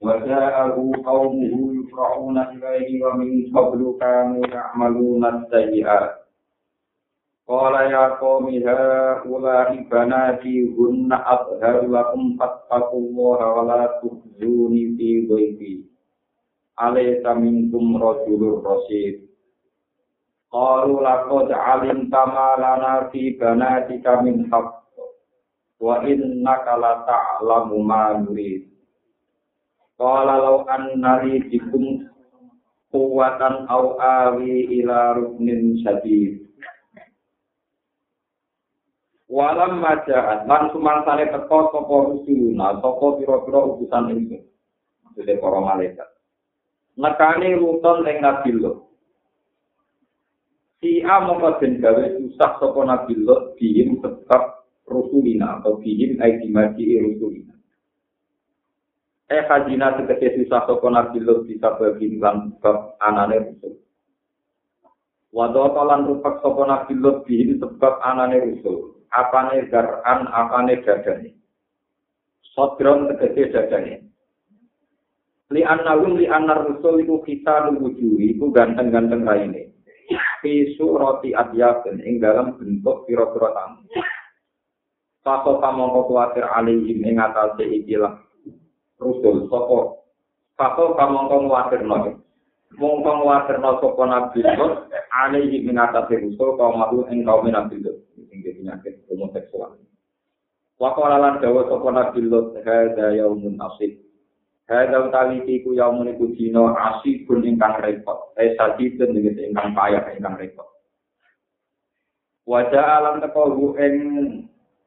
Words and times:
وجاءه 0.00 0.92
قومه 1.04 1.54
يفرحون 1.78 2.38
إليه 2.38 3.04
ومن 3.04 3.56
قبل 3.56 3.96
كانوا 4.00 4.46
يعملون 4.46 5.24
السيئات 5.24 6.10
قال 7.48 7.74
يا 7.90 8.06
قوم 8.08 8.46
هؤلاء 8.66 9.82
بناتي 9.90 10.74
هن 10.78 11.12
أطهر 11.12 11.86
لكم 11.88 12.36
فاتقوا 12.38 13.00
الله 13.00 13.52
ولا 13.52 14.00
تخزوني 14.02 14.96
في 14.96 15.26
ضيفي 15.28 15.84
أليس 16.82 17.26
منكم 17.26 17.96
رجل 18.02 18.62
رشيد 18.64 19.25
Qalu 20.52 21.02
laqad 21.02 21.50
alimta 21.50 22.22
ma 22.30 22.54
lana 22.54 23.10
fi 23.10 23.34
banatika 23.34 24.22
min 24.22 24.46
haqq 24.46 24.86
wa 25.82 26.00
innaka 26.06 26.78
la 26.78 26.92
ta'lamu 27.02 27.76
ma 27.82 28.14
nurid. 28.22 28.70
Qala 29.98 30.38
law 30.38 30.62
anna 30.70 31.24
li 31.24 31.42
bikum 31.50 32.06
quwwatan 32.94 33.66
aw 33.66 33.96
awi 33.98 34.80
ila 34.80 35.18
ruknin 35.18 35.82
syadid. 35.82 36.46
Walam 39.26 39.82
maja'at 39.82 40.46
lan 40.46 40.70
sumangsane 40.70 41.26
teko 41.34 41.74
sapa 41.74 41.96
rusuluna 42.14 42.78
sapa 42.78 43.06
pira-pira 43.18 43.60
utusan 43.74 44.14
ingsun. 44.14 44.42
Maksudnya 45.02 45.42
para 45.42 45.58
malaikat. 45.58 46.08
Nekani 46.94 47.58
ruton 47.58 48.06
ning 48.06 48.22
Nabi. 48.22 48.54
Si 50.86 51.02
A 51.02 51.18
mongko 51.18 51.58
den 51.58 51.82
gawe 51.82 52.14
susah 52.14 52.62
sapa 52.62 52.80
Nabi 52.86 53.18
Lot 53.18 53.58
bihim 53.58 53.98
sebab 53.98 54.70
rusulina 54.86 55.58
atau 55.58 55.82
bihim 55.82 56.14
ai 56.22 56.38
dimaji 56.38 57.02
rusulina. 57.02 57.58
Eh 59.26 59.42
hajina 59.50 59.98
tegese 59.98 60.46
susah 60.46 60.62
sapa 60.70 60.86
Nabi 60.86 61.18
Lot 61.26 61.50
bisa 61.50 61.74
bagi 61.74 62.22
lan 62.22 62.54
sebab 62.54 63.02
anane 63.02 63.50
rusul. 63.50 63.82
Wado 65.34 65.74
talan 65.74 66.06
rupak 66.06 66.38
sapa 66.38 66.62
Nabi 66.62 66.94
Lot 67.02 67.26
bihim 67.26 67.58
sebab 67.58 67.98
anane 68.06 68.38
rusul. 68.46 69.02
Apane 69.10 69.66
garan, 69.66 70.30
apane 70.30 70.86
dadane. 70.86 71.34
Sodron 72.54 73.10
tegese 73.10 73.50
dadane. 73.50 74.06
Li 75.50 75.62
annahum 75.66 76.14
li 76.14 76.30
annar 76.30 76.62
rusul 76.62 77.02
iku 77.02 77.22
kita 77.26 77.74
nuwuju 77.74 78.22
iku 78.22 78.54
ganteng-ganteng 78.54 79.26
raine. 79.26 79.75
Fi 80.40 80.72
surati 80.78 81.34
adyabin 81.34 82.00
ing 82.00 82.22
dalam 82.22 82.56
bentuk 82.56 83.04
pira-pira 83.04 83.52
tamu. 83.52 83.84
Faso 85.26 85.58
kamangka 85.58 86.06
kuatir 86.06 86.46
alihim 86.46 87.02
ing 87.02 87.18
atase 87.18 87.66
ikilah 87.66 88.14
rusul 89.02 89.50
sapa. 89.50 89.98
Faso 90.54 90.94
kamangka 90.94 91.36
kuatir 91.42 91.82
noy. 91.82 92.14
Mongko 92.78 93.26
kuatir 93.26 93.58
no 93.58 93.82
sapa 93.82 94.02
nabi 94.06 94.40
Lut 94.54 94.86
alihim 95.10 95.66
ing 95.66 95.76
atase 95.76 96.22
rusul 96.22 96.54
kaum 96.54 96.78
mahu 96.78 97.10
ing 97.10 97.26
kaum 97.26 97.44
nabi 97.50 97.82
Lut 97.82 98.06
sing 98.30 98.38
penyakit 98.40 99.02
homoseksual. 99.10 99.74
Waqala 100.78 101.18
lan 101.18 101.34
dawa 101.42 101.66
sapa 101.66 101.88
nabi 101.90 102.22
Lut 102.22 102.54
hadza 102.62 103.18
yaumun 103.18 103.58
asib. 103.58 104.05
Hadal 104.66 105.14
tali 105.14 105.46
iku 105.46 105.78
yaumun 105.78 106.10
iku 106.10 106.34
dina 106.34 106.74
asibun 106.74 107.46
ingkang 107.46 107.78
repot. 107.78 108.34
Eh 108.34 108.58
sadidun 108.58 109.14
iki 109.14 109.50
ingkang 109.50 109.70
payah 109.78 110.10
ingkang 110.18 110.34
repot. 110.34 110.66
Wajah 112.46 112.86
alam 113.02 113.22
teko 113.22 113.54
hu 113.54 113.74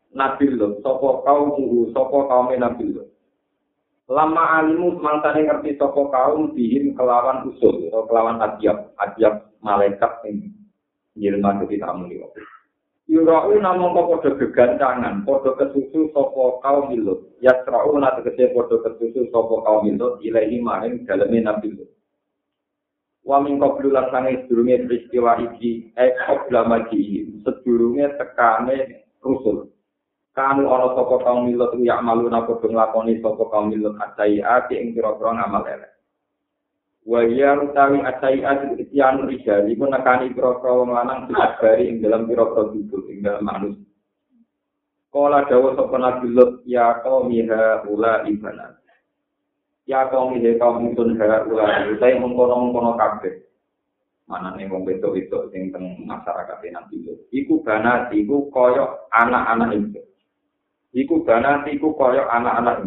Nabi 0.10 0.46
Lut, 0.58 0.82
sapa 0.82 1.22
kaum 1.22 1.54
hu, 1.54 1.94
sapa 1.94 2.18
kaum 2.28 2.50
Nabi 2.50 2.98
Lut. 2.98 3.08
Lama 4.10 4.58
alimu 4.58 4.98
mangsane 4.98 5.46
ngerti 5.46 5.78
sapa 5.78 6.02
kaum 6.10 6.58
bihim 6.58 6.98
kelawan 6.98 7.46
usul 7.46 7.94
atau 7.94 8.10
kelawan 8.10 8.42
adiab, 8.42 8.90
adiab 8.98 9.54
malaikat 9.62 10.10
ing 10.26 10.50
yilma 11.14 11.62
dadi 11.62 11.78
tamu 11.78 12.10
liya. 12.10 12.26
Yurau 13.10 13.50
namung 13.58 13.98
padha 13.98 14.38
gegancangan, 14.38 15.26
padha 15.26 15.58
kesusu 15.58 16.14
sapa 16.14 16.62
kaum 16.62 16.94
milut. 16.94 17.26
Ya 17.42 17.58
ana 17.66 18.14
tegese 18.22 18.54
padha 18.54 18.86
kesusu 18.86 19.34
sapa 19.34 19.56
kaum 19.66 19.90
milut 19.90 20.22
ilahi 20.22 20.62
maring 20.62 21.10
daleme 21.10 21.42
nabi 21.42 21.74
Lut. 21.74 21.90
Wa 23.26 23.42
min 23.42 23.58
qablu 23.58 23.90
lan 23.90 24.14
sange 24.14 24.46
sedurunge 24.46 24.86
peristiwa 24.86 25.42
iki 25.42 25.90
eh 25.98 26.14
qabla 26.22 26.70
maji 26.70 27.34
sedurunge 27.42 28.14
tekane 28.22 29.10
rusul. 29.26 29.74
Kanu 30.38 30.70
ana 30.70 30.94
sapa 30.94 31.26
kaum 31.26 31.50
milut 31.50 31.74
ya 31.82 31.98
malu 32.06 32.30
napa 32.30 32.62
nglakoni 32.62 33.26
sapa 33.26 33.42
kaum 33.50 33.74
milut 33.74 33.98
atai 33.98 34.38
ati 34.38 34.78
ing 34.78 34.94
pira-pira 34.94 35.34
ngamal 35.34 35.66
elek. 35.66 35.99
Wa 37.10 37.26
ya 37.26 37.58
utawi 37.58 38.06
asai'at 38.06 38.78
isyan 38.78 39.26
rijal 39.26 39.66
iku 39.66 39.90
nekani 39.90 40.30
pira-pira 40.30 40.78
wong 40.78 40.94
lanang 40.94 41.26
dibari 41.26 41.90
ing 41.90 42.06
dalam 42.06 42.30
pira-pira 42.30 42.70
ing 43.10 43.26
dalam 43.26 43.42
manus. 43.42 43.82
Kala 45.10 45.50
dawa 45.50 45.74
sapa 45.74 45.98
Nabi 45.98 46.30
Lut 46.30 46.62
ya 46.70 47.02
qaumi 47.02 47.42
ha 47.50 47.82
ula 47.90 48.30
ibana. 48.30 48.78
Ya 49.90 50.06
qaumi 50.06 50.38
he 50.38 50.62
kaum 50.62 50.86
ingsun 50.86 51.18
ha 51.18 51.50
ula 51.50 51.90
utai 51.90 52.14
mengkono-mengkono 52.22 52.94
kabeh. 52.94 53.42
Manane 54.30 54.70
wong 54.70 54.86
wedok 54.86 55.18
itu 55.18 55.50
sing 55.50 55.74
teng 55.74 56.06
masyarakat 56.06 56.62
Nabi 56.62 57.10
Lut. 57.10 57.26
Iku 57.34 57.66
banat 57.66 58.14
iku 58.14 58.54
kaya 58.54 58.86
anak-anak 59.10 59.74
ingsun 59.74 60.06
Iku 60.94 61.26
banat 61.26 61.66
iku 61.74 61.98
kaya 61.98 62.30
anak-anak 62.30 62.86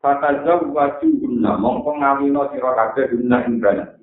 ingsun 0.00 0.08
Fatazaw 0.08 0.64
waju 0.72 1.08
guna, 1.20 1.60
mongko 1.60 1.90
ngawino 2.00 2.48
siro 2.52 2.72
kabeh 2.72 3.12
guna 3.12 3.44
ing 3.44 3.60
banat. 3.60 4.00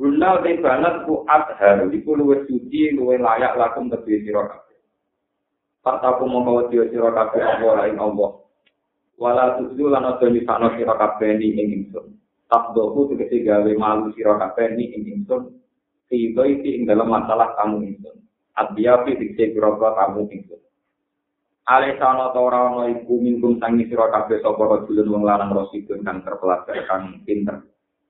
Guna 0.00 0.40
di 0.40 0.56
banat 0.64 1.04
ku 1.04 1.28
adhar, 1.28 1.84
iku 1.92 2.16
luwe 2.16 2.48
suci, 2.48 2.96
luwe 2.96 3.20
layak 3.20 3.60
lakum 3.60 3.92
kedua 3.92 4.18
siro 4.24 4.42
kabeh. 4.48 4.80
Fataku 5.84 6.24
mongko 6.24 6.50
wadiyo 6.56 6.88
siro 6.88 7.12
kabeh 7.12 7.42
Allah 7.44 7.84
lain 7.84 8.00
Allah. 8.00 8.30
Wala 9.18 9.58
tuzu 9.58 9.92
lan 9.92 10.08
ojo 10.08 10.26
nisano 10.32 10.72
siro 10.78 10.94
kabeh 10.96 11.36
ni 11.36 11.52
ing 11.52 11.68
ingsun. 11.68 12.16
Tabdoku 12.48 13.12
tegesi 13.12 13.44
gawe 13.44 13.72
malu 13.76 14.08
siro 14.16 14.40
kabeh 14.40 14.72
ni 14.72 14.88
ing 14.88 15.04
ingsun. 15.04 15.52
Sido 16.08 16.48
isi 16.48 16.80
ing 16.80 16.88
dalam 16.88 17.12
masalah 17.12 17.52
kamu 17.60 17.92
ingsun. 17.92 18.16
Adiyafi 18.56 19.20
dikse 19.20 19.52
biro-biro 19.52 19.92
kamu 19.98 20.32
ingsun. 20.32 20.62
Ale 21.68 22.00
sana 22.00 22.32
ta 22.32 22.40
ora 22.40 22.72
ana 22.72 22.88
iku 22.88 23.20
mingkum 23.20 23.60
sangi 23.60 23.84
sira 23.92 24.08
kabeh 24.08 24.40
sapa 24.40 24.56
rajulun 24.56 25.12
wong 25.12 25.22
lanang 25.28 25.52
rasidun 25.52 26.00
kang 26.00 26.24
terpelajar 26.24 26.80
kang 26.88 27.20
pinter. 27.28 27.60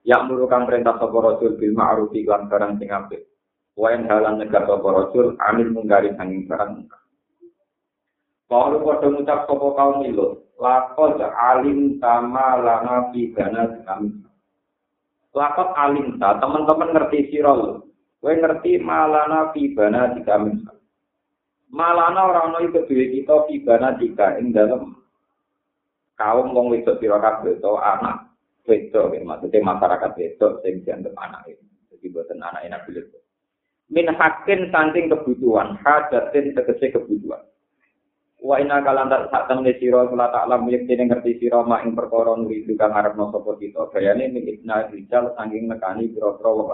Ya 0.06 0.22
muru 0.22 0.46
kang 0.46 0.62
perintah 0.62 0.94
sapa 0.94 1.19
rajul 1.19 1.58
bil 1.58 1.74
ma'ruf 1.74 2.14
lan 2.14 2.46
barang 2.46 2.78
sing 2.78 2.86
apik. 2.94 3.26
Wayan 3.74 4.06
halan 4.06 4.38
negar 4.38 4.62
sapa 4.62 4.86
rajul 4.86 5.34
amil 5.42 5.74
munggari 5.74 6.14
sanging 6.14 6.46
barang. 6.46 6.87
Kalau 8.46 8.78
padha 8.78 9.10
ngucap 9.10 9.50
sapa 9.50 9.66
kaum 9.75 10.06
milut, 10.06 10.54
lakon 10.54 11.19
alim 11.19 11.99
tama 11.99 12.62
lana 12.62 13.11
fi 13.11 13.34
dana 13.34 13.75
kami. 13.82 14.22
Lakon 15.34 15.69
alim 15.75 16.06
ta, 16.22 16.38
teman-teman 16.38 16.94
ngerti 16.94 17.34
sira 17.34 17.58
lho. 17.58 17.82
Kowe 18.22 18.32
ngerti 18.38 18.78
malana 18.78 19.50
fi 19.50 19.75
dana 19.75 20.14
kami. 20.22 20.77
Malana 21.69 22.20
ora 22.29 22.41
ana 22.49 22.59
iku 22.65 22.85
duwe 22.88 23.06
kita 23.12 23.44
fibana 23.49 23.97
dika 23.97 24.41
ing 24.41 24.53
dalem 24.53 24.97
kaum 26.17 26.50
wong 26.53 26.73
wedok 26.73 26.99
pira 26.99 27.20
kabeh 27.20 27.61
to 27.61 27.73
anak 27.76 28.32
wedok 28.65 29.12
ya 29.12 29.20
maksudnya 29.25 29.65
masyarakat 29.65 30.11
wedok 30.17 30.53
sing 30.65 30.81
dianggap 30.82 31.15
anak 31.17 31.44
itu 31.49 31.65
jadi 31.93 32.06
buatan 32.12 32.41
anak 32.41 32.62
enak 32.65 32.82
bilir 32.88 33.05
min 33.88 34.06
hakin 34.12 34.69
saking 34.69 35.09
kebutuhan 35.09 35.81
hajatin 35.81 36.53
tegese 36.53 36.93
kebutuhan. 36.93 37.41
Wa 38.38 38.62
ina 38.62 38.85
kalantar 38.87 39.26
sak 39.35 39.50
temne 39.50 39.75
sira 39.82 40.06
kula 40.06 40.31
tak 40.31 40.47
lam 40.47 40.71
ngerti 40.71 41.43
sira 41.43 41.67
mak 41.67 41.82
ing 41.82 41.99
perkara 41.99 42.38
nuri 42.38 42.62
kang 42.79 42.94
arepno 42.94 43.35
sapa 43.35 43.59
kita. 43.59 43.91
Gayane 43.91 44.31
min 44.31 44.47
ibna 44.47 44.87
rijal 44.93 45.35
saking 45.35 45.67
nekani 45.67 46.14
pira-pira 46.14 46.50
wong 46.55 46.71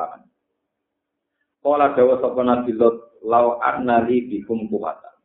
Kala 1.65 1.97
dawa 1.97 2.21
sapa 2.21 2.45
Nabi 2.45 2.77
Lot, 2.77 3.25
"Lau 3.25 3.57
annali 3.57 4.29
bikum 4.29 4.69
kuwatan." 4.69 5.17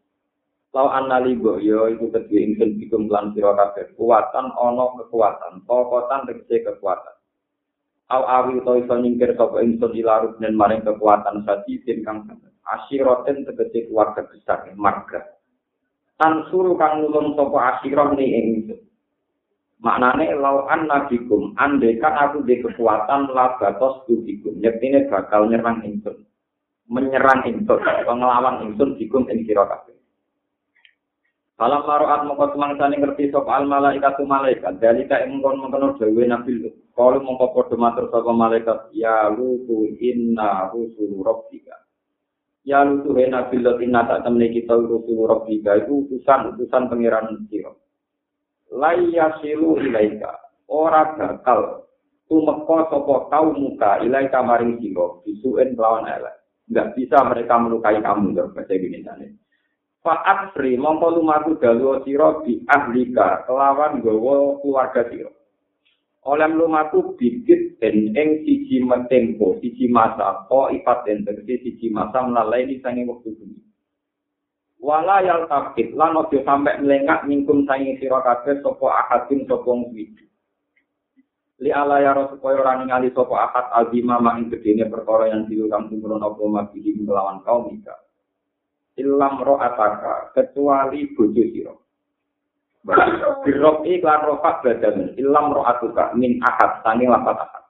Lau 0.71 0.87
annali 0.87 1.35
go 1.35 1.59
yo 1.59 1.91
iku 1.91 2.07
kedhe 2.15 2.39
ingsun 2.39 2.79
bikum 2.79 3.11
lan 3.11 3.35
sira 3.35 3.51
kabeh. 3.59 3.91
Kuwatan 3.99 4.55
ana 4.55 4.85
kekuatan, 5.03 5.67
tokotan 5.67 6.23
tegese 6.31 6.63
kekuatan. 6.63 7.15
Au 8.15 8.23
awi 8.23 8.63
to 8.63 8.71
iso 8.79 8.95
nyingkir 8.95 9.35
sapa 9.35 9.59
ingsun 9.59 9.91
ilarut 9.91 10.39
dan 10.39 10.55
maring 10.55 10.79
kekuatan 10.87 11.43
sadidin 11.43 12.07
kang 12.07 12.23
asyiroten 12.63 13.43
tegese 13.43 13.91
keluarga 13.91 14.23
besar 14.31 14.63
marga. 14.79 15.35
Tan 16.15 16.47
suruh 16.47 16.79
kang 16.79 17.03
nulung 17.03 17.35
sapa 17.35 17.83
asyirah 17.83 18.15
ni 18.15 18.25
ingsun. 18.31 18.79
Maknane 19.83 20.39
lau 20.39 20.71
annabikum 20.71 21.51
andekan 21.59 22.15
aku 22.15 22.47
di 22.47 22.63
kekuatan 22.63 23.27
labatos 23.35 24.07
tubikum. 24.07 24.55
Yektine 24.63 25.11
bakal 25.11 25.51
nyerang 25.51 25.83
ingsun. 25.83 26.28
Menyerang 26.89 27.45
ingsun 27.45 27.79
ngelawan 28.03 28.65
ingsun 28.65 28.97
dikum 28.97 29.29
ing 29.29 29.45
sira 29.45 29.63
kabeh. 29.69 29.99
Alam 31.59 31.83
maruat 31.83 32.23
mongko 32.23 32.55
semangsane 32.55 32.95
ngerti 33.03 33.35
sapa 33.35 33.59
al 33.59 33.67
malaikat 33.67 34.15
tu 34.15 34.23
malaikat. 34.23 34.79
Dalika 34.79 35.19
ing 35.19 35.37
mongkon 35.43 35.59
mongkon 35.59 35.99
dhewe 35.99 36.23
nabi 36.23 36.71
Kalau 36.95 37.19
mongko 37.19 37.51
padha 37.51 37.75
matur 37.75 38.07
sapa 38.07 38.31
malaikat 38.31 38.95
ya 38.95 39.27
lutu 39.27 39.91
inna 39.99 40.71
rusul 40.71 41.19
rabbika. 41.19 41.75
Ya 42.63 42.87
lutu 42.87 43.11
he 43.19 43.27
nabi 43.27 43.59
lut 43.59 43.75
inna 43.83 44.07
tak 44.07 44.23
temne 44.23 44.47
kita 44.55 44.71
rusul 44.71 45.27
rabbika 45.27 45.83
itu 45.83 46.07
utusan-utusan 46.07 46.87
pangeran 46.87 47.43
sira. 47.51 47.75
Lai 48.71 49.11
yasilu 49.11 49.83
ilaika. 49.83 50.39
Ora 50.71 51.11
bakal 51.11 51.91
tumeka 52.31 52.87
sapa 52.87 53.15
kaum 53.27 53.59
muka 53.59 53.99
ilaika 53.99 54.39
maring 54.47 54.79
sira 54.79 55.11
bisuen 55.27 55.75
lawan 55.75 56.07
elek. 56.07 56.38
Nggak 56.69 56.93
bisa 56.93 57.17
mereka 57.25 57.57
melukai 57.57 57.97
kamu 57.99 58.37
dalam 58.37 58.53
bahasa 58.53 58.77
Indonesia 58.77 59.13
ini. 59.17 59.27
Faat 59.99 60.55
Sri 60.55 60.79
mongko 60.79 61.19
lumaku 61.19 61.59
dalu 61.59 61.99
siro 62.07 62.39
di 62.47 62.63
ahlika 62.71 63.43
kelawan 63.43 63.99
gowo 63.99 64.63
keluarga 64.63 65.03
siro. 65.11 65.35
Oleh 66.23 66.47
lumaku 66.47 67.19
bibit 67.19 67.81
dan 67.83 68.15
eng 68.15 68.47
siji 68.47 68.79
metempo 68.79 69.59
siji 69.59 69.91
masa 69.91 70.47
ko 70.47 70.71
ipat 70.71 71.03
dan 71.03 71.27
tersi 71.27 71.59
siji 71.67 71.87
masa 71.91 72.23
melalui 72.23 72.69
di 72.69 72.75
sangi 72.79 73.03
waktu 73.03 73.27
bumi. 73.27 73.59
Wala 74.79 75.19
yal 75.19 75.51
takit 75.51 75.91
lan 75.91 76.15
ojo 76.15 76.39
sampai 76.47 76.79
melengak 76.79 77.27
mingkum 77.27 77.67
sangi 77.67 77.99
siro 77.99 78.23
kabeh 78.23 78.63
sopo 78.63 78.87
ahadin 78.87 79.43
sopo 79.51 79.75
ngwidi. 79.75 80.23
Li 81.59 81.71
ala 81.75 81.99
ya 81.99 82.15
supaya 82.31 82.55
ora 82.55 82.79
ningali 82.79 83.11
sapa 83.11 83.51
akad 83.51 83.65
azima 83.83 84.15
mak 84.23 84.39
ing 84.39 84.47
gedene 84.47 84.87
perkara 84.87 85.27
yang 85.27 85.43
diulang 85.51 85.91
melawan 85.91 87.43
kaum 87.43 87.67
ika 87.75 87.95
ilam 88.99 89.39
ro 89.39 89.55
ataka 89.59 90.35
kecuali 90.35 91.07
bojo 91.15 91.43
sira. 91.55 91.73
Birok 93.43 93.83
rofak 94.03 94.55
badan 94.63 95.15
ilam 95.15 95.55
ro 95.55 95.63
atuka 95.63 96.11
min 96.19 96.43
ahad 96.43 96.83
tani 96.83 97.07
lapat 97.07 97.39
ahad. 97.39 97.63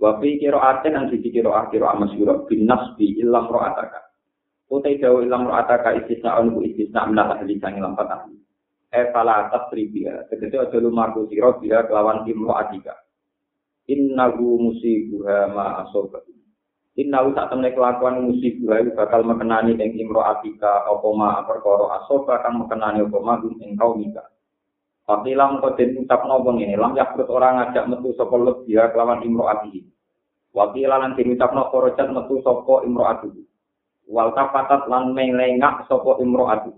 Wafi 0.00 0.40
kiro 0.40 0.58
aten 0.58 0.96
yang 0.96 1.06
sisi 1.12 1.28
kiro 1.30 1.52
ah 1.54 1.68
kiro 1.68 1.86
amas 1.86 2.12
kiro 2.16 2.48
bin 2.48 2.64
nasbi 2.64 3.20
ilam 3.20 3.46
ro 3.48 3.60
ataka 3.60 4.00
Utai 4.72 4.96
ilam 5.00 5.48
ro 5.48 5.52
ataka 5.54 5.92
istisna 5.96 6.40
onku 6.40 6.64
istisna 6.64 7.04
menat 7.08 7.40
ahli 7.40 7.60
sangi 7.60 7.80
lampat 7.84 8.08
ahli. 8.08 8.36
Eh 8.94 9.10
pala 9.12 9.48
atas 9.48 9.68
ribia 9.74 10.24
Tegesi 10.30 10.56
ojo 10.56 10.76
lumarku 10.80 11.28
siro 11.28 11.60
kelawan 11.60 12.24
imro 12.24 12.56
atika 12.56 13.03
innahu 13.90 14.70
musibuha 14.70 15.50
ma 15.52 15.84
asobat 15.84 16.24
innahu 16.94 17.34
tak 17.34 17.50
temne 17.50 17.74
kelakuan 17.74 18.22
musibah 18.30 18.80
bakal 18.94 19.26
mekenani 19.26 19.74
ing 19.74 19.98
imro'atika 19.98 20.86
apa 20.86 21.08
ma 21.10 21.42
perkara 21.42 22.02
asoba 22.02 22.38
kang 22.40 22.62
mekenani 22.62 23.02
apa 23.02 23.18
ma 23.18 23.34
ing 23.42 23.74
kaumika. 23.74 24.24
Fakila 25.04 25.52
mengko 25.52 25.76
den 25.76 26.00
ucapno 26.00 26.40
apa 26.40 26.50
ngene 26.56 26.80
lam 26.80 26.96
yakrut 26.96 27.28
orang 27.28 27.60
ajak 27.68 27.92
metu 27.92 28.16
sopa 28.16 28.40
lebih 28.40 28.88
kelawan 28.88 29.20
imro'ati 29.20 29.84
Wakila 30.54 30.96
lan 30.96 31.12
den 31.12 31.36
ucapno 31.36 31.68
korojat 31.68 32.08
metu 32.08 32.40
sapa 32.40 32.88
imro'ati 32.88 33.28
Wal 34.08 34.32
tapatat 34.32 34.88
lan 34.88 35.12
melengak 35.12 35.84
sapa 35.92 36.24
imro'ati 36.24 36.72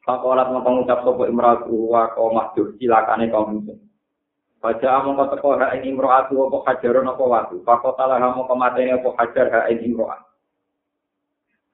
Fakolat 0.00 0.48
mengucap 0.50 1.04
ngucap 1.04 1.22
imro 1.22 1.24
imro'ati 1.28 1.70
wa 1.70 2.02
qomah 2.18 2.46
dur 2.56 2.72
silakane 2.80 3.28
kaum 3.28 3.62
muslim 3.62 3.78
Baca 4.60 4.88
among 5.00 5.16
kau 5.16 5.28
teko 5.32 5.56
ha 5.56 5.72
ing 5.72 5.96
imro'atu 5.96 6.36
apa 6.52 6.58
hajarun 6.68 7.08
apa 7.08 7.24
watu. 7.24 7.56
Fakota 7.64 8.04
lah 8.04 8.20
among 8.20 8.44
kau 8.44 8.60
mateni 8.60 8.92
apa 8.92 9.08
hajar 9.16 9.46
ha 9.48 9.60
ing 9.72 9.88
imro'at. 9.88 10.20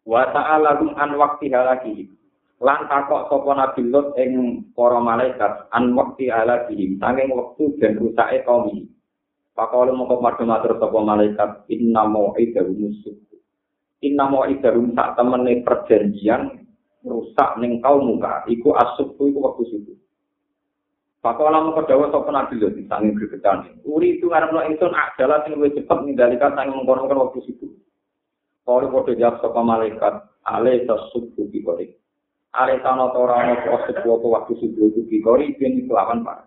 Wa 0.06 0.31
ta'ala 0.31 0.79
lum 0.79 0.94
an 0.94 1.19
wakti 1.19 1.50
halaki. 1.50 2.06
Lan 2.62 2.87
takok 2.87 3.27
sopo 3.27 3.50
nabi 3.59 3.91
lot 3.91 4.15
ing 4.15 4.62
para 4.71 5.03
malaikat 5.03 5.67
an 5.75 5.99
wakti 5.99 6.31
halaki. 6.31 6.94
Tanging 7.03 7.35
waktu 7.35 7.75
dan 7.83 7.99
rusake 7.99 8.47
kaum 8.47 8.71
ini. 8.71 8.87
Pakola 9.56 9.91
mongko 9.91 10.23
madhe 10.23 10.44
matur 10.47 10.79
sapa 10.79 10.99
malaikat 11.03 11.67
inna 11.73 12.06
mau'idahu 12.06 12.71
musuh. 12.71 13.19
Inna 14.05 14.31
mau'idahu 14.31 14.94
sak 14.94 15.19
temene 15.19 15.65
perjanjian 15.67 16.62
rusak 17.03 17.59
ning 17.59 17.82
kaum 17.82 18.15
muka 18.15 18.47
iku 18.47 18.79
asuk 18.79 19.19
iku 19.19 19.43
waktu 19.43 19.65
subuh. 19.75 19.95
Pakola 21.26 21.58
mau 21.58 21.75
kedawa 21.75 22.06
sopo 22.14 22.31
nabi 22.31 22.55
loh, 22.62 22.70
disangin 22.70 23.19
gregetan. 23.19 23.82
Uri 23.82 24.23
itu 24.23 24.31
ngarep 24.31 24.55
lo 24.55 24.62
insun 24.62 24.94
adalah 24.94 25.43
sing 25.43 25.58
lebih 25.58 25.82
cepat 25.82 26.06
mengendalikan 26.06 26.55
sangin 26.55 26.78
mengkonon 26.78 27.11
waktu 27.11 27.43
situ. 27.43 27.67
Kalau 28.62 28.87
kode 28.94 29.19
jawab 29.19 29.43
sopo 29.43 29.58
malaikat, 29.58 30.23
ale 30.46 30.87
tesubu 30.87 31.50
bikori. 31.50 31.90
Ale 32.55 32.78
tano 32.78 33.11
torano 33.11 33.58
proses 33.58 33.99
waktu 34.06 34.28
waktu 34.31 34.52
subuh 34.55 34.87
itu 34.87 35.02
bikori, 35.11 35.50
ini 35.58 35.90
kelawan 35.90 36.23
parah. 36.23 36.46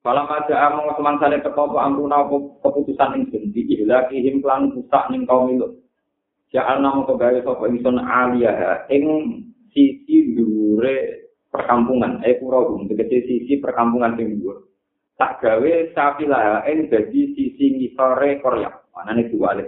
Malam 0.00 0.32
aja 0.32 0.72
among 0.72 0.96
teman 0.96 1.20
saya 1.20 1.36
ketemu 1.36 1.76
amruna 1.76 2.24
keputusan 2.64 3.20
insun 3.20 3.52
di 3.52 3.68
ilakihim 3.84 4.40
klan 4.40 4.72
rusak 4.72 5.12
ning 5.12 5.28
kaum 5.28 5.52
itu. 5.52 5.76
Jangan 6.56 6.80
nama 6.80 7.04
kegawe 7.04 7.44
sopo 7.44 7.68
insun 7.68 8.00
aliyah 8.00 8.88
ing 8.88 9.04
sisi 9.76 10.32
dure 10.32 11.25
perkampungan, 11.56 12.20
eh 12.20 12.36
pura 12.36 12.60
tegese 12.84 13.24
sisi 13.24 13.56
perkampungan 13.64 14.20
dhuwur. 14.20 14.68
Tak 15.16 15.40
gawe 15.40 15.72
sapilah 15.96 16.68
en 16.68 16.92
dadi 16.92 17.32
sisi 17.32 17.64
ngisore 17.72 18.36
Korea. 18.44 18.68
Manane 18.92 19.32
diwale. 19.32 19.64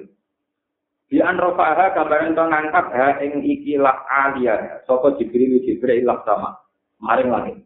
Di 1.09 1.25
anrofaha 1.25 1.97
gambaran 1.97 2.37
to 2.37 2.45
ngangkat 2.45 2.87
ha 2.93 3.09
ing 3.25 3.41
ikilah 3.41 4.05
alia, 4.13 4.85
sapa 4.85 5.17
Jibril 5.17 5.65
Jibril 5.65 6.05
ilah 6.05 6.21
sama. 6.29 6.53
Maring 7.01 7.33
langit. 7.33 7.57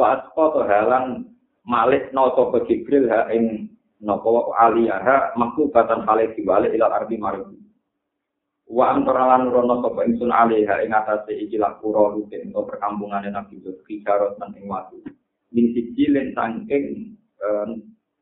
Pas 0.00 0.24
foto 0.32 0.64
halang 0.64 1.28
malik 1.68 2.08
no 2.16 2.32
sapa 2.32 2.64
Jibril 2.64 3.12
ha 3.12 3.28
ing 3.28 3.68
napa 4.00 4.56
alia 4.56 4.96
ha 4.96 5.16
makhlukatan 5.36 6.08
hale 6.08 6.32
diwale 6.32 6.72
ila 6.72 6.88
ardi 6.88 7.20
maring. 7.20 7.52
Wa 8.70 8.94
antara 8.94 9.26
lan 9.34 9.50
rono 9.50 9.82
sapa 9.82 10.06
ingsun 10.06 10.30
alaiha 10.30 10.86
ing 10.86 10.94
atase 10.94 11.34
iki 11.34 11.58
lak 11.58 11.82
pura 11.82 12.14
rutin 12.14 12.54
utawa 12.54 12.70
perkampungan 12.70 13.26
Nabi 13.26 13.58
Lut 13.66 13.82
kicarot 13.82 14.38
nang 14.38 14.54
ing 14.54 14.70
watu. 14.70 15.02
Min 15.50 15.74
sijilin 15.74 16.30
sangking 16.38 17.18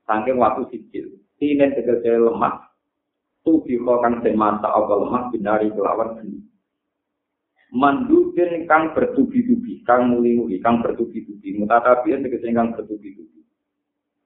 sangking 0.08 0.40
watu 0.40 0.64
sijil. 0.72 1.20
Tinen 1.36 1.76
tegese 1.76 2.16
lemah. 2.16 2.64
Tu 3.44 3.52
biko 3.60 4.00
kang 4.00 4.24
den 4.24 4.40
mata 4.40 4.72
apa 4.72 4.92
lemah 4.96 5.28
binari 5.28 5.68
kelawan 5.70 6.16
geni 6.18 6.40
mandupin 7.68 8.64
kang 8.64 8.96
bertubi-tubi 8.96 9.84
kang 9.84 10.08
muli-muli 10.16 10.56
kang 10.64 10.80
bertubi-tubi. 10.80 11.60
Mutatabian 11.60 12.24
tegese 12.24 12.48
kang 12.56 12.72
bertubi-tubi. 12.72 13.44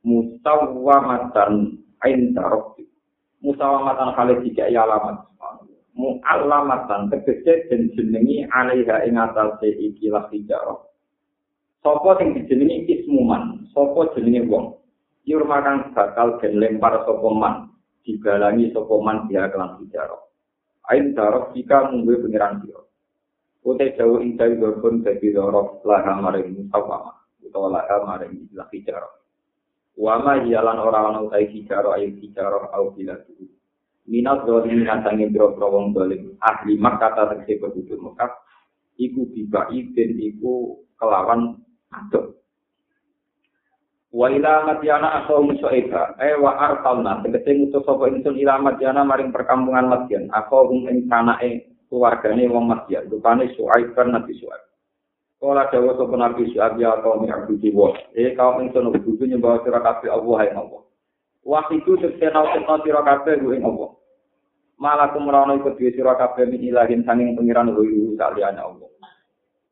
Musawwamatan 0.07 1.83
ain 2.07 2.31
tarok 2.35 2.79
musawwamatan 3.43 4.15
khalid 4.15 4.39
tiga 4.47 4.71
alamat 4.71 5.27
mu'allamatan 5.93 7.13
tegese 7.13 7.69
den 7.69 7.93
jenengi 7.93 8.49
alaiha 8.49 9.05
ing 9.05 9.17
atase 9.21 9.69
iki 9.69 10.09
lah 10.09 10.29
hijarah. 10.33 10.81
Sopo 11.83 12.15
sing 12.17 12.33
dijenengi 12.39 12.87
ismuman, 12.89 13.69
sopo 13.75 14.09
jenenge 14.15 14.47
wong. 14.49 14.79
Yur 15.27 15.47
makan 15.47 15.95
bakal 15.95 16.39
den 16.43 16.59
lempar 16.59 17.05
sopo 17.05 17.31
man, 17.35 17.71
digalangi 18.07 18.73
sopo 18.73 19.03
man 19.03 19.29
dia 19.29 19.51
kelan 19.51 19.79
hijarah. 19.83 20.23
Ain 20.91 21.15
darok 21.15 21.55
jika 21.55 21.91
munggu 21.91 22.27
pengiran 22.27 22.63
dia. 22.63 22.79
Ute 23.63 23.95
jauh 23.95 24.19
intai 24.19 24.59
dorkun 24.59 25.07
dadi 25.07 25.31
dorok 25.31 25.87
laha 25.87 26.19
maring 26.19 26.67
musawama, 26.67 27.15
utawa 27.39 27.79
laha 27.79 27.97
maring 28.03 28.51
ilah 28.51 28.67
hijarah. 28.75 29.15
Wama 29.95 30.43
ialan 30.43 30.83
orang-orang 30.83 31.31
utai 31.31 31.47
hijarah 31.47 32.01
ayu 32.01 32.17
hijarah 32.19 32.75
au 32.75 32.91
bila 32.91 33.15
minat 34.07 34.43
dolim 34.49 34.83
ngatangi 34.83 35.31
biro-biro 35.31 35.69
wong 35.71 35.87
dolim. 35.95 36.35
Ahli 36.43 36.75
Makkah 36.79 37.15
tegese 37.15 37.63
penduduk 37.63 37.99
Mekah 38.03 38.31
iku 38.99 39.27
bibai 39.31 39.79
dan 39.95 40.11
iku 40.19 40.83
kelawan 40.99 41.59
aduk. 41.91 42.43
Wa 44.13 44.29
ila 44.29 44.69
madyana 44.69 45.25
asawum 45.25 45.57
su'aiba, 45.57 46.21
eh 46.21 46.37
wa 46.37 46.53
arsalna, 46.61 47.25
tegese 47.25 47.49
ngutus 47.57 47.81
sapa 47.81 48.13
ingsun 48.13 48.37
ila 48.45 48.61
madyana 48.61 49.09
maring 49.09 49.33
perkampungan 49.33 49.89
Madyan, 49.89 50.29
asawum 50.29 50.85
ing 50.85 51.09
sanake 51.09 51.73
keluargane 51.89 52.45
wong 52.53 52.69
Madyan, 52.69 53.09
rupane 53.09 53.49
Su'aib 53.57 53.97
kan 53.97 54.13
Nabi 54.13 54.37
Su'aib. 54.37 54.65
Kala 55.41 55.65
dawa 55.73 55.97
sapa 55.97 56.15
Nabi 56.21 56.45
Su'aib 56.53 56.77
ya 56.77 57.01
kaum 57.01 57.25
abdi 57.25 57.73
wa, 57.73 57.97
eh 58.13 58.37
kaum 58.37 58.61
ingsun 58.61 58.93
kudu 58.93 59.25
nyembah 59.25 59.65
sira 59.65 59.81
kabeh 59.81 60.13
Allah 60.13 60.39
ya 60.45 60.61
Allah. 60.61 60.83
Wa 61.43 61.67
itu 61.75 61.99
tegese 61.99 62.31
nausna 62.31 62.79
sira 62.87 63.03
kabeh 63.03 63.39
ing 63.43 63.67
Allah. 63.67 63.91
Malakum 64.79 65.27
rono 65.27 65.59
iku 65.59 65.75
dhewe 65.75 65.91
sira 65.95 66.15
kabeh 66.15 66.47
min 66.47 66.63
ilahin 66.63 67.03
sanging 67.03 67.35
pengiran 67.35 67.75
wiru 67.75 68.15
saliyane 68.15 68.63
Allah. 68.63 68.93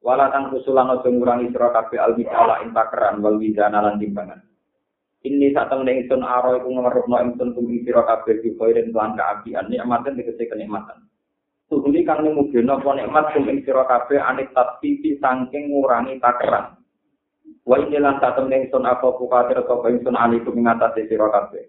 wala 0.00 0.33
tang 0.33 0.49
kusulan 0.49 0.97
aja 0.97 1.09
ngurangi 1.12 1.53
sira 1.53 1.69
kabeh 1.77 2.00
al 2.00 2.17
mikala 2.17 2.65
ing 2.65 2.73
takeran 2.73 3.21
wal 3.21 3.37
wizana 3.37 3.85
lan 3.85 4.00
timbangan 4.00 4.41
ini 5.21 5.53
sak 5.53 5.69
temen 5.69 5.93
ingsun 5.93 6.25
aro 6.25 6.57
iku 6.57 6.73
ngerupno 6.73 7.17
ingsun 7.21 7.53
kuwi 7.53 7.85
sira 7.85 8.09
kabeh 8.09 8.41
di 8.41 8.57
koiren 8.57 8.97
lan 8.97 9.12
kaabian 9.12 9.69
nikmaten 9.69 10.17
dikese 10.17 10.49
kenikmatan 10.49 11.05
Tuhuli 11.71 12.03
kang 12.03 12.27
nemugeno 12.27 12.83
apa 12.83 12.99
nikmat 12.99 13.31
sing 13.31 13.45
ing 13.47 13.61
sira 13.62 13.85
kabeh 13.85 14.19
anik 14.19 14.50
tatpipi 14.57 15.21
saking 15.21 15.69
ngurangi 15.69 16.17
takeran 16.19 16.79
wa 17.69 17.76
ini 17.76 18.00
lan 18.00 18.19
sak 18.19 18.40
temen 18.40 18.67
ingsun 18.67 18.88
apa 18.88 19.14
kuwatir 19.17 19.61
apa 19.61 19.87
ingsun 19.93 20.17
alikum 20.17 20.57
ing 20.57 20.67
atase 20.67 21.07
sira 21.07 21.29
kabeh. 21.29 21.69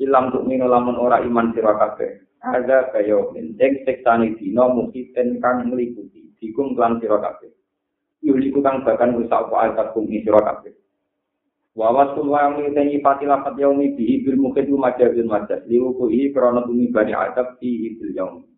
Ilang 0.00 0.32
tuk 0.32 0.44
mino 0.44 0.68
lamun 0.68 1.00
ora 1.00 1.24
iman 1.24 1.52
sira 1.56 1.74
kabeh. 1.78 2.20
Ada 2.42 2.92
kaya 2.92 3.18
ing 3.38 3.56
sektane 3.58 4.36
dina 4.36 4.68
mukiten 4.68 5.40
kang 5.40 5.66
meliputi 5.66 6.36
dikum 6.38 6.76
lan 6.76 7.00
sira 7.00 7.18
kabeh. 7.18 7.50
Yuliku 8.22 8.62
kang 8.62 8.86
bahkan 8.86 9.16
rusak 9.16 9.50
apa 9.50 9.72
ayat 9.72 9.88
kumi 9.96 10.22
sira 10.22 10.44
kabeh. 10.44 10.76
Wa 11.72 11.88
wasul 11.88 12.28
wa 12.28 12.44
yang 12.44 12.60
ngiteni 12.60 13.00
pati 13.00 13.24
lapat 13.24 13.56
yaumi 13.56 13.96
bihi 13.96 14.28
bil 14.28 14.36
mukid 14.36 14.68
majazun 14.68 15.24
majaz. 15.24 15.64
Liuku 15.64 16.12
i 16.12 16.28
krana 16.28 16.68
bumi 16.68 16.92
bani 16.92 17.16
adab 17.16 17.56
di 17.56 17.96
bil 17.96 18.12
yaumi 18.12 18.51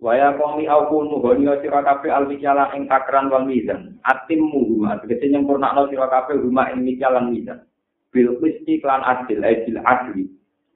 wa 0.00 0.16
ya 0.16 0.32
qawmi 0.32 0.64
aku 0.64 1.04
nuhoni 1.04 1.44
sira 1.60 1.84
kabeh 1.84 2.08
al 2.08 2.24
mikyala 2.24 2.72
ing 2.72 2.88
takran 2.88 3.28
wal 3.28 3.44
mizan. 3.44 4.00
Atim 4.02 4.48
muhuma 4.48 4.96
tegese 5.04 5.28
nyempurnakno 5.28 5.92
sira 5.92 6.08
kabeh 6.08 6.40
rumah 6.40 6.72
ing 6.72 6.88
mikyalan 6.88 7.28
mizan. 7.30 7.68
Bil 8.08 8.40
qisti 8.40 8.80
klan 8.80 9.04
adil 9.04 9.44
adil 9.44 9.78
adli. 9.84 10.24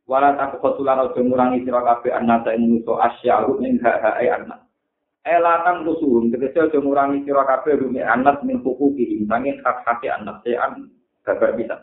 Wala 0.04 0.36
tak 0.36 0.60
kotulan 0.60 1.00
aja 1.00 1.16
ngurangi 1.16 1.64
sira 1.64 1.80
kabeh 1.80 2.12
annasa 2.12 2.52
ing 2.52 2.68
musuh 2.68 3.00
asyaru 3.00 3.64
ing 3.64 3.80
hak-hak 3.80 4.20
anak. 4.20 4.60
Elatan 5.24 5.88
kusuhum 5.88 6.28
tegese 6.28 6.60
aja 6.60 6.76
ngurangi 6.76 7.24
sira 7.24 7.48
kabeh 7.48 7.80
rumi 7.80 8.04
anak 8.04 8.44
min 8.44 8.60
hukuki 8.60 9.24
sanging 9.24 9.56
hak 9.64 9.80
hak 9.88 10.04
anak 10.04 10.44
sean 10.44 10.92
babar 11.24 11.56
bisa 11.56 11.80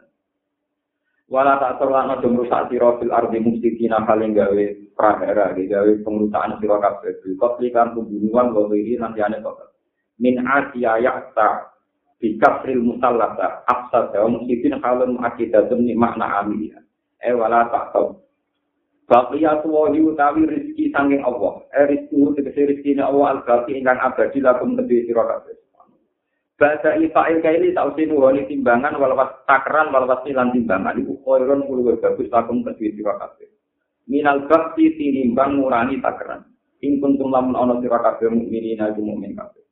wala 1.31 1.55
tak 1.63 1.79
terlan 1.79 2.11
aja 2.11 2.27
ngrusak 2.27 2.67
sira 2.67 3.00
fil 3.00 3.15
ardi 3.15 3.39
mufsidina 3.39 4.03
paling 4.03 4.35
gawe 4.35 4.65
prahara 5.00 5.55
gawe 5.55 5.91
pengrusakan 6.03 6.59
sira 6.59 6.75
kabeh 6.83 7.11
bil 7.23 7.35
qatli 7.39 7.71
kan 7.71 7.95
pembunuhan 7.95 8.51
wa 8.51 8.67
wiri 8.67 9.00
nanti 9.00 9.23
ane 9.23 9.39
kok 9.39 9.71
min 10.19 10.43
asiya 10.43 11.00
ya'ta 11.00 11.71
bi 12.19 12.35
kafril 12.35 12.83
musallata 12.83 13.63
afsad 13.63 14.11
wa 14.11 14.27
mufsidin 14.27 14.75
halun 14.83 15.23
akidatun 15.23 15.88
ni 15.88 15.95
makna 15.95 16.43
amiliya 16.43 16.83
eh 17.23 17.31
wala 17.31 17.63
tak 17.71 17.95
tau 17.95 18.19
Baqiyatu 19.11 19.67
wa 19.67 19.91
utawi 19.91 20.47
rezeki 20.47 20.88
sanging 20.95 21.19
Allah. 21.19 21.67
Eh 21.75 21.83
rezeki 21.83 22.31
tegese 22.31 22.63
rezekine 22.63 23.03
Allah 23.03 23.35
al-baqi 23.35 23.75
ingkang 23.75 24.00
abadi 24.00 24.39
lakum 24.39 24.79
kedhe 24.79 25.03
sira 25.03 25.27
kabeh. 25.27 25.51
Bada 26.62 26.94
ifa'il 26.94 27.41
kaili 27.41 27.74
sausi 27.74 28.06
nuhoni 28.06 28.46
timbangan 28.46 28.94
walawas 29.01 29.34
takran 29.50 29.89
walawas 29.89 30.22
silan 30.22 30.53
timbangan 30.53 30.94
iku 31.01 31.18
koiron 31.25 31.65
kuluwe 31.65 31.98
bagus 31.98 32.30
lakum 32.30 32.62
kedhe 32.62 32.94
sira 32.94 33.18
kabeh. 33.18 33.50
Minal 34.06 34.46
bakti 34.46 34.94
tinimbang 34.94 35.58
ngurani 35.58 35.98
takran. 36.06 36.46
Ing 36.86 37.01
kuntum 37.01 37.34
lamun 37.34 37.58
ana 37.58 37.82
sira 37.82 37.98
kabeh 37.98 38.30
mukminin 38.30 38.77
aku 38.77 39.01
mukmin 39.01 39.34
kabeh. 39.34 39.65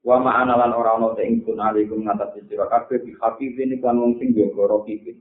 Wa 0.00 0.16
ma'ana 0.16 0.56
lan 0.56 0.72
ora 0.72 0.96
ana 0.96 1.12
te 1.12 1.28
ingsun 1.28 1.60
alaikum 1.60 2.08
ngatasi 2.08 2.48
sira 2.48 2.72
kabeh 2.72 3.04
bi 3.04 3.12
hafizin 3.20 3.76
kan 3.84 4.00
wong 4.00 4.16
sing 4.16 4.32
jaga 4.32 4.64
rokipin. 4.64 5.20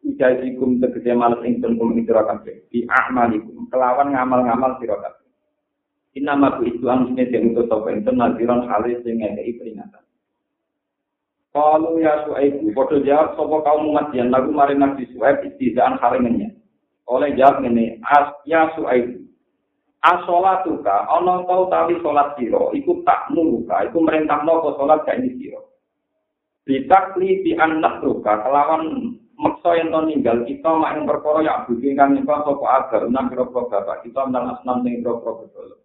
ijazikum 0.00 0.80
tegese 0.80 1.12
males 1.12 1.44
ingsun 1.44 1.76
kum 1.76 1.92
ing 1.92 2.08
kabeh 2.08 2.64
di 2.72 2.88
a'malikum 2.88 3.68
kelawan 3.68 4.16
ngamal-ngamal 4.16 4.80
sira 4.80 4.96
kabeh 4.96 5.28
inama 6.16 6.56
ku 6.56 6.64
itu 6.64 6.88
angine 6.88 7.28
den 7.28 7.52
utus 7.52 7.68
sapa 7.68 7.92
ingsun 7.92 8.16
naziran 8.16 8.64
halis 8.64 8.98
sing 9.04 9.20
ngekeki 9.20 9.60
peringatan 9.60 10.04
Kalau 11.50 11.98
ya 11.98 12.22
suaibu, 12.30 12.70
bodoh 12.70 13.02
jawab 13.02 13.34
sopo 13.34 13.58
kaum 13.66 13.90
umat 13.90 14.14
yang 14.14 14.30
lagu 14.30 14.54
mari 14.54 14.78
nabi 14.78 15.02
suaib 15.10 15.42
istizaan 15.42 15.98
haringannya. 15.98 16.54
Oleh 17.10 17.34
jawab 17.34 17.66
ini, 17.66 17.98
as 18.06 18.30
ya 18.46 18.70
suaibu. 18.78 19.26
Asolatuka, 20.00 21.10
ono 21.12 21.44
tau 21.44 21.68
tali 21.68 21.98
solat 22.00 22.32
siro, 22.38 22.72
iku 22.72 23.04
tak 23.04 23.28
muluka, 23.34 23.84
iku 23.84 24.00
merintah 24.00 24.40
nopo 24.46 24.72
solat 24.80 25.04
gak 25.04 25.20
ini 25.20 25.36
siro. 25.36 25.76
Bitakli 26.64 27.44
di 27.44 27.52
anak 27.58 28.00
luka, 28.00 28.40
kelawan 28.40 29.12
maksa 29.40 29.80
yang 29.80 29.88
to 29.88 30.00
ninggal 30.04 30.36
kita 30.44 30.70
mak 30.76 31.00
ing 31.00 31.08
perkara 31.08 31.40
ya 31.40 31.64
budi 31.64 31.96
kang 31.96 32.12
nyembah 32.12 32.44
sapa 32.44 32.66
agar 32.84 33.02
nang 33.08 33.32
pira-pira 33.32 33.72
bapak 33.72 34.04
kita 34.04 34.28
nang 34.28 34.52
asnam 34.52 34.84
ning 34.84 35.00
pira-pira 35.00 35.32
betul. 35.40 35.79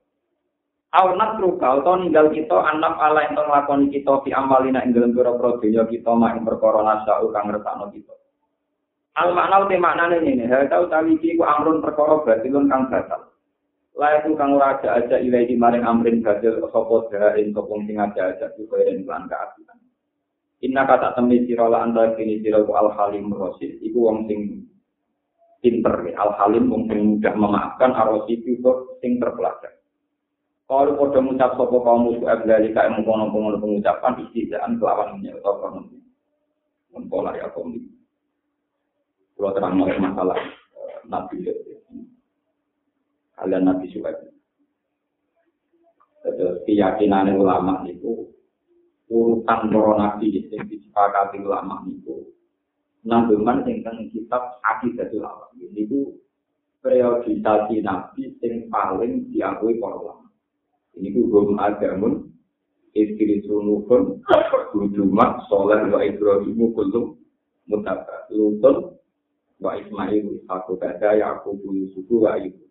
Aw 0.95 1.11
natru 1.19 1.59
kau 1.59 1.83
to 1.83 1.93
ninggal 1.99 2.31
kita 2.31 2.55
anak 2.55 2.95
ala 2.95 3.27
yang 3.27 3.35
nglakoni 3.35 3.91
kita 3.91 4.15
fi 4.23 4.31
amalina 4.31 4.79
ing 4.79 4.95
dalem 4.95 5.11
pira-pira 5.11 5.83
kita 5.91 6.11
mak 6.15 6.39
ing 6.39 6.47
perkara 6.47 6.79
nasau 6.87 7.35
kang 7.35 7.51
ngertakno 7.51 7.91
kita. 7.91 8.15
Al 9.19 9.35
makna 9.35 9.67
uti 9.67 9.75
maknane 9.75 10.23
ngene, 10.23 10.47
hal 10.47 10.71
tau 10.71 10.87
tawi 10.87 11.19
iki 11.19 11.35
ku 11.35 11.43
amrun 11.43 11.83
perkara 11.83 12.23
batilun 12.23 12.71
kang 12.71 12.87
batal. 12.87 13.27
Layak 13.99 14.23
kang 14.39 14.55
ora 14.55 14.79
aja 14.79 14.95
aja 14.95 15.19
ilahi 15.19 15.59
maring 15.59 15.83
amrin 15.83 16.23
badil 16.23 16.63
sapa 16.71 16.95
dharin 17.11 17.51
sapa 17.51 17.73
sing 17.83 17.97
aja 17.99 18.21
aja 18.31 18.45
kuwi 18.55 18.87
ing 18.87 19.03
lan 19.03 19.27
kaapian. 19.27 19.75
Inna 20.63 20.87
kata 20.87 21.11
temen 21.19 21.43
sira 21.43 21.67
la 21.67 21.83
anta 21.83 22.15
kini 22.15 22.39
sira 22.39 22.63
ku 22.63 22.71
al 22.71 22.95
halim 22.95 23.35
rasid 23.35 23.83
iku 23.83 23.99
wong 24.07 24.31
sing 24.31 24.63
pinter 25.59 26.07
al 26.15 26.39
halim 26.39 26.71
wong 26.71 26.87
sing 26.87 27.19
mudah 27.19 27.35
memaafkan 27.35 27.91
arosid 27.91 28.39
itu 28.47 28.95
sing 29.03 29.19
terpelajar 29.19 29.74
kalau 30.65 30.97
pada 30.97 31.21
mengucap 31.21 31.53
sopo 31.53 31.77
kaum 31.85 32.09
musuh 32.09 32.25
abdali 32.25 32.73
kaya 32.73 32.89
mengkono 32.89 33.29
pengono 33.29 33.61
pengucapan 33.61 34.17
istidaan 34.25 34.81
kelawan 34.81 35.13
menyerta 35.13 35.51
kono 35.61 35.85
mempola 36.89 37.37
ya 37.37 37.53
kaum 37.53 37.69
ini. 37.69 37.93
Kalau 39.37 39.53
terang 39.53 39.77
masalah 39.77 40.33
uh, 40.73 40.99
nabi 41.05 41.45
kalian 43.37 43.61
nabi 43.61 43.85
suhaib. 43.93 44.17
Keyakinan 46.65 47.37
ulama 47.37 47.85
itu 47.85 48.33
urutan 49.05 49.69
para 49.69 49.93
nabi 50.01 50.49
sing 50.49 50.65
disepakati 50.65 51.45
ulama 51.45 51.85
nanggungan 53.05 53.61
ingkang 53.69 54.09
kitab 54.09 54.57
akidah 54.65 55.05
ulama 55.13 55.45
niku 55.61 56.17
periodisasi 56.81 57.85
nabi 57.85 58.33
sing 58.41 58.65
paling 58.73 59.29
diakui 59.29 59.77
para 59.77 59.93
ulama 59.93 60.24
ini 60.95 61.11
hum 61.15 61.59
agamun 61.59 62.31
istri 62.95 63.43
sunukun 63.43 64.23
soleh 65.51 65.81
wa 65.91 65.99
ibrahimu 65.99 66.71
kulum 66.71 67.19
mutaka 67.67 68.27
lutun 68.31 68.95
wa 69.59 69.71
ismail 69.75 70.25
ishaqu 70.39 70.79
kada 70.79 71.19
yaqubu 71.19 71.75
yusufu 71.75 72.23
wa 72.23 72.39
ibu 72.39 72.65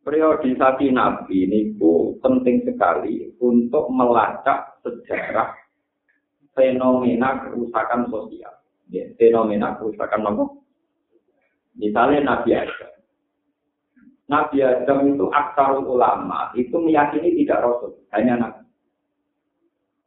periodisasi 0.00 0.90
Nabi 0.90 1.46
ini 1.46 1.60
penting 2.20 2.64
sekali 2.64 3.30
untuk 3.38 3.88
melacak 3.92 4.80
sejarah 4.82 5.52
fenomena 6.56 7.46
kerusakan 7.46 8.08
sosial. 8.08 8.52
Ya, 8.90 9.06
fenomena 9.14 9.78
kerusakan 9.78 10.34
apa? 10.34 10.44
Misalnya 11.78 12.18
Nabi 12.26 12.50
Adam. 12.58 12.90
Nabi 14.30 14.62
Adam 14.62 15.10
itu 15.10 15.26
aksarul 15.34 15.90
ulama, 15.90 16.54
itu 16.54 16.78
meyakini 16.78 17.42
tidak 17.42 17.66
Rasul, 17.66 17.98
hanya 18.14 18.38
Nabi. 18.38 18.62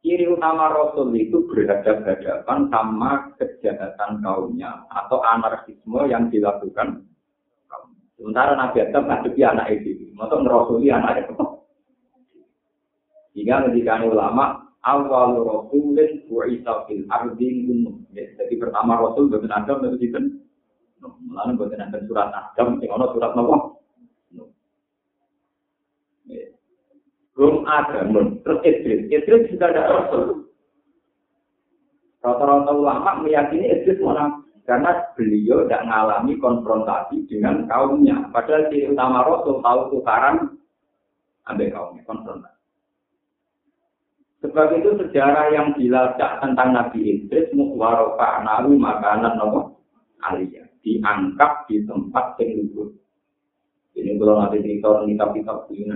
Ciri 0.00 0.24
utama 0.32 0.72
Rasul 0.72 1.12
itu 1.12 1.44
berhadapan-hadapan 1.48 2.58
sama 2.72 3.36
kejahatan 3.36 4.24
kaumnya 4.24 4.88
atau 4.88 5.20
anarkisme 5.20 6.08
yang 6.08 6.32
dilakukan 6.32 7.04
Sementara 8.14 8.54
Nabi 8.54 8.78
Adam 8.80 9.10
ngadepi 9.10 9.42
anak 9.42 9.68
itu, 9.74 10.14
untuk 10.14 10.40
merosuli 10.46 10.88
anak 10.88 11.26
itu. 11.26 11.34
Hingga 13.34 13.68
ketika 13.68 14.06
ulama, 14.06 14.70
awal 14.86 15.42
rasulin 15.42 16.22
bu'isa 16.30 16.86
fil 16.86 17.04
ardi 17.10 17.66
gunung. 17.66 18.06
Jadi 18.14 18.54
pertama 18.54 19.02
rasul 19.02 19.26
bukan 19.26 19.50
Adam, 19.50 19.82
itu 19.90 20.08
itu. 20.08 20.20
Lalu 21.04 21.58
bukan 21.58 21.82
Adam 21.82 22.06
surat 22.06 22.30
Adam, 22.30 22.78
yang 22.78 23.02
surat 23.02 23.34
Nabi. 23.34 23.73
Rum 27.34 27.66
Adam, 27.66 28.38
terus 28.46 28.62
Idris. 28.62 29.10
Idris 29.10 29.50
juga 29.50 29.74
ada 29.74 29.82
rasul. 29.90 30.46
Rata-rata 32.22 32.72
ulama 32.72 33.20
meyakini 33.26 33.68
Idris 33.68 33.98
munafik 33.98 34.44
karena 34.64 34.96
beliau 35.12 35.68
tidak 35.68 35.84
mengalami 35.84 36.34
konfrontasi 36.40 37.16
dengan 37.28 37.68
kaumnya. 37.68 38.16
Padahal 38.32 38.72
ciri 38.72 38.88
utama 38.88 39.20
Rasul 39.28 39.60
tahu 39.60 39.80
tukaran 39.92 40.56
ambil 41.44 41.68
kaumnya 41.68 42.02
konfrontasi. 42.08 42.60
Sebab 44.40 44.76
itu 44.76 44.90
sejarah 45.00 45.52
yang 45.52 45.72
dilacak 45.76 46.40
tentang 46.40 46.76
Nabi 46.76 47.00
Idris 47.00 47.48
muwarofa 47.56 48.44
nawi 48.44 48.76
makanan 48.76 49.40
nopo 49.40 49.80
aliyah 50.20 50.68
diangkat 50.84 51.52
di 51.68 51.80
tempat 51.88 52.36
yang 52.40 52.60
luhur. 52.60 52.92
Ini 53.96 54.20
kalau 54.20 54.44
nanti 54.44 54.60
cerita 54.60 55.00
tentang 55.00 55.32
kitab 55.32 55.58
kitab 55.68 55.94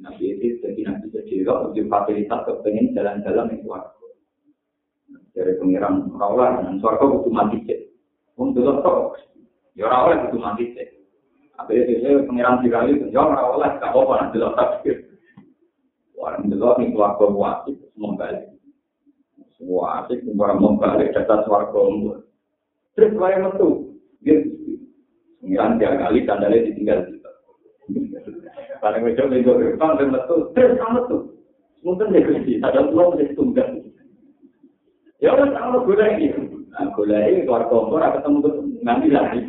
Nabi 0.00 0.36
Idris 0.36 0.60
jadi 0.60 0.80
Nabi 0.84 1.06
Sejiro 1.12 1.72
di 1.72 1.84
fasilitas 1.88 2.44
kepengen 2.44 2.92
jalan-jalan 2.92 3.52
yang 3.52 3.60
suaraku. 3.64 4.06
Dari 5.32 5.52
pengiran 5.60 6.08
Raulah 6.16 6.64
dan 6.64 6.80
suaraku 6.80 7.20
butuh 7.20 7.32
mati 7.32 7.60
cek. 7.64 7.80
Untuk 8.36 8.68
kok, 8.84 9.16
ya 9.76 9.88
Raulah 9.88 10.28
butuh 10.28 10.40
mati 10.40 10.72
cek. 10.76 10.88
Akhirnya 11.56 11.88
dia 11.88 12.24
pengiran 12.28 12.60
Jirali, 12.60 12.92
ya 13.08 13.22
Raulah 13.24 13.80
gak 13.80 13.90
apa-apa 13.92 14.12
nanti 14.28 14.36
lo 14.36 14.52
tak 14.52 14.84
Orang 16.16 16.48
delok 16.48 16.80
ning 16.80 16.96
swarga 16.96 17.28
wajib 17.28 17.76
membalik. 17.94 18.48
Semua 19.56 20.04
asik 20.04 20.24
orang 20.32 20.60
membalik 20.60 21.12
data 21.12 21.44
swarga 21.44 21.80
Terus 22.96 23.12
wae 23.20 23.36
metu. 23.36 23.92
Gitu. 24.24 24.80
Pengiran 25.44 25.76
tiga 25.76 26.00
kali 26.00 26.24
sandalnya 26.24 26.66
ditinggal. 26.66 27.00
Paling 28.86 29.02
wedo 29.02 29.26
minggu 29.26 29.50
depan 29.58 29.98
dan 29.98 30.14
metu. 30.14 30.54
Terus 30.54 30.78
kamu 30.78 31.10
tuh. 31.10 31.22
Mungkin 31.82 32.14
dia 32.14 32.22
kunci. 32.22 32.62
Ada 32.62 32.86
pulau 32.86 33.10
menjadi 33.10 33.34
tunggal. 33.34 33.68
Ya 35.18 35.34
sama 35.34 35.82
gula 35.82 36.06
ini. 36.14 36.30
Nah, 36.70 36.94
gula 36.94 37.18
ini 37.26 37.42
keluar 37.42 37.66
kompor, 37.66 37.98
ketemu 37.98 38.38
tuh 38.46 38.54
nanti 38.86 39.10
lagi. 39.10 39.42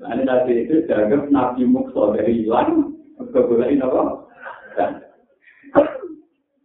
Nanti 0.00 0.22
nanti 0.24 0.52
itu 0.64 0.80
jaga 0.88 1.28
nabi 1.28 1.68
mukso 1.68 2.16
dari 2.16 2.40
hilang. 2.40 2.96
Ke 3.20 3.40
gula 3.44 3.68
ini 3.68 3.84
apa? 3.84 4.00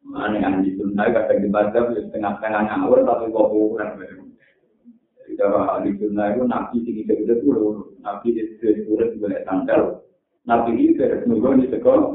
Mana 0.07 0.39
yang 0.39 0.63
di 0.63 0.71
sunnah 0.79 1.11
kadang 1.11 1.43
dibaca 1.43 1.79
setengah-setengah 1.91 2.61
ngawur 2.63 3.03
tapi 3.03 3.27
kok 3.27 3.49
kurang. 3.51 3.91
Jadi 3.99 5.33
kalau 5.35 5.67
ahli 5.67 5.99
sunnah 5.99 6.31
itu 6.31 6.47
nabi 6.47 6.75
tinggi 6.87 7.03
gede 7.03 7.43
dulu, 7.43 7.91
nabi 7.99 8.39
di 8.39 8.55
surat 8.87 9.11
boleh 9.19 9.43
tanggal, 9.43 9.99
nabi 10.47 10.95
dari 10.95 11.27
nunggu 11.27 11.59
di 11.59 11.67
sekolah. 11.69 12.11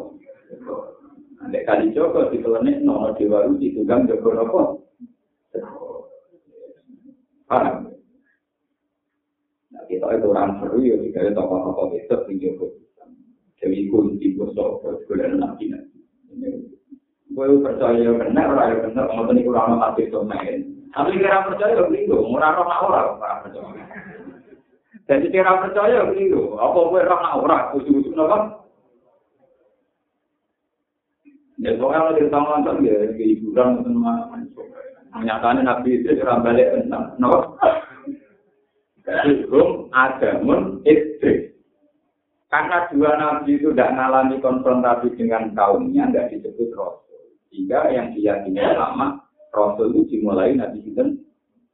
Ada 1.42 1.58
kali 1.68 1.92
coba 1.92 2.32
di 2.32 2.38
kelenek 2.40 2.80
nono 2.80 3.12
dewa 3.18 3.44
itu 3.50 3.54
ditunggang 3.60 4.08
jago 4.08 4.30
apa? 4.32 4.60
Paham? 7.50 7.92
Nah 9.74 9.82
kita 9.90 10.06
itu 10.16 10.26
orang 10.30 10.56
seru 10.62 10.78
ya, 10.80 10.96
jika 11.02 11.34
tokoh-tokoh 11.36 11.92
besok 11.92 12.24
tinggi 12.30 12.56
Jadi 13.62 13.86
kunci 13.90 14.34
bosok, 14.34 14.80
sekolah 15.04 15.36
nabi 15.36 15.70
nabi. 15.70 15.98
Gue 17.32 17.48
percaya 17.64 18.12
benar, 18.12 18.52
orang 18.52 18.68
yang 18.76 18.80
benar, 18.92 19.04
mau 19.08 19.24
tadi 19.24 19.40
kurang 19.40 19.80
mati 19.80 20.04
domain. 20.12 20.68
Tapi 20.92 21.16
kira 21.16 21.48
percaya 21.48 21.80
begitu, 21.88 22.12
murah 22.12 22.52
roh 22.52 22.68
orang 22.68 23.16
orang. 23.16 23.31
Jadi 25.10 25.26
kira 25.34 25.58
percaya 25.58 26.06
begitu, 26.06 26.54
apa 26.54 26.78
gue 26.78 27.02
roh 27.02 27.20
orang, 27.42 27.74
ujung-ujung 27.74 28.16
apa? 28.22 28.38
Ya 31.62 31.74
soalnya 31.78 32.18
di 32.18 32.26
tangan 32.30 32.66
kan 32.66 32.82
ya, 32.86 33.10
hiburan 33.18 33.82
teman 33.86 34.50
menyatakan 35.12 35.62
nabi 35.62 36.00
itu 36.00 36.16
sudah 36.16 36.40
balik 36.40 36.74
tentang? 36.74 37.18
Jadi 39.02 39.46
hukum 39.46 39.90
agamun 39.90 40.80
istri. 40.86 41.52
Karena 42.48 42.86
dua 42.90 43.12
nabi 43.18 43.58
itu 43.58 43.74
tidak 43.74 43.94
mengalami 43.96 44.36
konfrontasi 44.38 45.08
dengan 45.18 45.50
kaumnya, 45.56 46.08
tidak 46.10 46.30
disebut 46.36 46.70
roh. 46.78 47.02
Sehingga 47.50 47.90
yang 47.92 48.16
diyakini 48.16 48.60
lama 48.60 49.20
Rasul 49.52 49.92
itu 49.92 50.16
dimulai 50.16 50.56
Nabi 50.56 50.80
Sinten 50.80 51.20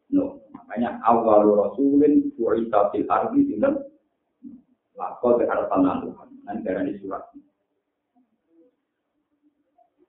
No. 0.08 0.37
Makanya 0.68 1.00
awal 1.00 1.48
Rasulin 1.48 2.28
Wa'isa 2.36 2.92
fil 2.92 3.08
ardi 3.08 3.40
Sinten 3.48 3.88
Lakau 5.00 5.40
berharapan 5.40 6.04
Tuhan. 6.04 6.28
Nanti 6.44 6.68
dari 6.68 6.92
surat. 7.00 7.24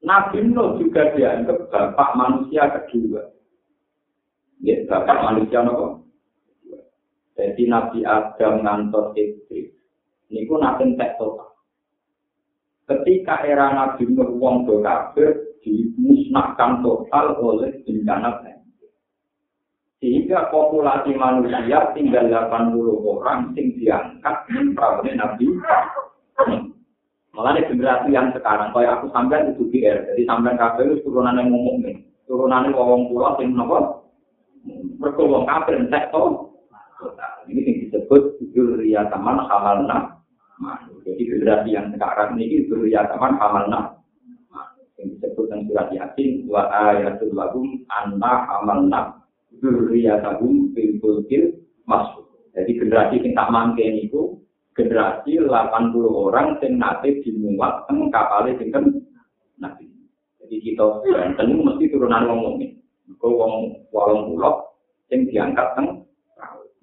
Nabi 0.03 0.43
Nuh 0.51 0.75
juga 0.83 1.15
dianggap 1.15 1.71
bapak 1.71 2.09
manusia 2.19 2.67
kedua. 2.75 3.23
Ya, 4.59 4.83
bapak 4.83 5.31
manusia 5.31 5.63
nopo. 5.63 6.03
Jadi 7.39 7.71
Nabi 7.71 8.03
Adam 8.03 8.67
ngantor 8.67 9.15
istri. 9.15 9.71
Ini 10.27 10.43
pun 10.43 10.63
tek 10.99 11.15
total. 11.15 11.55
Ketika 12.83 13.47
era 13.47 13.71
Nabi 13.71 14.11
Nuh 14.11 14.35
wong 14.35 14.67
do 14.67 14.83
kafir, 14.83 15.55
dimusnahkan 15.63 16.83
total 16.83 17.39
oleh 17.39 17.79
bencana 17.87 18.43
banjir. 18.43 18.58
Sehingga 19.99 20.47
populasi 20.47 21.11
manusia 21.11 21.91
tinggal 21.91 22.31
80 22.31 22.79
orang 23.03 23.51
sing 23.51 23.75
diangkat 23.75 24.47
prawone 24.71 25.11
Nabi. 25.11 25.47
Malah 27.35 27.59
generasi 27.59 28.15
yang 28.15 28.31
sekarang, 28.31 28.71
kayak 28.71 28.99
aku 28.99 29.11
sampean 29.11 29.51
itu 29.55 29.67
GR, 29.71 30.11
jadi 30.11 30.21
sampean 30.27 30.59
kabeh 30.59 30.87
itu 30.87 31.07
turunan 31.07 31.39
yang 31.39 31.51
nih, 31.51 32.03
turunan 32.27 32.67
yang 32.67 32.75
ngomong 32.75 33.11
pulau 33.11 33.35
sing 33.39 33.55
nopo, 33.55 34.07
wong 35.03 35.43
kafir 35.47 35.79
to. 35.87 36.23
Ini 37.47 37.59
yang 37.63 37.75
disebut 37.87 38.23
Julia 38.51 39.07
Taman 39.07 39.39
Hamalna. 39.47 40.19
Jadi 41.07 41.21
generasi 41.31 41.69
yang 41.75 41.95
sekarang 41.95 42.35
ini 42.35 42.67
Julia 42.67 43.07
Taman 43.07 43.39
Hamalna. 43.39 43.99
yang 44.99 45.15
disebut 45.15 45.47
dalam 45.47 45.63
surat 45.63 45.87
Yasin 45.95 46.43
wa 46.43 46.67
ayatul 46.67 47.31
lahum 47.31 47.87
anna 47.87 48.51
amalna 48.59 49.18
dzurriyyatahum 49.59 50.73
fil 50.73 50.97
fulkil 51.03 51.43
masuk. 51.85 52.25
Jadi 52.55 52.71
generasi 52.75 53.15
sing 53.21 53.31
tak 53.37 53.51
mangke 53.53 53.83
niku 53.83 54.39
generasi 54.73 55.37
80 55.43 55.51
orang 56.07 56.55
sing 56.63 56.79
nate 56.79 57.19
dimuat 57.21 57.85
teng 57.85 58.07
kapal 58.09 58.47
sinten 58.55 59.03
nabi. 59.59 59.85
Jadi 60.39 60.55
kita 60.63 61.03
Banten 61.03 61.61
mesti 61.61 61.85
turunan 61.91 62.27
wong 62.27 62.39
mukmin. 62.43 62.71
Kok 63.19 63.31
wong 63.35 63.53
walong 63.91 64.31
pulau 64.31 64.71
sing 65.11 65.27
diangkat 65.27 65.75
teng 65.75 66.09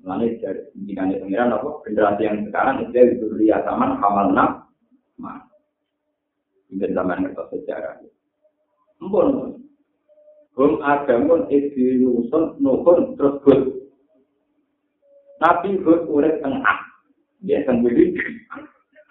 Lalu 0.06 0.38
dari 0.38 0.62
pendidikannya 0.70 1.18
pengiran 1.18 1.50
apa 1.58 1.82
generasi 1.82 2.22
yang 2.30 2.46
sekarang 2.46 2.78
itu 2.78 2.90
dari 2.94 3.18
dzurriyyah 3.18 3.66
zaman 3.66 3.98
hamalna 3.98 4.44
mas. 5.18 5.42
Ini 6.70 6.94
zaman 6.94 7.26
kertas 7.26 7.50
sejarah. 7.50 7.98
Ampun. 9.02 9.65
Hum 10.56 10.80
adamun 10.80 11.52
isi 11.52 12.00
nusun 12.00 12.56
nuhun 12.64 13.12
terus 13.20 13.36
hud. 13.44 13.76
Nabi 15.36 15.76
hud 15.84 16.08
urek 16.08 16.40
tengah. 16.40 16.80
Dia 17.44 17.60
sendiri. 17.68 18.16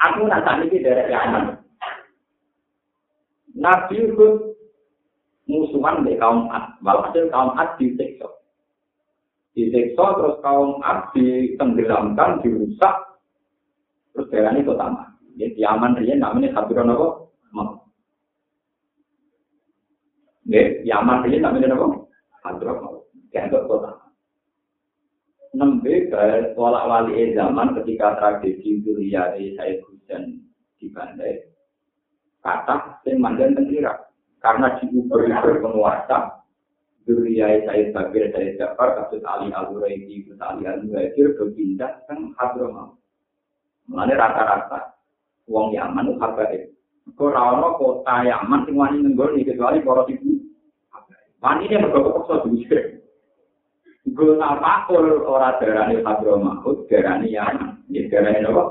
Aku 0.09 0.25
nak 0.25 0.41
tanya 0.41 0.65
ini 0.65 0.81
dari 0.81 1.05
Yaman. 1.13 1.61
Nabi 3.53 4.09
hud 4.17 4.57
musuhan 5.45 6.01
di 6.01 6.17
kaum 6.17 6.49
Ad. 6.49 6.81
Walhasil 6.81 7.29
kaum 7.29 7.53
Ad 7.53 7.77
disiksa. 7.77 8.25
Disiksa 9.53 10.05
terus 10.17 10.41
kaum 10.41 10.81
Ad 10.81 11.13
ditenggelamkan, 11.13 12.41
dirusak. 12.41 13.21
Terus 14.17 14.33
jalan 14.33 14.65
itu 14.65 14.73
tamat. 14.73 15.13
Di 15.37 15.53
Yaman 15.61 16.01
dia 16.01 16.17
namanya 16.17 16.57
Khabiron 16.57 16.89
apa? 16.89 17.07
Yaman 20.85 21.25
ini 21.27 21.37
namanya 21.41 21.75
apa? 21.75 21.87
Andromaus. 22.45 23.09
Dianggap 23.33 23.67
kota. 23.67 23.91
Nembe 25.55 26.11
tolak 26.55 26.87
wali 26.87 27.31
zaman 27.31 27.79
ketika 27.79 28.19
tragedi 28.19 28.83
Duriari 28.83 29.55
saya 29.55 29.79
Hujan 29.87 30.43
di 30.75 30.91
Bandai. 30.91 31.47
Kata 32.43 33.01
yang 33.07 33.23
mandan 33.23 33.55
tenggira. 33.55 33.95
Karena 34.43 34.77
diuber-uber 34.77 35.63
penguasa, 35.63 36.43
Duriari 37.07 37.65
saya 37.65 37.89
Bagir, 37.89 38.29
dari 38.29 38.53
Jafar, 38.61 38.93
kasus 38.93 39.25
Ali 39.25 39.49
Al-Huraidi, 39.49 40.25
kasus 40.27 40.37
Ali 40.43 40.69
Al-Huraidi, 40.69 41.33
berpindah 41.33 42.05
ke 42.05 42.13
Hadromaut. 42.37 43.01
Mulanya 43.89 44.21
rata-rata. 44.21 44.95
uang 45.45 45.77
Yaman 45.77 46.09
itu 46.09 46.17
habaib. 46.17 46.61
Kau 47.13 47.29
rawono 47.29 47.77
kota 47.77 48.25
Yaman, 48.25 48.65
semuanya 48.65 48.97
wani 48.97 49.05
nenggol, 49.05 49.37
kecuali 49.37 49.85
para 49.85 50.09
ibu 50.09 50.34
Wani 51.43 51.67
ini 51.67 51.75
mergo 51.79 51.99
kepaksa 52.05 52.45
diusir. 52.47 52.81
Gue 54.05 54.37
apa 54.37 54.85
kul 54.85 55.25
ora 55.25 55.57
darani 55.57 55.99
Hadro 56.05 56.37
Mahmud, 56.37 56.85
darani 56.87 57.33
Yaman. 57.33 57.81
Ya 57.89 58.05
darani 58.07 58.45
apa? 58.45 58.63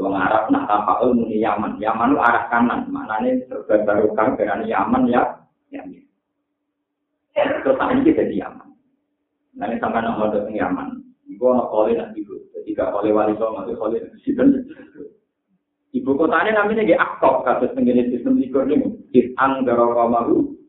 Wong 0.00 0.14
Arab 0.16 0.48
nak 0.50 0.66
tapakul 0.66 1.14
muni 1.14 1.38
Yaman. 1.38 1.78
Yaman 1.78 2.14
lu 2.14 2.18
arah 2.18 2.50
kanan. 2.50 2.90
Maknanya 2.90 3.46
serba 3.46 3.86
barokah 3.86 4.34
darani 4.34 4.70
Yaman 4.70 5.08
ya. 5.08 5.22
Yaman. 5.70 6.02
Terus 7.34 7.78
ini 7.78 8.10
jadi 8.10 8.34
Yaman. 8.46 8.68
Nanti 9.56 9.76
sampai 9.78 10.02
nak 10.02 10.18
mau 10.18 10.30
datang 10.30 10.54
Yaman. 10.54 10.88
Ibu 11.30 11.44
anak 11.46 11.70
kole 11.70 11.92
nak 11.94 12.10
ibu. 12.18 12.34
Gak 12.70 12.92
kole 12.94 13.10
wali 13.10 13.34
so 13.36 13.50
masuk 13.50 13.76
kole 13.76 13.98
Ibu 15.90 16.10
kotanya 16.14 16.62
namanya 16.62 16.86
di 16.86 16.94
Aktok, 16.94 17.42
kasus 17.42 17.74
tenggine 17.74 18.06
sistem 18.14 18.38
likur 18.38 18.62
ini. 18.70 18.94
Is'ang 19.10 19.66
darokamahu. 19.66 20.59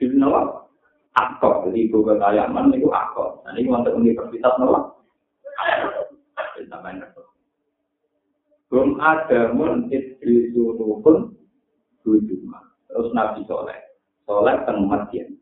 Itu 0.00 0.16
nama 0.16 0.64
Aktok. 1.12 1.68
Jadi 1.68 1.92
ibu 1.92 2.00
kota 2.00 2.32
Yaman 2.32 2.72
itu 2.72 2.88
Aktok. 2.88 3.44
Nah 3.44 3.52
ini 3.54 3.68
untuk 3.68 3.94
universitas 4.00 4.56
nama. 4.56 4.88
Sampai 6.60 6.96
ngerti. 6.96 7.22
Belum 8.70 8.96
ada 9.02 9.50
mun 9.50 9.90
istri 9.90 10.54
suruhun 10.54 11.34
hujumah. 12.06 12.62
Terus 12.86 13.10
Nabi 13.12 13.42
Soleh. 13.44 13.80
Soleh 14.24 14.54
teng 14.64 14.86
Madian. 14.86 15.34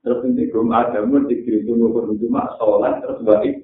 Terus 0.00 0.22
ini 0.24 0.48
belum 0.48 0.72
ada 0.72 1.04
mun 1.04 1.28
istri 1.28 1.62
suruhun 1.68 2.16
hujumah. 2.16 2.56
Soleh 2.56 2.92
terus 3.04 3.20
balik. 3.22 3.54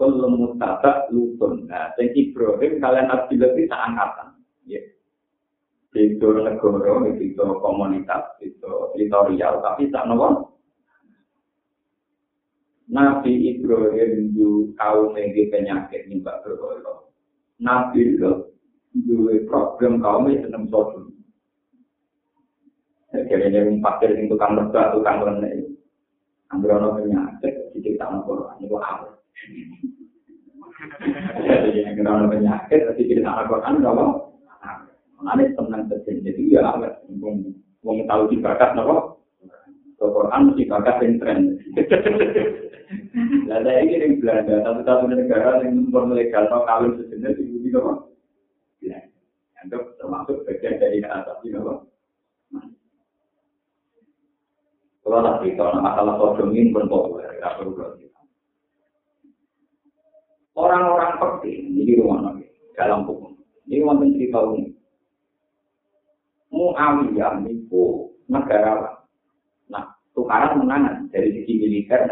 Kalau 0.00 0.32
mutata 0.32 1.12
lutun. 1.12 1.68
Nah, 1.68 1.92
yang 2.00 2.08
Ibrahim 2.16 2.80
kalian 2.80 3.12
Abdullah 3.12 3.52
itu 3.52 3.68
angkatan. 3.68 4.28
Ya. 4.64 4.80
Itu 5.90 6.30
negara, 6.38 7.02
itu 7.18 7.34
komunitas, 7.58 8.38
itu 8.38 8.70
teritorial, 8.94 9.58
tapi 9.58 9.90
tak 9.90 10.06
nopo. 10.06 10.54
Nabi 12.90 13.54
Ibrahim 13.54 14.30
itu 14.30 14.74
kaum 14.78 15.14
yang 15.18 15.30
penyakit 15.34 16.06
nyembah 16.06 16.42
berhala. 16.42 17.10
Nabi 17.58 18.18
itu 18.18 18.30
dua 19.06 19.34
problem 19.50 19.98
kaum 19.98 20.30
yang 20.30 20.46
seneng 20.46 20.70
sodom. 20.70 21.10
Jadi 23.10 23.50
ini 23.50 23.82
pakir 23.82 24.14
yang 24.14 24.30
tukang 24.30 24.54
lebah, 24.54 24.94
tukang 24.94 25.26
lenek. 25.26 25.74
Ambil 26.54 26.78
orang 26.78 27.02
penyakit, 27.02 27.54
jadi 27.74 27.98
tak 27.98 28.10
nopo. 28.14 28.46
Ini 28.58 28.70
kok 28.70 28.82
Jadi 31.46 31.82
yang 31.82 31.94
kena 31.98 32.10
ada 32.14 32.26
penyakit, 32.30 32.80
kita 32.94 33.20
tak 33.22 33.46
Al-Quran, 33.46 33.84
apa? 33.84 34.04
Nanti 35.20 35.52
tenang 35.52 35.84
terjadi, 35.92 36.32
jadi 36.32 36.42
ya 36.56 36.60
awet. 36.72 36.94
Mau 37.84 37.96
tahu 38.08 38.22
di 38.32 38.36
bakat, 38.40 38.72
apa? 38.76 39.20
Al-Quran 40.00 40.48
mesti 40.48 40.64
bakat 40.64 40.96
yang 41.04 41.14
tren. 41.20 41.38
Nah, 43.46 43.60
saya 43.62 43.84
ini 43.84 44.00
yang 44.00 44.12
Belanda, 44.18 44.64
satu-satu 44.64 45.12
negara 45.12 45.60
yang 45.62 45.92
memperlegal 45.92 46.48
atau 46.48 46.64
kawin 46.64 46.96
sejenis, 46.98 47.36
itu 47.36 47.68
juga, 47.68 47.78
apa? 47.84 47.94
Ya, 48.80 48.98
anggap 49.60 49.94
termasuk 50.00 50.42
bagian 50.48 50.80
dari 50.80 51.04
atas, 51.04 51.36
apa? 51.36 51.74
Kalau 55.00 55.26
tak 55.26 55.36
cerita, 55.42 55.66
masalah 55.80 56.14
sodom 56.16 56.54
ini 56.54 56.72
pun 56.72 56.86
populer, 56.86 57.28
tidak 57.36 57.56
perlu 57.60 57.72
Orang-orang 60.60 61.16
penting 61.16 61.72
ini 61.72 61.96
rumah 61.96 62.20
nabi 62.20 62.44
dalam 62.76 63.08
hukum. 63.08 63.32
Ini 63.64 63.80
wonten 63.80 64.12
cerita 64.12 64.44
ini. 64.52 64.76
Muawiyah 66.50 67.42
itu 67.46 68.10
negara 68.26 69.00
Nah, 69.70 69.86
tukaran 70.12 70.58
menangan 70.58 71.06
dari 71.14 71.30
sisi 71.30 71.62
militer. 71.62 72.10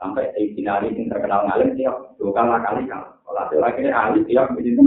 Sampai 0.00 0.32
Sayyidina 0.32 0.80
Ali 0.80 0.96
yang 0.96 1.12
terkenal 1.12 1.44
ngalim 1.44 1.76
tiap 1.76 2.16
dua 2.16 2.32
kali 2.32 2.56
kali 2.64 2.82
kalau 2.88 3.12
Kalau 3.26 3.66
akhirnya 3.68 3.92
Ali 3.92 4.24
tiap 4.24 4.48
begitu. 4.56 4.80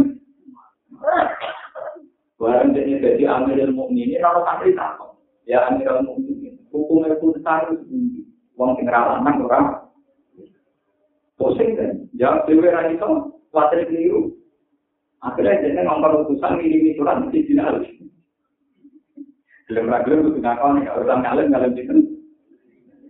Barang 2.41 2.73
jadi 2.73 2.97
jadi 2.97 3.23
Amirul 3.29 3.77
Mukminin 3.77 4.23
kalau 4.23 4.41
kasih 4.41 4.73
takut. 4.73 5.13
Ya 5.45 5.69
Amirul 5.69 6.01
Mukminin 6.01 6.57
hukumnya 6.73 7.13
pun 7.21 7.37
sarus 7.45 7.77
tinggi. 7.85 8.25
Wong 8.57 8.73
sing 8.73 8.89
ralangan 8.89 9.37
orang 9.45 9.65
pusing 11.37 11.75
kan 11.75 11.91
jawab 12.15 12.45
dewe 12.45 12.69
ra 12.69 12.87
iso 12.87 13.41
kuatir 13.49 13.89
keliru 13.89 14.31
akhirnya 15.19 15.65
jadi 15.65 15.81
ngomong 15.83 16.29
utusan 16.29 16.61
ini 16.61 16.95
surat 16.95 17.19
mesti 17.19 17.47
dinalus 17.47 17.87
belum 19.73 19.89
lagi 19.89 20.13
itu 20.13 20.37
orang 20.45 21.19
ngalim 21.25 21.49
ngalim 21.49 21.73
itu 21.73 22.13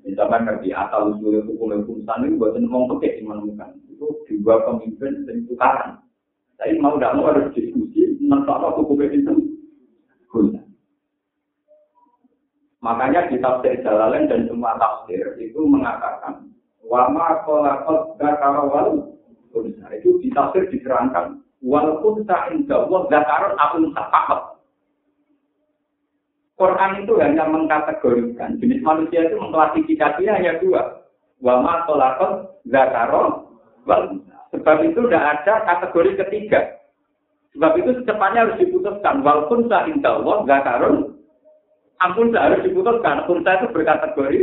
Misalkan 0.04 0.44
ngerti 0.44 0.76
asal 0.76 1.16
usul 1.16 1.40
hukum 1.48 1.80
urusan 1.80 2.28
itu 2.28 2.36
buat 2.36 2.60
ngomong 2.60 3.00
pakai 3.00 3.24
menemukan 3.24 3.72
itu 3.88 4.04
dua 4.44 4.60
pemimpin 4.68 5.24
dan 5.24 5.48
tukaran. 5.48 5.96
Tapi 6.60 6.76
mau 6.84 7.00
tidak 7.00 7.16
mau 7.16 7.32
harus 7.32 7.48
diskusi 7.56 8.12
tentang 8.20 8.76
hukum 8.76 9.00
itu 9.00 9.32
guna. 10.28 10.60
Makanya 12.84 13.32
di 13.32 13.40
tafsir 13.40 13.80
Jalalain 13.80 14.28
dan 14.28 14.44
semua 14.52 14.76
tafsir 14.76 15.24
itu 15.40 15.60
mengatakan 15.64 16.52
Wama 16.84 17.48
kolakot 17.48 18.20
zakara 18.20 18.68
wal 18.68 19.16
unsa. 19.56 19.88
Itu 19.96 20.20
ditafsir 20.20 20.68
diterangkan. 20.68 21.40
Wal 21.64 22.04
unsa 22.04 22.52
inda 22.52 22.76
Allah 22.84 23.02
zakaron 23.08 23.56
akun 23.56 23.84
safakat. 23.96 24.42
Quran 26.54 27.02
itu 27.02 27.14
hanya 27.18 27.50
mengkategorikan. 27.50 28.62
Jenis 28.62 28.86
manusia 28.86 29.26
itu 29.26 29.36
mengklasifikasinya 29.42 30.38
hanya 30.38 30.54
dua. 30.62 30.82
Wama 31.42 31.84
kolakot 31.90 32.62
zakaro 32.70 33.50
wal 33.90 34.22
Sebab 34.54 34.86
itu 34.86 35.02
tidak 35.10 35.26
ada 35.42 35.66
kategori 35.66 36.12
ketiga. 36.22 36.78
Sebab 37.58 37.74
itu 37.74 37.90
secepatnya 37.98 38.46
harus 38.46 38.62
diputuskan. 38.62 39.26
Walaupun 39.26 39.66
sah 39.66 39.90
indah 39.90 40.22
Allah, 40.22 40.38
zakarun, 40.46 41.18
ampun 41.98 42.30
harus 42.38 42.62
diputuskan. 42.62 43.26
Kunta 43.26 43.58
itu 43.58 43.74
berkategori 43.74 44.40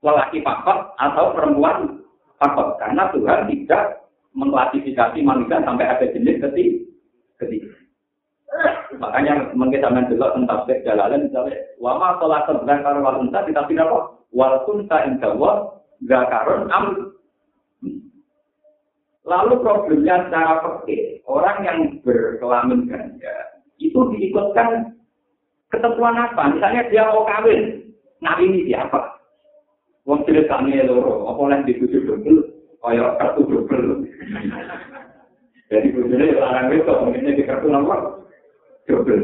lelaki 0.00 0.40
fakot 0.40 0.96
atau 0.96 1.36
perempuan 1.36 2.00
fakot 2.40 2.80
karena 2.80 3.12
Tuhan 3.12 3.40
tidak 3.52 3.82
mengklasifikasi 4.32 5.18
manusia 5.20 5.60
sampai 5.68 5.84
ada 5.84 6.06
jenis 6.08 6.40
ketiga. 6.40 7.68
Makanya 8.98 9.54
mungkin 9.54 9.86
dulu 10.10 10.26
tentang 10.34 10.66
tafsir 10.66 10.82
jalalan 10.82 11.30
misalnya 11.30 11.58
wama 11.78 12.18
sholat 12.18 12.48
zakar 12.66 12.98
wal 12.98 13.22
unta 13.22 13.46
kita 13.46 13.62
tidak 13.70 13.86
apa 13.86 13.98
wal 14.34 14.54
kunta 14.66 14.98
indawa 15.06 15.78
zakarun 16.02 16.66
am 16.74 16.86
Lalu 19.20 19.62
problemnya 19.62 20.26
secara 20.26 20.58
pergi, 20.58 21.22
orang 21.28 21.58
yang 21.62 21.78
berkelamin 22.02 22.88
ganda 22.88 23.62
itu 23.78 24.00
diikutkan 24.16 24.96
ketentuan 25.70 26.18
apa? 26.18 26.50
Misalnya 26.50 26.88
dia 26.90 27.06
mau 27.06 27.22
kawin, 27.28 27.94
nah 28.24 28.40
ini 28.42 28.66
siapa? 28.66 29.22
Wong 30.08 30.24
cilik 30.26 30.50
kane 30.50 30.82
loro, 30.82 31.30
apa 31.30 31.40
oleh 31.46 31.62
dibujuk 31.62 32.10
dobel, 32.10 32.42
kaya 32.82 33.14
kartu 33.22 33.44
dobel. 33.44 34.02
Jadi 35.70 35.94
bujune 35.94 36.34
larang 36.34 36.74
itu, 36.74 36.90
mungkin 36.90 37.30
di 37.30 37.44
kartu 37.46 37.70
nomor 37.70 38.26
dobel. 38.88 39.20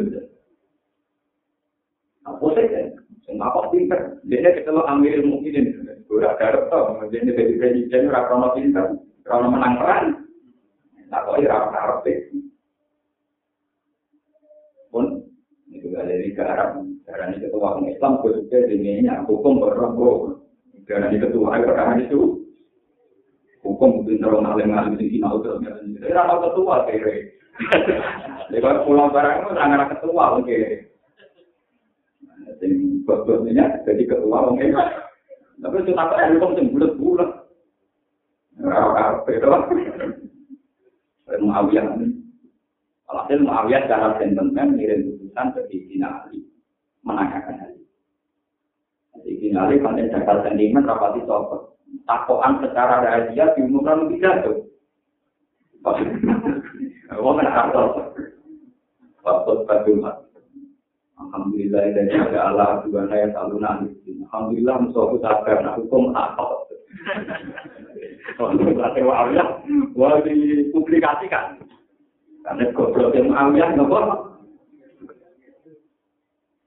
Apa 2.27 2.45
sih 2.59 2.67
kan? 2.67 2.87
Apa 3.37 3.61
pinter? 3.71 4.01
Dia 4.27 4.51
ketemu 4.55 4.83
ambil 4.87 5.15
mungkin 5.23 5.87
Ora 6.07 6.39
garep 6.39 6.71
to, 6.71 6.81
mungkin 7.03 7.29
dari 7.29 7.59
presiden 7.59 8.09
ora 8.09 8.25
krono 8.31 8.55
pinter, 8.55 8.95
krono 9.27 9.53
menang 9.53 9.75
peran. 9.77 10.05
Tak 11.11 11.23
kok 11.27 11.39
ora 11.45 11.59
karep 11.75 12.07
Pun 14.89 15.21
itu 15.69 15.93
dari 15.93 16.33
ke 16.33 16.41
Arab, 16.41 16.89
karena 17.05 17.37
itu 17.37 17.53
ketua 17.53 17.85
Islam 17.85 18.23
khususnya 18.25 18.65
ini 18.71 19.05
hukum 19.29 19.61
berrombong. 19.61 20.41
Karena 20.89 21.13
di 21.13 21.19
ketua 21.21 21.59
perkara 21.61 22.01
itu 22.01 22.47
hukum 23.61 24.01
mungkin 24.01 24.23
kalau 24.23 24.41
ngalim 24.41 24.73
ngalim 24.73 24.95
di 24.97 25.19
sini. 25.19 25.27
Saya 26.01 26.17
rasa 26.17 26.49
ketua 26.49 26.87
kere. 26.89 27.36
Lepas 28.53 28.85
pulang 28.87 29.11
barang 29.11 29.35
itu 29.43 29.51
sangat 29.57 29.89
ketua 29.97 30.25
oke. 30.39 30.59
Jadi 32.57 32.75
bosnya 33.05 33.67
jadi 33.83 34.03
ketua 34.07 34.39
oke. 34.53 34.67
Tapi 35.57 35.77
itu 35.83 35.93
tak 35.97 36.13
ada 36.13 36.33
hukum 36.37 36.53
yang 36.57 36.69
bulat 36.71 36.93
bulat. 37.01 37.31
Rara 38.61 39.25
itu. 39.25 39.49
Muawiyah 41.37 41.85
ini. 42.01 42.07
Alhasil 43.07 43.43
Muawiyah 43.45 43.81
secara 43.87 44.19
sentimen 44.19 44.77
ngirim 44.77 45.15
putusan 45.15 45.47
ke 45.55 45.61
Sina 45.71 46.27
Ali 46.27 46.43
menanyakan 47.07 47.61
hal 47.61 47.73
Jadi 49.23 49.47
nari 49.55 49.79
konten 49.83 50.11
jakal 50.11 50.43
sentimen 50.43 50.87
rapati 50.87 51.23
sopot. 51.25 51.79
Takoan 52.07 52.63
secara 52.63 53.03
rahasia 53.03 53.55
diumumkan 53.55 54.11
tidak 54.11 54.47
tuh. 54.47 54.59
Wong 57.21 57.41
kan 57.41 57.49
harus 57.53 57.93
Waktu 59.27 59.53
badumat. 59.67 60.17
Alhamdulillah 61.19 61.83
dan 61.97 62.07
ada 62.13 62.41
Allah 62.53 62.69
dua 62.87 63.11
saya 63.11 63.27
selalu. 63.35 63.59
Alhamdulillah 64.29 64.77
musuhku 64.87 65.19
sabar 65.19 65.59
nah 65.65 65.75
hukum 65.75 66.15
apa. 66.15 66.47
Wawiyah, 68.39 69.49
wah 69.99 70.23
dipublikasikan. 70.23 71.59
Karena 72.47 72.71
goblok 72.71 73.19
yang 73.19 73.35
wawiyah, 73.35 73.75
nopo 73.75 73.99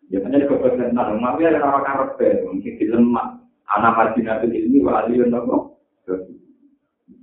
Biasanya 0.10 0.42
juga 0.42 0.66
berkenal, 0.66 1.16
tapi 1.22 1.42
ada 1.46 1.62
orang 1.62 1.86
karep 1.86 2.44
mungkin 2.44 2.74
di. 2.76 2.90
Anak 3.70 3.94
Madinah 3.94 4.42
itu 4.42 4.82
wali 4.82 5.22
yang 5.22 5.30
nopo. 5.32 5.80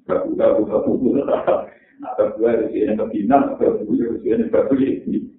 Babu 0.06 0.38
babu 0.38 0.62
babu 0.64 0.90
babu. 0.94 1.75
Atau 2.04 2.36
gue 2.36 2.48
harus 2.48 2.72
ini 2.76 2.92
kebinan, 2.92 3.56
gue 3.56 3.64
harus 3.64 4.20
ini 4.20 4.44
babu 4.52 4.74
ini. 4.76 5.36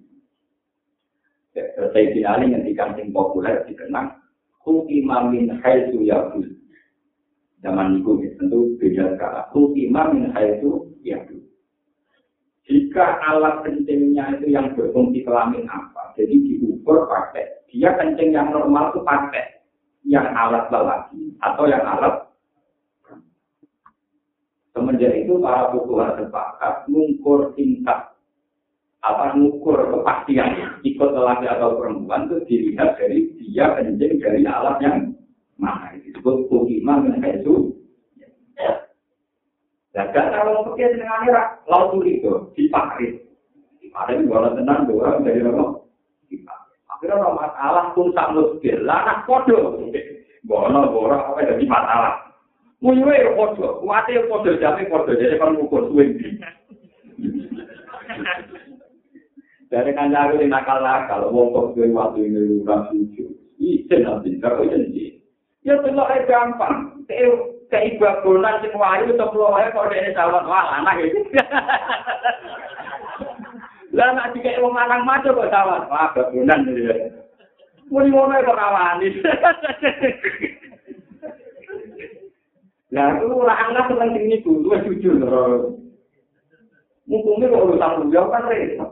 Sayyidina 1.90 2.38
Ali 2.38 2.54
ngendikan 2.54 2.94
sing 2.94 3.10
populer 3.10 3.66
dikenang 3.66 4.14
Hukima 4.62 5.26
min 5.32 5.58
haitu 5.62 6.04
yabul 6.04 6.46
Zaman 7.58 7.98
itu 7.98 8.12
tentu 8.38 8.78
beda 8.78 9.18
sekarang 9.18 9.46
Hukima 9.50 10.12
min 10.14 10.30
haitu 10.34 10.92
yabul 11.02 11.42
Jika 12.68 13.18
alat 13.24 13.64
kencingnya 13.64 14.38
itu 14.38 14.52
yang 14.52 14.76
berfungsi 14.76 15.24
kelamin 15.24 15.64
apa? 15.72 16.12
Jadi 16.20 16.36
diukur 16.36 17.08
pakai. 17.08 17.64
Dia 17.72 17.96
kencing 17.96 18.36
yang 18.36 18.52
normal 18.52 18.92
itu 18.92 19.00
pakai 19.08 19.64
yang 20.04 20.28
alat 20.36 20.68
lelaki 20.68 21.32
atau 21.40 21.64
yang 21.64 21.80
alat 21.80 22.27
semenjak 24.72 25.12
itu 25.14 25.40
para 25.40 25.72
pukulan 25.72 26.16
sepakat 26.18 26.86
mengukur 26.88 27.52
tingkat 27.54 28.12
apa 29.02 29.34
mengukur 29.34 29.78
kepastian 29.94 30.80
ikut 30.82 31.10
lelaki 31.14 31.46
atau 31.46 31.78
perempuan 31.78 32.26
itu 32.28 32.36
dilihat 32.50 32.98
dari 32.98 33.30
dia 33.38 33.78
kencing 33.78 34.18
dari 34.20 34.42
alat 34.44 34.76
yang 34.82 35.14
mana 35.58 35.94
disebut 36.02 36.50
kuhima 36.50 37.02
dengan 37.02 37.38
itu 37.38 37.74
dan 39.96 40.14
kalau 40.14 40.62
mau 40.62 40.66
pergi 40.74 40.94
dengan 40.94 41.10
akhirnya 41.10 41.44
laut 41.66 41.98
itu 42.06 42.32
dipakai 42.54 43.18
dipakai 43.82 44.22
kalau 44.30 44.54
tenang 44.54 44.86
dua 44.86 45.18
dari 45.24 45.42
apa 45.42 45.88
Akhirnya 46.98 47.22
ada 47.22 47.30
masalah 47.30 47.84
pun 47.94 48.10
tak 48.10 48.34
musbil. 48.34 48.82
Lah 48.82 49.22
podo. 49.22 49.78
Bono 50.42 50.80
bora 50.90 51.30
apa 51.30 51.46
jadi 51.46 51.62
masalah. 51.62 52.27
Muyuwe 52.78 53.10
ya 53.10 53.34
podo. 53.34 53.82
Kuate 53.82 54.14
ya 54.14 54.22
podo 54.30 54.54
jadi 54.54 54.86
podo 54.86 55.10
jadi 55.18 55.34
kan 55.38 55.58
ngukur 55.58 55.90
suwing. 55.90 56.14
Dari 59.68 59.92
kancaru 59.92 60.40
ini 60.40 60.48
nakal 60.48 60.80
nakal, 60.80 61.28
wong 61.28 61.52
kok 61.52 61.76
gue 61.76 61.92
waktu 61.92 62.24
ini 62.24 62.64
ora 62.64 62.88
suju. 62.88 63.28
Isin 63.60 64.00
nanti, 64.00 64.40
kalau 64.40 64.64
ini 64.64 65.20
Ya 65.60 65.76
telok 65.84 66.08
ae 66.08 66.24
gampang. 66.24 67.04
Kayak 67.68 68.00
ibagonan 68.00 68.64
sing 68.64 68.72
wayu 68.72 69.12
to 69.12 69.28
kula 69.28 69.52
wae 69.52 69.68
kok 69.68 69.92
dene 69.92 70.16
sawat 70.16 70.48
wah 70.48 70.80
anak 70.80 71.04
iki. 71.04 71.20
Lah 73.92 74.08
nek 74.16 74.32
dikek 74.32 74.56
wong 74.64 74.72
lanang 74.72 75.04
maco 75.04 75.36
kok 75.36 75.52
sawat. 75.52 75.84
Wah, 75.92 76.16
babunan 76.16 76.64
iki. 76.64 77.12
Muni 77.92 78.08
ngono 78.08 78.40
kok 78.40 78.56
rawani. 78.56 79.08
Lah 82.88 83.20
aku 83.20 83.44
ora 83.44 83.52
angkat 83.68 83.92
seneng 83.92 84.16
sing 84.16 84.24
niku, 84.32 84.64
luwih 84.64 84.80
jujur 84.88 85.20
lho. 85.20 85.76
Mumpungnya 87.04 87.52
kok 87.52 87.64
urusan 87.68 87.92
beliau 88.08 88.32
kan 88.32 88.48
repot. 88.48 88.90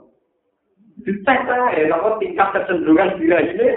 Dites 1.05 1.29
aja, 1.29 1.85
nopo 1.89 2.17
tingkat 2.21 2.49
kecenderungan 2.53 3.17
diri 3.21 3.37
ini. 3.53 3.69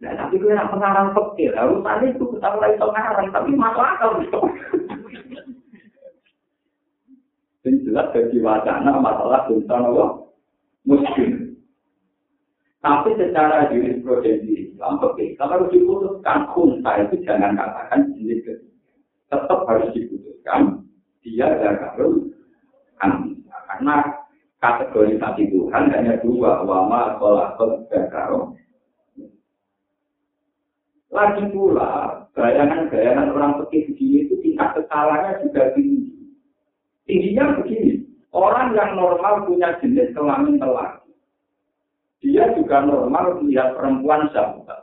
Nah, 0.00 0.16
tapi 0.16 0.40
gue 0.40 0.54
nak 0.54 0.72
pengarang 0.72 1.12
pekir, 1.12 1.52
urusan 1.54 2.08
itu 2.08 2.24
kita 2.34 2.48
mulai 2.54 2.78
pengarang, 2.78 3.26
tapi 3.34 3.50
masuk 3.54 3.84
akal. 3.84 4.10
Ini 7.60 7.84
jelas 7.84 8.08
bagi 8.16 8.38
wacana 8.40 8.96
masalah 8.96 9.44
tentang 9.44 9.92
Allah 9.92 10.10
muslim. 10.88 11.49
Tapi 12.80 13.12
secara 13.20 13.68
jurisprudensi 13.68 14.72
Islam, 14.72 14.96
oke, 15.04 15.36
kalau 15.36 15.68
diputuskan 15.68 16.48
kunta 16.56 17.04
itu 17.04 17.20
jangan 17.28 17.52
katakan 17.52 18.08
jenis. 18.16 18.40
Tetap 19.28 19.68
harus 19.68 19.92
diputuskan 19.92 20.80
dia 21.20 21.60
zakarul 21.60 22.32
anisa. 23.04 23.56
Karena 23.68 23.96
kategorisasi 24.64 25.52
Tuhan 25.52 25.92
hanya 25.92 26.24
dua, 26.24 26.64
wama, 26.64 27.20
kolakot, 27.20 27.84
zakaro. 27.92 28.56
Lagi 31.10 31.44
pula, 31.52 32.24
bayangan-bayangan 32.32 33.34
orang 33.34 33.52
pekih 33.66 33.92
itu 33.92 34.34
tingkat 34.40 34.78
kesalahannya 34.78 35.42
juga 35.44 35.74
tinggi. 35.76 36.16
Tingginya 37.04 37.60
begini, 37.60 38.06
orang 38.30 38.72
yang 38.72 38.94
normal 38.94 39.44
punya 39.44 39.74
jenis 39.82 40.14
kelamin 40.14 40.62
lelaki. 40.62 40.99
Dia 42.20 42.52
juga 42.52 42.84
normal 42.84 43.40
melihat 43.40 43.72
perempuan 43.76 44.28
sahabat. 44.32 44.80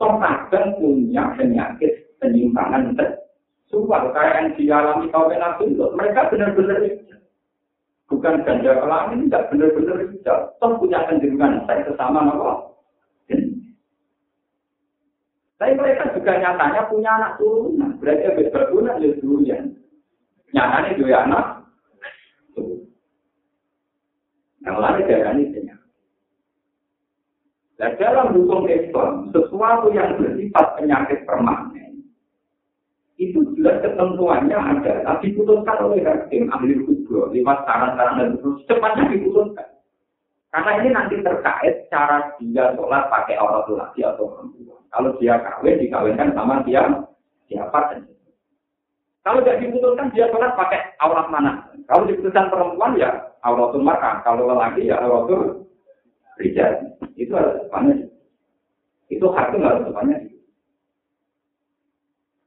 Toh 0.00 0.16
kadang 0.16 0.80
punya 0.80 1.28
penyakit 1.36 2.16
penyimpangan 2.16 2.96
seksual 2.96 4.08
kayak 4.16 4.36
yang 4.36 4.48
dialami 4.56 5.12
kaum 5.12 5.28
nabi 5.28 5.76
mereka 5.92 6.32
benar-benar 6.32 6.80
bukan 8.08 8.42
ganda 8.48 8.80
kelamin 8.80 9.28
tidak 9.28 9.46
benar-benar 9.52 9.96
hijau 10.08 10.38
toh 10.56 10.72
punya 10.80 11.04
kecenderungan 11.04 11.68
seks 11.68 11.84
sesama 11.84 12.32
apa? 12.32 12.52
Tapi 15.60 15.76
mereka 15.76 16.16
juga 16.16 16.40
nyatanya 16.40 16.88
punya 16.88 17.10
anak 17.20 17.36
turunan. 17.36 17.92
Berarti 18.00 18.48
berguna 18.48 18.96
ya 18.96 19.12
duluan 19.20 19.76
nyatanya 20.56 20.96
dua 20.96 21.18
anak. 21.28 21.46
Yang 24.64 24.76
lain 24.76 25.08
darah 25.08 25.32
ini 25.36 25.59
Dan 27.80 27.96
dalam 27.96 28.36
hukum 28.36 28.68
Islam, 28.68 29.32
sesuatu 29.32 29.88
yang 29.96 30.20
bersifat 30.20 30.76
penyakit 30.76 31.24
permanen, 31.24 32.04
itu 33.16 33.40
jelas 33.56 33.80
ketentuannya 33.80 34.52
ada, 34.52 35.00
tapi 35.08 35.32
diputuskan 35.32 35.88
oleh 35.88 36.04
hakim 36.04 36.52
ahli 36.52 36.76
hukum 36.76 37.32
lewat 37.32 37.64
saran-saran 37.64 38.20
dan 38.20 38.28
terus 38.36 38.60
cepatnya 38.68 39.16
diputuskan. 39.16 39.68
Karena 40.52 40.72
ini 40.82 40.88
nanti 40.92 41.14
terkait 41.24 41.88
cara 41.88 42.36
dia 42.42 42.74
sholat 42.76 43.06
pakai 43.08 43.38
orang 43.38 43.64
laki 43.70 44.02
atau 44.02 44.28
perempuan. 44.28 44.82
Kalau 44.90 45.14
dia 45.22 45.38
kawin, 45.40 45.78
dikawinkan 45.78 46.34
sama 46.34 46.60
dia 46.66 46.84
siapa 47.46 47.78
dan 47.94 48.10
kalau 49.20 49.44
tidak 49.44 49.60
diputuskan 49.62 50.10
dia 50.16 50.26
sholat 50.32 50.52
pakai 50.56 50.80
aurat 51.04 51.28
mana? 51.28 51.64
Kalau 51.86 52.08
diputuskan 52.08 52.48
perempuan 52.48 52.96
ya 52.96 53.30
auratul 53.44 53.84
mar'ah, 53.84 54.24
kalau 54.26 54.48
lelaki 54.48 54.88
ya 54.88 54.96
auratul 55.00 55.59
rijal. 56.40 56.72
Itu 57.14 57.32
harus 57.36 57.60
depannya. 57.62 58.08
Itu 59.12 59.26
hak 59.28 59.52
itu 59.52 59.58
harus 59.60 59.84
depannya. 59.86 60.18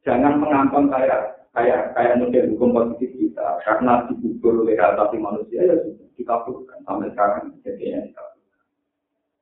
Jangan 0.04 0.42
mengampang 0.42 0.92
kayak 0.92 1.48
kayak 1.54 1.96
kayak 1.96 2.18
model 2.20 2.50
hukum 2.58 2.70
positif 2.76 3.14
kita 3.16 3.48
karena 3.64 4.04
dikubur 4.10 4.66
oleh 4.66 4.76
asasi 4.76 5.16
manusia 5.22 5.64
ya 5.64 5.76
dikabulkan 6.20 6.82
sampai 6.84 7.14
sekarang 7.14 7.56
jadinya 7.62 8.04
dikabulkan. 8.10 8.60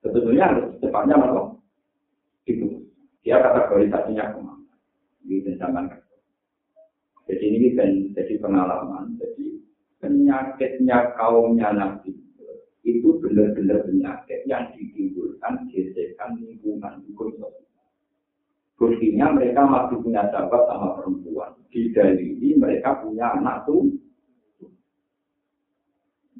Sebetulnya 0.06 0.44
harus 0.52 0.78
depannya 0.84 1.16
malah 1.18 1.48
itu 2.46 2.86
dia 3.26 3.42
kategorisasinya 3.42 4.34
ke 4.34 4.40
mana 4.44 4.74
di 5.26 5.42
zaman 5.58 5.90
jadi 7.32 7.46
ini 7.48 7.70
kan 7.80 7.90
jadi 8.12 8.34
pengalaman. 8.44 9.16
Jadi 9.16 9.64
penyakitnya 10.04 11.16
kaumnya 11.16 11.72
Nabi 11.72 12.12
itu 12.82 13.22
benar-benar 13.22 13.86
penyakit 13.86 14.42
yang 14.50 14.74
ditimbulkan 14.74 15.70
gesekan 15.70 16.42
lingkungan 16.42 17.06
hukum 17.10 17.30
sosial. 17.38 19.30
Mereka 19.38 19.62
masih 19.62 20.02
punya 20.02 20.26
sahabat 20.34 20.66
sama 20.66 20.98
perempuan. 20.98 21.54
Di 21.70 21.94
ini 21.94 22.58
mereka 22.58 22.98
punya 23.06 23.38
anak 23.38 23.70
tuh. 23.70 23.86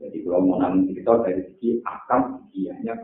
Jadi 0.02 0.26
kalau 0.26 0.42
mau 0.42 0.58
nanti 0.58 0.98
kita 0.98 1.22
dari 1.22 1.46
segi 1.46 1.78
akam 1.86 2.42
giginya. 2.50 2.98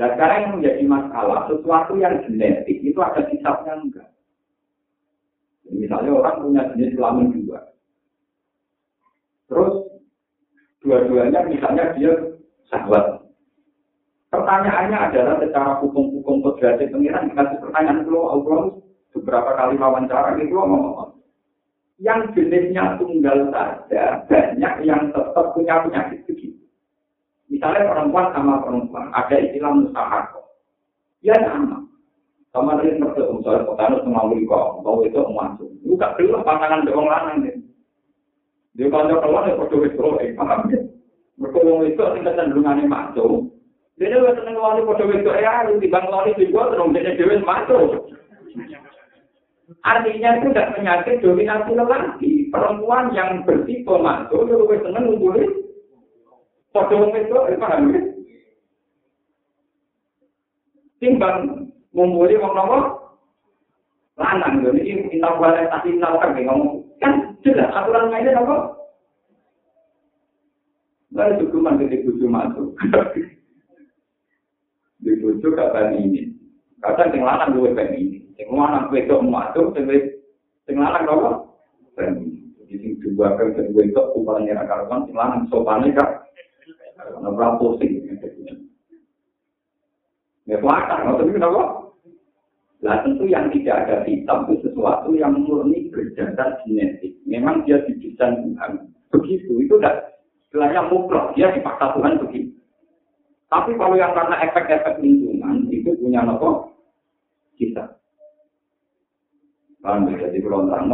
Nah 0.00 0.08
sekarang 0.16 0.38
yang 0.40 0.52
menjadi 0.56 0.82
masalah, 0.88 1.44
sesuatu 1.52 1.92
yang 2.00 2.24
genetik 2.24 2.80
itu 2.80 2.96
ada 2.96 3.28
hisapnya 3.28 3.76
enggak. 3.76 4.08
Misalnya 5.68 6.16
orang 6.16 6.36
punya 6.40 6.62
jenis 6.72 6.96
kelamin 6.96 7.44
dua. 7.44 7.60
Terus 9.52 9.91
dua-duanya 10.82 11.40
misalnya 11.46 11.94
dia 11.94 12.12
sahabat. 12.68 13.22
Pertanyaannya 14.32 14.98
adalah 14.98 15.34
secara 15.38 15.78
hukum-hukum 15.78 16.42
kodrasi 16.42 16.88
pengiran 16.90 17.30
dikasih 17.30 17.58
pertanyaan 17.62 18.02
itu 18.02 18.16
Allah 18.16 18.60
beberapa 19.12 19.50
kali 19.54 19.76
wawancara 19.76 20.40
itu 20.40 20.56
ngomong 20.56 21.12
yang 22.02 22.34
jenisnya 22.34 22.98
tunggal 22.98 23.52
saja 23.54 24.26
banyak 24.26 24.74
yang 24.82 25.12
tetap 25.14 25.46
punya 25.54 25.84
penyakit 25.86 26.26
begitu. 26.26 26.58
Misalnya 27.46 27.86
perempuan 27.94 28.34
sama 28.34 28.58
perempuan 28.64 29.06
ada 29.14 29.36
istilah 29.38 29.70
mustahak. 29.70 30.26
Ya 31.22 31.38
sama. 31.46 31.86
Sama 32.50 32.76
tadi 32.76 33.00
ngerti, 33.00 33.22
misalnya 33.22 33.64
petani 33.64 33.96
semua 34.04 34.28
kok, 34.28 34.66
mau 34.84 35.00
itu 35.00 35.20
masuk. 35.24 35.70
Dulu 35.86 36.36
pantangan 36.44 36.84
doang 36.84 37.08
lanang 37.08 37.48
nih. 37.48 37.61
Dia 38.72 38.88
kalau 38.88 39.20
keluar 39.20 39.44
ya 39.44 39.60
perlu 39.60 39.84
itu, 39.84 40.06
eh 40.24 40.32
paham 40.32 40.72
ya? 40.72 40.80
Mereka 41.36 41.58
mau 41.60 41.84
itu 41.84 42.00
tingkat 42.00 42.34
cenderungannya 42.40 42.88
masuk. 42.88 43.52
Dene 44.00 44.16
wis 44.24 44.36
seneng 44.40 44.56
wali 44.56 44.80
padha 44.88 45.04
wedok 45.04 45.36
ya, 45.36 45.68
timbang 45.76 46.06
wali 46.08 46.32
juga 46.40 46.72
terus 46.72 46.92
dene 46.96 47.10
dhewe 47.20 47.36
masuk. 47.44 48.08
Artinya 49.84 50.30
itu 50.40 50.46
tidak 50.52 50.72
penyakit 50.78 51.20
dominasi 51.20 51.70
lelaki. 51.76 52.32
Perempuan 52.48 53.12
yang 53.12 53.44
bertipe 53.44 53.92
masuk, 53.92 54.44
itu 54.48 54.52
lebih 54.56 54.78
seneng 54.84 55.04
ngumpulin. 55.08 55.50
Padha 56.72 56.96
wedok, 56.96 57.48
eh, 57.52 57.58
paham 57.60 57.92
ya? 57.92 58.00
Timbang 60.96 61.68
ngumpulin 61.92 62.40
wong 62.40 62.52
nopo? 62.56 62.78
Lanang, 64.16 64.64
ini 64.76 65.08
intal 65.08 65.40
kualitas 65.40 65.84
intal 65.88 66.20
kan 66.20 66.36
ngomong. 66.36 66.84
Kan 67.00 67.31
jelas 67.42 67.70
aturan 67.74 68.10
mainnya 68.10 68.38
nopo? 68.38 68.56
Lalu 71.12 71.44
cukup 71.44 71.76
di 71.76 72.00
buju 72.08 72.24
masuk. 72.24 72.72
di 75.04 75.12
buju 75.20 75.48
kata 75.52 75.92
ini. 75.92 76.32
Kata 76.80 77.12
yang 77.12 77.28
lanang 77.28 77.58
gue 77.58 77.76
pengen 77.76 78.00
ini. 78.00 78.18
Yang 78.40 78.56
lanang 78.56 78.88
gue 78.88 79.04
itu 79.04 79.16
masuk, 79.20 79.76
yang 79.76 80.78
lanang 80.80 81.04
apa? 81.04 81.30
Pengen 81.94 82.16
Jadi 82.64 82.74
sing 82.80 82.92
dua 83.04 83.36
kan 83.36 83.52
gue 83.52 83.84
itu 83.84 84.02
upahnya 84.16 84.56
raka 84.56 84.88
karuan, 84.88 85.04
yang 85.12 85.16
lanang 85.20 85.40
sopannya 85.52 85.92
kak. 85.92 86.10
Karena 86.96 87.28
berapa 87.28 87.60
pusing. 87.60 88.08
Ya 90.48 90.58
nggak 90.58 91.20
tahu 91.20 91.30
kenapa. 91.30 91.81
Lah 92.82 92.98
tentu 93.06 93.30
yang 93.30 93.46
tidak 93.54 93.86
ada 93.86 93.96
hitam 94.02 94.50
itu 94.50 94.66
sesuatu 94.66 95.14
yang 95.14 95.38
murni 95.46 95.86
berdasar 95.94 96.58
genetik. 96.66 97.14
Memang 97.30 97.62
dia 97.62 97.78
didesain 97.86 98.42
Tuhan. 98.42 98.90
Begitu, 99.14 99.62
itu 99.62 99.78
tidak 99.78 100.18
istilahnya 100.50 100.90
mukrok, 100.90 101.30
dia 101.38 101.54
dipaksa 101.54 101.94
Tuhan 101.94 102.18
begitu. 102.26 102.50
Tapi 103.46 103.78
kalau 103.78 103.94
yang 103.94 104.10
karena 104.16 104.34
efek-efek 104.48 104.98
lingkungan, 104.98 105.70
itu 105.70 105.94
punya 106.00 106.26
nopo 106.26 106.74
kita. 107.54 108.02
Paham 109.78 110.10
ya? 110.10 110.26
Jadi 110.26 110.38
kalau 110.42 110.66
terang 110.66 110.88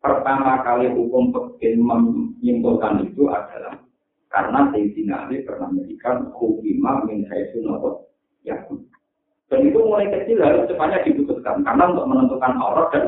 pertama 0.00 0.60
kali 0.64 0.88
hukum 0.92 1.32
pekin 1.32 1.80
menyimpulkan 1.80 3.04
itu 3.08 3.28
adalah 3.28 3.80
karena 4.28 4.68
Sayyidina 4.72 5.28
Ali 5.28 5.44
pernah 5.44 5.72
memberikan 5.72 6.28
hukumah 6.32 7.04
min 7.08 7.28
haisu 7.28 7.60
nopo 7.60 8.08
ya. 8.46 8.56
Dan 9.52 9.60
itu 9.68 9.78
mulai 9.78 10.08
kecil 10.08 10.40
harus 10.40 10.64
cepatnya 10.66 11.04
diputuskan 11.04 11.60
karena 11.62 11.84
untuk 11.92 12.08
menentukan 12.08 12.52
aurat 12.58 12.88
dan 12.96 13.04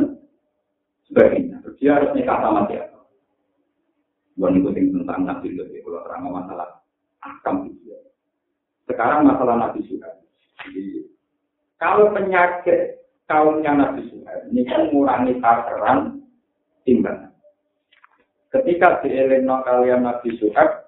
sebagainya. 1.08 1.56
Dia 1.80 2.00
harus 2.00 2.12
nikah 2.16 2.38
sama 2.40 2.64
siapa. 2.68 2.98
Bukan 4.36 4.60
ikutin 4.60 4.92
tentang 4.92 5.24
Nabi 5.24 5.56
Lut, 5.56 5.72
ya, 5.72 5.80
kalau 5.80 6.00
terang 6.04 6.28
masalah 6.28 6.68
akam 7.24 7.72
itu. 7.72 7.96
Sekarang 8.84 9.24
masalah 9.24 9.56
Nabi 9.56 9.80
Suhaib. 9.88 10.28
Jadi, 10.60 11.08
kalau 11.80 12.12
penyakit 12.12 13.00
kaumnya 13.24 13.72
Nabi 13.72 14.04
Suhaib, 14.12 14.52
ini 14.52 14.62
kan 14.68 14.92
mengurangi 14.92 15.40
takaran 15.40 15.98
timbangan. 16.84 17.32
Ketika 18.52 19.02
di 19.02 19.08
Elena 19.12 19.64
kalian 19.64 20.04
Nabi 20.04 20.36
Suhaib, 20.36 20.84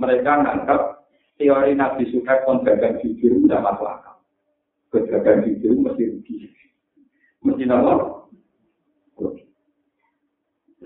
mereka 0.00 0.30
menganggap 0.40 0.80
teori 1.38 1.72
Nabi 1.76 2.04
Suhaib 2.08 2.40
kon 2.48 2.64
gagal 2.66 3.04
jujur 3.04 3.36
tidak 3.46 3.62
masuk 3.62 3.88
akal. 3.88 4.13
Gagal 4.94 5.42
jujur 5.50 5.74
mesti 5.82 6.02
rugi. 6.06 6.34
Mesti 7.42 7.64
apa? 7.66 8.24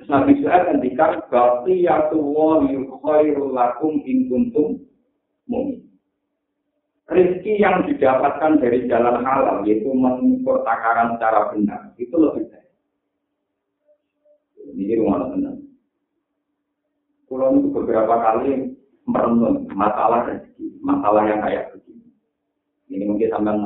Nabi 0.09 0.41
Suhaib 0.41 0.65
ngendikan 0.73 1.21
baqiyatullah 1.29 2.65
khairul 3.05 3.53
lakum 3.53 4.01
in 4.09 4.33
kuntum 4.33 4.81
mu'min. 5.45 5.85
Rizki 7.09 7.61
yang 7.61 7.89
didapatkan 7.89 8.61
dari 8.61 8.85
jalan 8.89 9.25
halal, 9.25 9.65
yaitu 9.65 9.89
mengukur 9.93 10.61
takaran 10.65 11.17
secara 11.17 11.53
benar, 11.53 11.93
itu 11.97 12.13
lebih 12.13 12.53
baik. 12.53 12.69
Ini 14.77 15.01
rumah 15.01 15.33
tenang. 15.33 15.57
Pulau 17.25 17.57
itu 17.57 17.69
beberapa 17.73 18.13
kali 18.13 18.77
merenung 19.09 19.65
masalah 19.73 20.29
rezeki, 20.29 20.69
masalah 20.85 21.25
yang 21.33 21.41
kayak 21.41 21.73
begini. 21.73 22.09
Ini 22.93 23.05
mungkin 23.09 23.29
sampai 23.33 23.57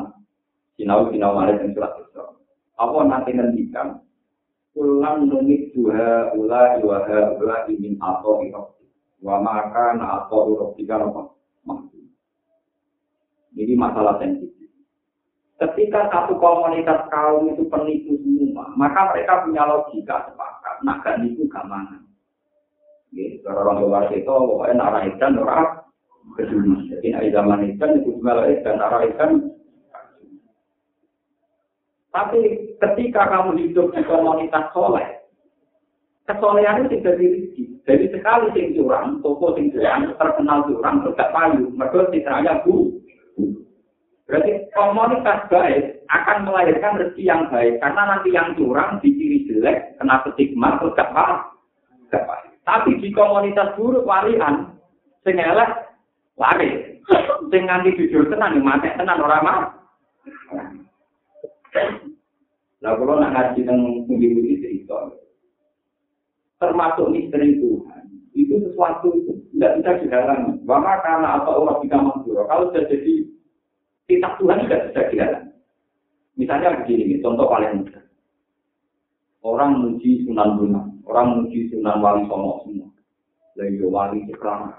sinau 0.82 1.06
sinau 1.14 1.38
malah 1.38 1.54
yang 1.54 1.70
surat 1.70 1.94
itu. 2.02 2.26
Apa 2.74 2.98
nanti 3.06 3.30
ngendikan 3.30 4.02
Ulang 4.72 5.28
numit 5.28 5.70
dua 5.76 6.32
ula 6.32 6.80
dua 6.82 7.04
ula 7.38 7.56
ingin 7.70 8.00
atau 8.02 8.42
irok. 8.42 8.74
Wa 9.22 9.38
maka 9.38 9.94
na 9.94 10.26
atau 10.26 10.50
irok 10.50 10.74
tiga 10.80 10.98
apa? 10.98 11.30
Jadi 13.52 13.72
masalah 13.76 14.16
sensitif. 14.16 14.72
Ketika 15.60 16.08
satu 16.08 16.40
komunitas 16.40 17.06
kaum 17.12 17.52
itu 17.52 17.68
penipu 17.68 18.16
semua, 18.24 18.72
maka 18.74 19.12
mereka 19.12 19.44
punya 19.44 19.62
logika 19.68 20.24
sepakat. 20.26 20.76
Nah, 20.82 20.98
kan 21.04 21.22
itu 21.22 21.46
keamanan. 21.52 22.02
Gitu, 23.12 23.44
orang 23.44 23.84
luar 23.84 24.08
itu, 24.08 24.24
pokoknya 24.24 24.74
narah 24.74 25.04
ikan, 25.14 25.36
kedua. 25.36 26.74
Jadi, 26.90 27.28
zaman 27.28 27.76
ikan 27.76 28.00
itu 28.00 28.10
narah 28.24 29.04
ikan, 29.12 29.52
Tapi 32.12 32.40
ketika 32.76 33.24
kamu 33.24 33.56
hidup 33.56 33.88
di 33.96 34.04
komunitas 34.04 34.68
soleh, 34.76 35.08
kesolehan 36.28 36.84
itu 36.84 37.00
tidak 37.00 37.16
rezeki. 37.18 37.64
Jadi 37.88 38.04
sekali 38.12 38.46
sing 38.52 38.66
curang, 38.76 39.18
toko 39.24 39.56
sing 39.56 39.72
curang, 39.72 40.12
terkenal 40.20 40.68
curang, 40.68 41.02
tidak 41.02 41.32
payu. 41.32 41.72
Mereka 41.72 42.12
citranya 42.12 42.60
bu. 42.62 43.00
Berarti 44.28 44.52
komunitas 44.76 45.40
baik 45.48 46.04
akan 46.12 46.38
melahirkan 46.46 47.00
rezeki 47.00 47.22
yang 47.24 47.48
baik. 47.48 47.80
Karena 47.80 48.02
nanti 48.04 48.28
yang 48.30 48.54
curang, 48.60 49.00
diciri 49.00 49.48
jelek, 49.48 49.96
kena 49.96 50.20
stigma, 50.28 50.78
gak 50.78 51.10
payu. 51.16 52.48
Tapi 52.62 53.00
di 53.02 53.08
komunitas 53.10 53.74
buruk 53.74 54.06
warian, 54.06 54.78
sing 55.24 55.40
elek, 55.40 55.90
lari. 56.36 57.00
Sing 57.50 57.62
nganti 57.66 57.98
jujur 57.98 58.30
tenan, 58.30 58.62
mati 58.62 58.92
tenan 58.94 59.18
orang. 59.18 59.74
Nah, 62.82 62.98
kalau 62.98 63.14
nak 63.16 63.32
ngaji 63.32 63.62
tentang 63.62 64.04
pundi-pundi 64.10 64.58
cerita, 64.58 65.14
termasuk 66.58 67.14
misteri 67.14 67.56
Tuhan, 67.62 68.02
itu 68.34 68.54
sesuatu 68.58 69.14
itu 69.14 69.32
tidak 69.54 69.78
bisa 69.78 69.90
dihalangi. 70.02 70.58
Bahkan 70.66 70.98
karena 71.06 71.28
apa 71.38 71.50
orang 71.54 71.78
bisa 71.78 71.96
mampu, 72.02 72.34
kalau 72.34 72.74
sudah 72.74 72.84
jadi 72.90 73.14
kitab 74.10 74.34
Tuhan 74.42 74.66
tidak 74.66 74.90
bisa 74.90 75.00
dihalangi. 75.14 75.52
Misalnya 76.34 76.82
begini, 76.82 77.22
contoh 77.22 77.46
paling 77.46 77.84
mudah. 77.84 78.02
Orang 79.42 79.70
muji 79.78 80.22
Sunan 80.26 80.58
Bunang, 80.58 81.02
orang 81.06 81.38
muji 81.38 81.70
Sunan 81.70 82.02
Wali 82.02 82.26
Songo 82.30 82.62
semua. 82.66 82.88
Lagi 83.58 83.84
wali 83.84 84.18
sekarang. 84.32 84.72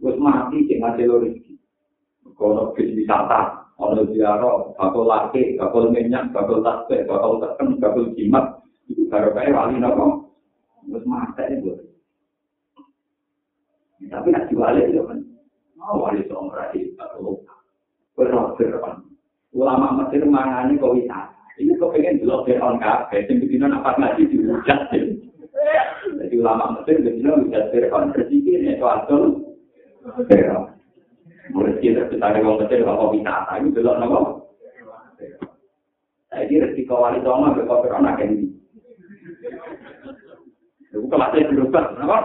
Terus 0.00 0.16
mati, 0.16 0.64
jangan 0.70 0.96
rezeki. 0.96 1.54
Kalau 2.36 2.72
bis 2.72 2.88
wisata, 2.94 3.65
ono 3.76 4.02
ziarah, 4.08 4.72
bakal 4.72 5.04
laki, 5.04 5.60
bakal 5.60 5.92
minyak, 5.92 6.32
bakal 6.32 6.64
tasbih, 6.64 7.04
bakal 7.04 7.36
teken, 7.44 7.76
bakal 7.76 8.08
jimat, 8.16 8.64
itu 8.88 9.04
baru 9.12 9.36
kayak 9.36 9.52
wali 9.52 9.76
nopo, 9.76 10.32
terus 10.88 11.04
mata 11.04 11.44
itu. 11.52 11.76
Tapi 14.06 14.28
nak 14.32 14.48
jual 14.48 14.76
itu 14.80 15.02
kan, 15.04 15.18
mau 15.76 16.00
wali 16.00 16.24
seorang 16.24 16.56
rakyat, 16.56 16.96
bakal 16.96 17.44
berrohir 18.16 18.72
kan. 18.80 19.04
Ulama 19.56 20.04
Mesir 20.04 20.24
mangani 20.24 20.80
kok 20.80 20.92
wisata. 20.92 21.32
Ini 21.56 21.80
kok 21.80 21.96
pengen 21.96 22.20
dulu 22.20 22.44
Fir'aun 22.44 22.76
kafe, 22.76 23.24
yang 23.24 23.40
begini 23.40 23.64
apa 23.72 23.96
ngaji 23.96 24.28
dihujat. 24.28 24.92
Jadi 26.20 26.34
ulama 26.36 26.76
Mesir 26.76 27.00
begini 27.00 27.32
hujat 27.32 27.72
Fir'aun, 27.72 28.12
berpikir 28.12 28.60
ini 28.60 28.76
soal 28.76 29.08
Fir'aun. 30.28 30.75
Rezeki 31.54 31.94
tercipta 31.94 32.42
wong 32.42 32.56
kecil 32.64 32.80
kok 32.82 33.12
wisata 33.14 33.52
itu 33.60 33.68
delok 33.76 33.98
napa 34.00 34.18
Jadi 36.36 36.54
rezeki 36.60 36.82
kawali 36.84 37.24
doma 37.24 37.56
ke 37.56 37.64
kok 37.64 37.86
ora 37.86 38.12
kan 38.18 38.28
iki. 38.28 38.46
Itu 40.92 41.06
kelasnya 41.08 41.48
berubah, 41.48 41.84
kenapa? 41.96 42.18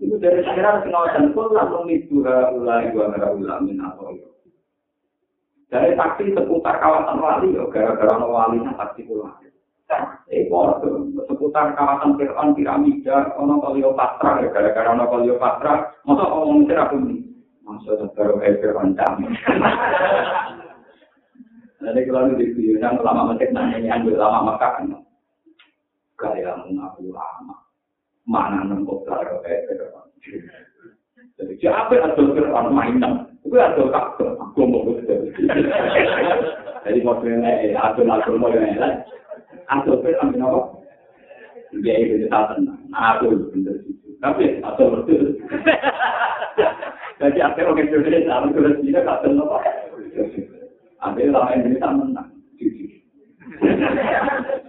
Itu 0.00 0.16
dari 0.16 0.40
sekarang 0.44 0.88
pengawasan 0.88 1.36
pun 1.36 1.52
langsung 1.52 1.88
itu 1.92 2.24
ulai 2.24 2.88
dua 2.92 3.12
merah 3.12 3.36
ulamin 3.36 3.80
atau 3.84 4.16
dari 5.70 5.94
taksi 5.94 6.34
seputar 6.34 6.82
kawasan 6.82 7.22
wali, 7.22 7.54
gara-gara 7.70 8.16
wali 8.18 8.58
taksi 8.74 9.06
pulang. 9.06 9.38
ekor 10.30 10.78
seputar 11.40 11.72
kawasan 11.72 12.20
Fir'aun 12.20 12.52
piramida 12.52 13.32
ono 13.40 13.64
Kleopatra 13.64 14.44
ya 14.44 14.52
gara-gara 14.52 14.92
ono 14.92 15.08
Kleopatra 15.08 15.88
masa 16.04 16.28
ngomong 16.28 16.68
Mesir 16.68 16.76
aku 16.76 17.00
ini 17.00 17.16
masa 17.64 17.96
baru 18.12 18.36
kayak 18.36 18.60
Fir'aun 18.60 18.92
jam 18.92 19.24
jadi 21.80 22.00
kalau 22.12 22.36
di 22.36 22.44
video 22.52 22.76
yang 22.76 23.00
lama 23.00 23.32
Mesir 23.32 23.56
nanya 23.56 23.80
yang 23.80 24.04
lama 24.04 24.52
Mekah 24.52 24.70
kan 24.84 24.92
gaya 26.20 26.60
mengaku 26.60 27.08
lama 27.08 27.56
mana 28.28 28.60
nembok 28.68 29.08
baru 29.08 29.40
kayak 29.40 29.64
Fir'aun 29.64 30.12
jadi 31.40 31.56
Kabeh 31.56 32.04
adol 32.04 32.36
Fir'aun 32.36 32.68
mainan. 32.76 33.32
Kuwi 33.40 33.56
adol 33.56 33.88
kabeh. 33.88 34.36
Aku 34.36 34.68
mau 34.68 34.92
Jadi 36.84 37.00
modelnya 37.00 37.80
adol-adol 37.80 38.36
modelnya. 38.36 39.08
Adol 39.72 40.04
Fir'aun 40.04 40.36
kenapa? 40.36 40.79
Dia 41.78 41.94
itu 42.02 42.26
tak 42.26 42.58
tenang. 42.58 42.82
Adol 42.90 43.46
bener 43.54 43.78
Tapi 44.18 44.58
adol 44.60 45.06
betul. 45.06 45.38
Jadi 47.20 47.38
akhirnya 47.38 47.68
orang 47.68 47.84
Indonesia, 47.86 48.32
orang 48.32 48.50
Indonesia 48.56 49.00
tak 49.06 49.18
tenang. 49.22 49.48
Akhirnya 51.00 51.32
lama 51.32 51.50
Indonesia 51.54 51.88
menang. 51.94 52.28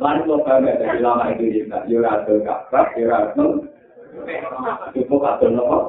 Lalu 0.01 0.21
lo 0.29 0.37
bangga 0.45 0.73
dari 0.77 0.99
lama 1.01 1.33
Indonesia. 1.33 1.79
Yura 1.89 2.21
adol 2.21 2.45
kabeh, 2.45 2.85
yura 3.01 3.17
adol. 3.33 3.51
Cukup 4.93 5.25
adol 5.25 5.49
nopo. 5.57 5.79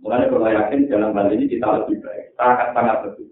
Mulai 0.00 0.32
kalau 0.32 0.48
yakin 0.48 0.88
dalam 0.88 1.12
hal 1.12 1.28
ini 1.28 1.44
kita 1.44 1.84
lebih 1.84 2.00
baik, 2.00 2.32
sangat 2.40 2.72
sangat 2.72 3.04
baik. 3.04 3.28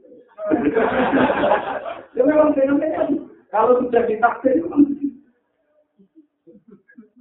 Ya 2.13 2.23
memang 2.25 2.53
fenomena 2.53 3.09
kalau 3.49 3.81
sudah 3.81 4.05
ditakdir 4.05 4.61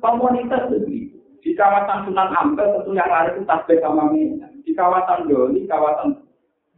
komunitas 0.02 0.70
begitu. 0.70 1.18
Di 1.41 1.56
kawasan 1.56 2.10
Sunan 2.10 2.34
Ampel 2.36 2.68
tentu 2.76 2.91
yang 2.91 3.08
lain 3.08 3.39
itu 3.39 3.41
tasbih 3.48 3.80
sama 3.80 4.10
minyak. 4.12 4.52
Di 4.68 4.72
kawasan 4.76 5.30
Doli, 5.30 5.64
kawasan 5.70 6.20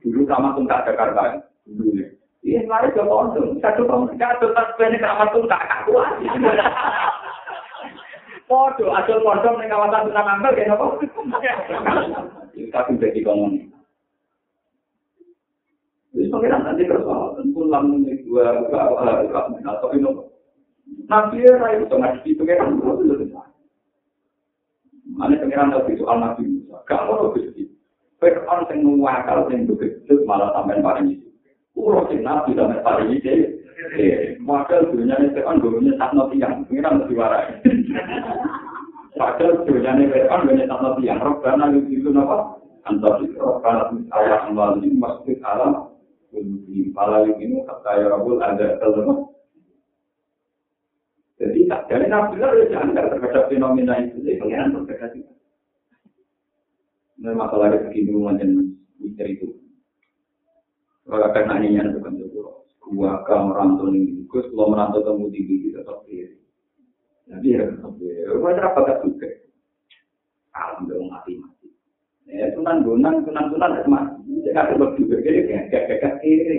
dulu 0.03 0.21
sama 0.29 0.53
Tungkak 0.53 0.85
Jakarta 0.85 1.41
dulu 1.65 1.97
ya. 1.97 2.07
Iya, 2.39 2.59
lari 2.69 2.95
ke 2.95 3.03
pondok. 3.03 3.59
Satu 3.59 3.83
tahun, 3.89 4.15
satu 4.15 4.47
tasbih 4.53 4.85
ini 4.93 4.97
sama 5.01 5.25
Tungkak 5.33 5.63
kakuan. 5.65 6.21
Podo, 8.49 8.85
asal 8.93 9.21
pondok 9.25 9.57
ning 9.57 9.69
kawasan 9.73 10.05
Sunan 10.11 10.31
Ampel 10.37 10.53
kene 10.53 10.73
apa? 10.75 10.85
Iki 12.53 12.69
kabeh 12.69 12.95
dadi 12.99 13.19
komun. 13.25 13.53
Wis 16.09 16.25
pengiran 16.33 16.65
nanti 16.65 16.89
kersa, 16.89 17.37
pulang 17.53 17.85
ning 17.93 18.21
dua 18.25 18.65
atau 18.65 19.87
ini. 19.93 20.09
Nabi 21.09 21.45
ra 21.45 21.73
itu 21.73 21.95
ngaji 21.95 22.29
pengiran 22.37 22.77
terus. 22.77 23.29
Mana 25.09 25.41
pengiran 25.41 25.73
tahu 25.73 25.89
soal 25.97 26.17
Nabi 26.21 26.43
Musa. 26.45 26.77
Gak 26.85 27.03
mau 27.09 27.33
Gusti. 27.33 27.65
Fir'aun 28.21 28.67
sing 28.67 28.83
nuwakal 28.83 29.47
sing 29.49 29.65
begitu 29.65 30.21
malah 30.27 30.53
sampean 30.53 30.85
paling 30.85 31.17
itu. 31.17 31.27
Kulo 31.73 32.05
sing 32.11 32.21
Nabi 32.21 32.53
sampean 32.53 32.85
paling 32.85 33.09
itu. 33.17 33.59
Maka 34.43 34.85
dunia 34.91 35.15
ini 35.17 35.39
kan 35.39 35.63
gurunya 35.63 35.95
sakno 35.95 36.27
tiang, 36.35 36.67
pengiran 36.67 36.99
mesti 36.99 37.13
warai. 37.15 37.63
Padahal 39.15 39.63
dunia 39.63 39.95
ini 39.95 40.11
kan 40.27 40.43
gurunya 40.45 40.67
sakno 40.67 40.99
tiang, 40.99 41.19
roh 41.23 41.39
karena 41.39 41.71
itu 41.71 42.11
apa? 42.11 42.59
Antar 42.87 43.21
karena 43.61 43.85
ayah 44.17 44.39
amal 44.49 44.79
ini 44.81 44.97
masuk 44.97 45.37
alam, 45.45 45.93
di 46.33 46.89
pala 46.95 47.27
ini 47.27 47.61
kata 47.67 47.91
ya 48.01 48.05
Rabbul 48.09 48.39
ada 48.41 48.79
telemah. 48.81 49.29
Jadi 51.39 51.59
tak 51.71 51.87
dari 51.87 52.11
nabi 52.11 52.35
lah 52.35 52.51
ya 52.51 52.65
jangan 52.67 52.99
terhadap 53.15 53.47
fenomena 53.47 53.95
itu, 54.03 54.19
jadi 54.27 54.43
pengiran 54.43 54.75
terhadap 54.83 55.15
itu. 55.15 55.31
Nah, 57.19 57.31
masalah 57.35 57.79
rezeki 57.79 58.11
dulu 58.11 58.27
macam 58.27 58.75
misteri 58.99 59.39
itu. 59.39 59.47
Kalau 61.07 61.31
karena 61.31 61.63
ini 61.63 61.79
yang 61.79 61.95
bukan 61.95 62.19
itu, 62.19 62.43
gua 62.89 63.21
ke 63.23 63.35
merantau 63.37 63.93
ini 63.93 64.25
gus 64.25 64.45
kalau 64.49 64.73
merantau 64.73 65.05
tinggi 65.29 65.55
di 65.61 65.69
tetap 65.69 66.01
diri 66.09 66.37
jadi 67.29 67.47
ya 67.47 67.63
tetap 67.69 67.93
diri 68.01 68.25
gua 68.33 68.57
berapa 68.57 68.79
gak 68.81 68.99
suka 69.05 69.29
alhamdulillah 70.57 71.09
mati 71.13 71.37
mati 71.37 71.67
ya 72.25 72.49
sunan 72.57 72.81
gunang 72.81 73.25
sunan 73.25 73.45
sunan 73.53 73.71
mati. 73.85 74.21
Jadi 74.49 74.73
sebab 74.73 74.89
juga 74.97 75.15
jadi 75.21 75.39
kayak 75.45 75.97
gak 76.01 76.15
kiri 76.25 76.57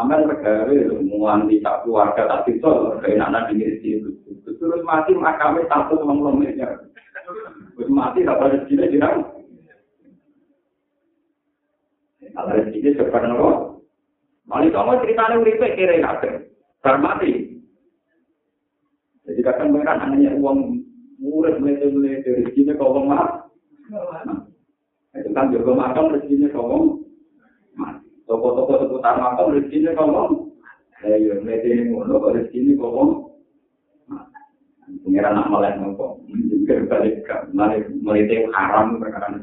Amal 0.00 0.24
negara 0.24 0.72
itu 0.72 1.04
muan 1.04 1.44
di 1.52 1.60
tak 1.60 1.84
keluarga 1.84 2.24
tak 2.24 2.48
pisau 2.48 2.96
kayak 3.04 3.28
anak 3.28 3.52
di 3.52 3.76
situ 3.84 4.08
terus 4.56 4.80
mati 4.88 5.12
makamnya 5.12 5.68
satu 5.68 6.00
ngomong 6.00 6.40
ngomongnya 6.40 6.80
terus 7.76 7.92
mati 7.92 8.24
tak 8.24 8.40
ada 8.40 8.56
sini 8.64 8.88
dirang 8.88 9.20
kalau 12.32 12.56
rezeki 12.56 12.96
sekarang 12.96 13.36
apa? 13.36 13.52
Mali 14.48 14.68
kamu 14.72 15.00
ceritanya 15.04 15.36
uripe 15.40 15.66
kira 15.76 16.00
kabeh. 16.00 16.32
Bar 16.80 16.96
mati. 16.98 17.60
Jadi 19.22 19.40
kadang 19.44 19.70
mereka 19.70 20.02
hanya 20.02 20.34
uang 20.34 20.82
murid 21.22 21.62
melete-melete 21.62 22.42
rezekinya 22.42 22.74
kau 22.74 22.90
wong 22.90 23.06
mah. 23.12 23.46
Itu 25.14 25.30
kan 25.30 25.52
juga 25.54 25.76
makam 25.76 26.10
wong 26.10 26.24
mati. 26.26 27.11
Toko-toko 28.32 28.80
seputar 28.80 29.20
makam 29.20 29.52
rezekinya 29.52 29.92
iya 31.04 31.36
melete 31.36 31.68
ini 31.68 31.92
ngono 31.92 32.16
kok 32.16 32.32
rezekinya 32.32 32.80
wong. 32.80 33.10
Pengiran 35.04 35.36
nak 35.36 35.52
malah 35.52 35.76
nopo. 35.76 36.24
Juga 36.32 36.80
balik 36.88 37.28
ke 37.28 37.52
melete 38.00 38.48
haram 38.56 38.96
perkara. 38.96 39.36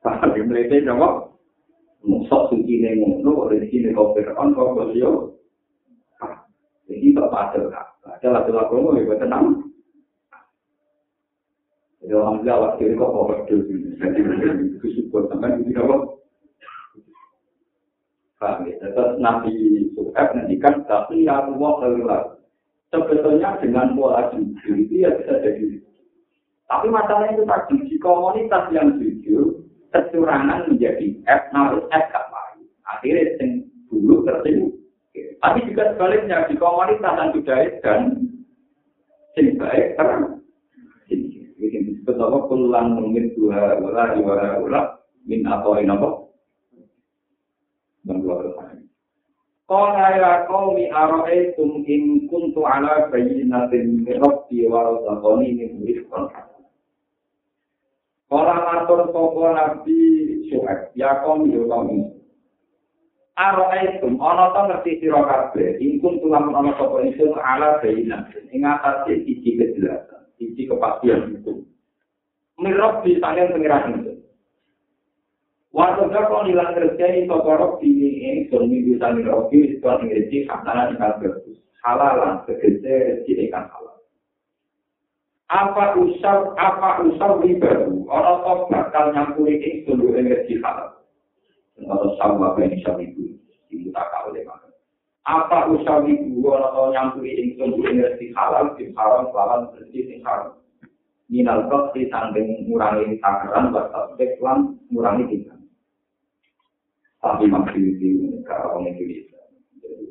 Tapi 0.00 0.40
melete 0.40 0.80
nopo. 0.88 1.36
Musok 2.00 2.48
suci 2.48 2.80
ngono, 2.80 3.52
rezeki 3.52 3.84
ne 3.84 3.88
kau 3.92 4.16
fir'aun, 4.16 4.56
kau 4.56 4.72
beliau. 4.72 5.36
Jadi 6.88 7.12
tak 7.12 7.28
padel 7.28 7.68
kak. 7.68 7.86
Ada 8.08 8.40
lagu-lagu 8.40 8.72
ngono 8.72 9.04
ya 9.04 9.20
tenang. 9.20 9.68
Ya 12.08 12.16
alhamdulillah 12.24 12.56
waktu 12.56 12.88
ini 12.88 12.96
kok 12.96 13.12
kau 13.12 13.28
berdua. 13.28 13.76
Jadi 14.00 14.20
itu 14.80 14.86
syukur 14.96 15.28
sampai 15.28 15.60
itu 15.60 15.76
apa? 15.76 16.20
Paham 18.40 18.64
ya? 18.64 18.80
Tetap 18.80 19.20
Nabi 19.20 19.52
Suhaib 19.92 20.32
nantikan, 20.32 20.80
tapi 20.88 21.28
ya 21.28 21.44
Allah 21.44 21.72
keluar. 21.84 22.22
Sebetulnya 22.88 23.60
dengan 23.60 23.94
pola 23.94 24.32
jujur 24.32 24.74
itu 24.74 25.04
ya 25.04 25.12
bisa 25.14 25.44
jadi. 25.44 25.78
Tapi 26.66 26.86
masalahnya 26.88 27.36
itu 27.38 27.44
tadi, 27.46 27.76
di 27.86 27.96
komunitas 28.00 28.64
yang 28.72 28.96
jujur, 28.98 29.62
kecurangan 29.92 30.72
menjadi 30.72 31.20
F, 31.28 31.42
harus 31.52 31.84
F 31.92 32.04
gak 32.10 32.26
baik. 32.32 32.66
Akhirnya 32.88 33.22
yang 33.38 33.50
dulu 33.92 34.24
tersinggung. 34.26 34.74
Tapi 35.40 35.58
juga 35.68 35.92
sebaliknya 35.94 36.48
di 36.48 36.56
komunitas 36.56 37.14
yang 37.14 37.30
sudah 37.36 37.58
dan 37.84 38.00
sing 39.36 39.60
baik 39.60 40.00
terang. 40.00 40.40
Ini 41.10 41.78
disebut 41.92 42.16
apa? 42.16 42.38
Pulang 42.48 42.96
mungkin 42.96 43.36
dua 43.36 43.76
wala 43.78 44.16
dua 44.16 44.58
wala 44.64 44.80
min 45.28 45.44
atau 45.44 45.76
apa? 45.76 46.19
Qala 49.70 50.18
ya 50.18 50.32
qaumi 50.50 50.90
ara'aytum 50.90 51.86
in 51.86 52.26
kuntu 52.26 52.66
ala 52.66 53.06
bayyinatin 53.06 54.02
min 54.02 54.18
rabbi 54.18 54.66
wa 54.66 54.82
razaqani 54.82 55.62
min 55.62 55.86
rizqan 55.86 56.26
Orang 58.34 58.62
matur 58.66 59.10
sapa 59.14 59.46
Nabi 59.54 59.98
Syuaib, 60.50 60.90
ya 60.98 61.22
kaum 61.22 61.46
yo 61.50 61.70
kaum. 61.70 62.18
Araitum 63.38 64.18
ana 64.18 64.50
ta 64.54 64.70
ngerti 64.70 65.06
sira 65.06 65.22
kabeh, 65.22 65.78
ingkung 65.78 66.18
tulang 66.18 66.50
ana 66.50 66.74
sapa 66.74 67.06
isun 67.06 67.34
ala 67.38 67.78
baina. 67.78 68.26
Ing 68.50 68.66
atase 68.66 69.22
siji 69.22 69.54
kejelasan, 69.54 70.30
siji 70.38 70.66
kepastian 70.66 71.30
itu. 71.30 71.62
Mirab 72.58 73.06
di 73.06 73.22
sangen 73.22 73.54
pengiran. 73.54 74.09
Waktu 75.70 76.10
kau 76.10 76.42
nilang 76.42 76.74
kerja 76.74 77.04
ini 77.14 77.30
tokorok 77.30 77.78
di 77.78 77.94
ini 77.94 78.50
sun 78.50 78.66
minggu 78.66 78.98
sani 78.98 79.22
itu 79.22 79.78
ing 79.78 80.08
rezeki 80.10 80.50
khasana 80.50 80.90
tinggal 80.90 81.14
bagus. 81.22 81.62
Halalan 81.86 82.42
segede 82.42 83.22
rezeki 83.22 83.46
ikan 83.46 83.70
halal. 83.70 84.02
apa 85.46 85.94
usah 85.94 86.58
apa 86.58 87.06
usah 87.06 87.38
ribaru? 87.38 88.02
Orang 88.10 88.42
kok 88.42 88.66
bakal 88.66 89.14
nyampuri 89.14 89.62
ini 89.62 89.86
seluruh 89.86 90.18
energi 90.18 90.58
halal. 90.58 91.06
Atau 91.78 92.18
sama 92.18 92.58
yang 92.58 92.74
bisa 92.74 92.90
itu 92.98 93.38
itu 93.70 93.94
tak 93.94 94.10
kau 94.10 94.34
deh 94.34 94.42
apa 95.22 95.70
usah 95.70 96.02
ribu? 96.02 96.50
Orang 96.50 96.74
kok 96.74 96.90
nyampuri 96.98 97.30
ini 97.30 97.54
seluruh 97.54 97.86
energi 97.94 98.34
halal 98.34 98.74
di 98.74 98.90
haram 98.98 99.30
lawan 99.30 99.70
rezeki 99.78 100.00
sing 100.10 100.18
haram. 100.26 100.58
Minal 101.30 101.70
kok 101.70 101.94
di 101.94 102.10
tanding 102.10 102.66
ngurangi 102.66 103.22
takaran 103.22 103.70
batas 103.70 104.18
lan 104.42 104.74
ngurangi 104.90 105.30
tingkat 105.30 105.59
tapi 107.20 107.44
masih 107.46 107.84
di 108.00 108.10
orang 108.48 108.88
Indonesia 108.88 109.40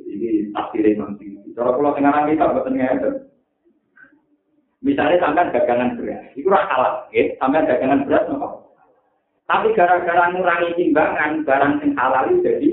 ini 0.10 0.54
akhirnya 0.54 1.06
masih 1.06 1.30
kalau 1.58 1.76
pulau 1.76 1.98
tengah 1.98 2.30
kita 2.30 2.46
betul 2.56 2.74
nggak 2.78 3.30
Misalnya 4.80 5.20
sampai 5.20 5.52
dagangan 5.52 6.00
beras, 6.00 6.24
itu 6.40 6.48
salah, 6.48 7.04
ya. 7.12 7.36
Sampai 7.36 7.68
dagangan 7.68 8.08
beras, 8.08 8.24
nopo. 8.32 8.72
Tapi 9.44 9.76
gara-gara 9.76 10.32
ngurangi 10.32 10.72
timbangan, 10.80 11.44
barang 11.44 11.74
yang 11.84 11.92
halal 12.00 12.32
itu 12.32 12.40
jadi 12.48 12.70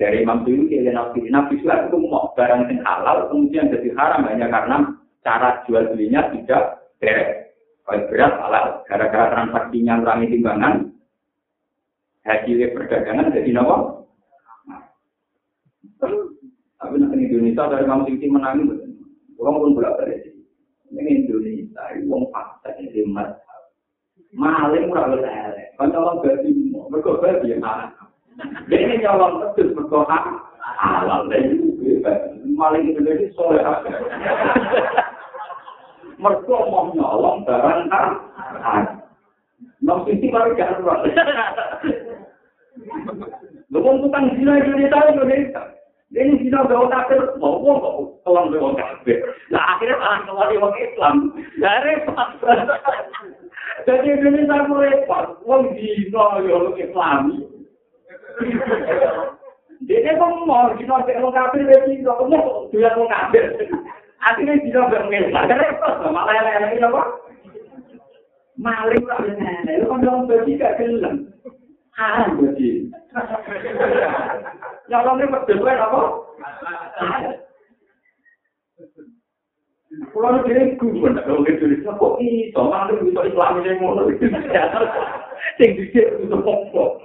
dari 0.00 0.24
Imam 0.24 0.40
Syuuti 0.42 0.80
dan 0.80 0.96
Nabi 0.96 1.28
Nabi 1.28 1.60
Sulaiman 1.60 1.92
itu 1.92 1.96
mau 2.00 2.32
barang 2.32 2.72
yang 2.72 2.80
halal 2.82 3.28
kemudian 3.28 3.68
jadi 3.68 3.92
haram 3.94 4.24
hanya 4.24 4.48
karena 4.48 4.76
cara 5.20 5.60
jual 5.68 5.84
belinya 5.92 6.32
tidak 6.32 6.80
direct. 7.02 7.52
Kayak 7.84 8.08
berat 8.08 8.32
halal, 8.40 8.66
gara-gara 8.88 9.26
transaksinya 9.36 10.00
ngurangi 10.00 10.32
timbangan, 10.32 10.74
hasilnya 12.24 12.72
perdagangan 12.72 13.32
jadi 13.32 13.50
nopo. 13.52 13.76
Tapi 16.84 16.94
nanti 17.00 17.16
Indonesia 17.16 17.64
dari 17.72 17.88
kamu 17.88 18.02
tinggi 18.04 18.28
menangis, 18.28 18.76
orang 19.40 19.56
pun 19.56 19.76
bolak 19.76 19.96
balik. 19.96 20.20
Ini 20.92 21.24
Indonesia, 21.24 21.80
uang 22.04 22.28
fakta 22.28 22.76
ini 22.76 23.08
mas. 23.08 23.32
Maling 24.34 24.90
murah 24.90 25.14
lelek, 25.14 25.78
kan 25.78 25.94
nyolong 25.94 26.20
babi, 26.20 26.50
mereka 26.74 27.22
babi 27.22 27.54
yang 27.54 27.62
mana? 27.62 27.86
Ini 28.66 29.00
nyolong 29.00 29.54
terus 29.54 29.72
mereka 29.72 30.00
halal, 30.60 31.30
maling 32.52 32.84
Indonesia 32.90 33.30
soleh. 33.38 33.62
mergo 36.24 36.56
mau 36.70 36.88
nyolong 36.94 37.44
barang 37.44 37.90
kan 37.90 38.06
Nom 39.84 40.00
sisi 40.08 40.32
baru 40.32 40.56
gak 40.56 40.80
Lu 43.70 43.78
mau 43.78 43.98
tukang 44.02 44.34
zina 44.34 44.58
Indonesia 44.58 45.10
Indonesia. 45.10 45.62
Ini 46.14 46.46
zina 46.46 46.62
bawa 46.66 46.86
kafir, 46.90 47.22
mau 47.42 47.58
kok 47.58 48.22
kelam 48.22 48.54
bawa 48.54 48.70
kafir. 48.78 49.18
Nah 49.50 49.62
akhirnya 49.74 49.98
malah 49.98 50.20
keluar 50.26 50.46
di 50.50 50.56
orang 50.58 50.78
Islam. 50.78 51.16
Repot. 51.58 52.30
Jadi 53.86 54.08
Indonesia 54.14 54.66
mau 54.66 54.82
repot. 54.82 55.26
Wong 55.46 55.62
zina 55.78 56.24
ya 56.42 56.58
Islami. 56.82 57.36
Dia 59.86 60.18
kok 60.18 60.30
mau 60.46 60.70
zina 60.78 61.02
bawa 61.02 61.30
kafir, 61.30 61.62
dia 61.66 62.02
kok 62.02 62.26
mau 62.26 62.66
dia 62.70 62.90
mau 62.94 63.06
kafir. 63.10 63.44
Akhirnya 64.24 64.62
bisa 64.62 64.86
bermain. 64.90 65.34
Ada 65.34 65.54
repot, 65.58 65.94
malah 66.10 66.34
yang 66.34 66.46
lain 66.70 66.86
apa? 66.90 67.02
Maling 68.54 69.02
lah, 69.02 69.18
itu 69.66 69.82
kan 69.82 69.98
dong 69.98 70.30
bagi 70.30 70.54
gak 70.54 70.78
gelem. 70.78 71.26
Haram 71.94 72.42
bagi. 72.42 72.90
Nyolongnya 74.90 75.30
berdua 75.30 75.72
apa? 75.78 76.00
Kalau 80.10 80.42
dia 80.42 80.74
kumpul, 80.74 81.14
kalau 81.14 81.46
dia 81.46 81.54
tulis, 81.62 81.86
kok 81.86 82.18
itu, 82.18 82.58
malah 82.58 82.90
bisa 82.98 83.20
Islam 83.30 83.62
ini 83.62 83.78
mau 83.78 83.94
nulis. 83.94 84.18
Yang 85.62 85.70
dikir 85.78 86.06
itu 86.18 86.34
pokok. 86.34 86.98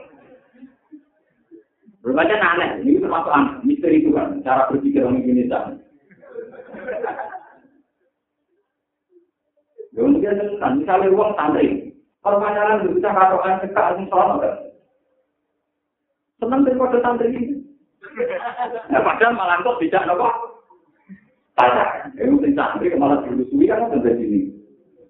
Berbaca 2.01 2.33
aneh, 2.33 2.81
ini 2.81 2.97
termasuk 2.97 3.29
aneh, 3.29 3.61
misteri 3.61 4.01
Tuhan, 4.01 4.41
cara 4.41 4.71
berpikir 4.73 5.05
orang 5.05 5.21
Indonesia. 5.21 5.77
Ya 9.93 10.01
mungkin 10.05 10.37
tentang 10.39 10.73
misalnya 10.81 11.13
uang 11.13 11.31
santri, 11.37 11.93
perpanjangan 12.23 12.87
bisa 12.89 13.09
katokan 13.09 13.59
cekak 13.61 13.87
asing 13.93 14.05
selama 14.07 14.35
kan? 14.41 14.68
Senang 16.39 16.63
daripada 16.63 16.97
santri 17.03 17.35
ini. 17.35 17.55
Nah, 18.89 19.01
padahal 19.03 19.35
malah 19.35 19.59
kok 19.59 19.79
tidak 19.83 20.07
nopo. 20.07 20.27
Tanya, 21.59 22.07
itu 22.15 22.39
sing 22.39 22.55
santri 22.55 22.95
malah 22.95 23.19
dilusui 23.27 23.67
kan 23.67 23.91
ada 23.91 23.99
di 23.99 24.23
sini. 24.23 24.39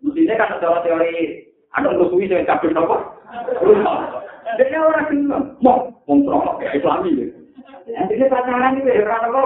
Mestinya 0.02 0.42
kan 0.42 0.58
ada 0.58 0.82
teori 0.82 1.46
ada 1.78 1.94
lusui 1.94 2.26
yang 2.26 2.50
kabel 2.50 2.74
nopo. 2.74 2.98
Jadi 4.58 4.74
orang 4.74 5.06
senang, 5.14 5.46
mau 5.62 5.94
kontrol 6.10 6.58
kayak 6.58 6.82
Islami. 6.82 7.30
Jadi 7.86 8.24
pacaran 8.26 8.82
itu 8.82 8.90
ya 8.90 9.06
orang 9.06 9.24
nopo. 9.30 9.44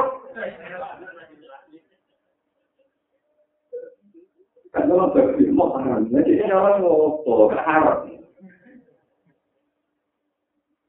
Kan 4.73 4.89
bagi 4.89 5.53
mau 5.53 5.69
tangan, 5.77 6.09
jadi 6.09 6.33
ini 6.33 6.49
orang 6.49 6.81
ngopo, 6.81 7.51
kan 7.53 7.61
harap. 7.61 8.09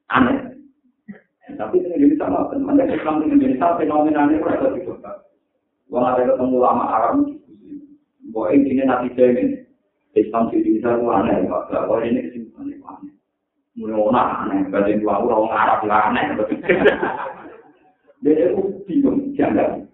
Aneh. 0.09 0.44
Tapi 1.55 1.75
ini 1.81 1.95
jadi 1.95 2.15
sama, 2.19 2.51
teman-teman 2.51 2.93
Islam 2.93 3.15
ini 3.25 3.35
jadi 3.41 3.55
sama 3.57 3.79
fenomenanya 3.79 4.35
itu 4.37 4.47
ada 4.47 4.67
di 4.75 4.81
kota. 4.83 5.11
Wah 5.89 6.13
ada 6.13 6.27
ketemu 6.27 6.57
lama 6.59 6.85
Arab, 6.85 7.15
bahwa 8.33 8.47
ini 8.51 8.83
nanti 8.83 9.09
jadi 9.15 9.43
Islam 10.15 10.51
di 10.51 10.61
Indonesia 10.61 10.91
itu 10.95 11.07
aneh, 11.11 11.37
bahwa 11.49 11.97
ini 12.03 12.19
kesimpulan 12.29 12.71
itu 12.71 12.83
aneh. 12.85 13.13
Mulai 13.75 13.99
orang 13.99 14.29
aneh, 14.47 14.59
berarti 14.71 14.99
dua 15.03 15.15
orang 15.19 15.51
Arab 15.51 15.77
itu 15.83 15.91
aneh. 15.91 16.25
Jadi 18.25 18.41
itu 18.41 18.61
bingung, 18.89 19.19
jangan. 19.37 19.85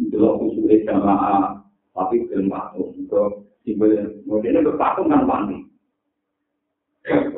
Itu 0.00 0.16
usulnya 0.18 0.88
jamaah 0.88 1.62
tapi 1.92 2.24
belum 2.28 2.48
patung 2.48 2.90
kemudian 3.62 4.64
itu 4.64 4.72
patung 4.80 5.12
kan 5.12 5.28
mandi 5.28 5.60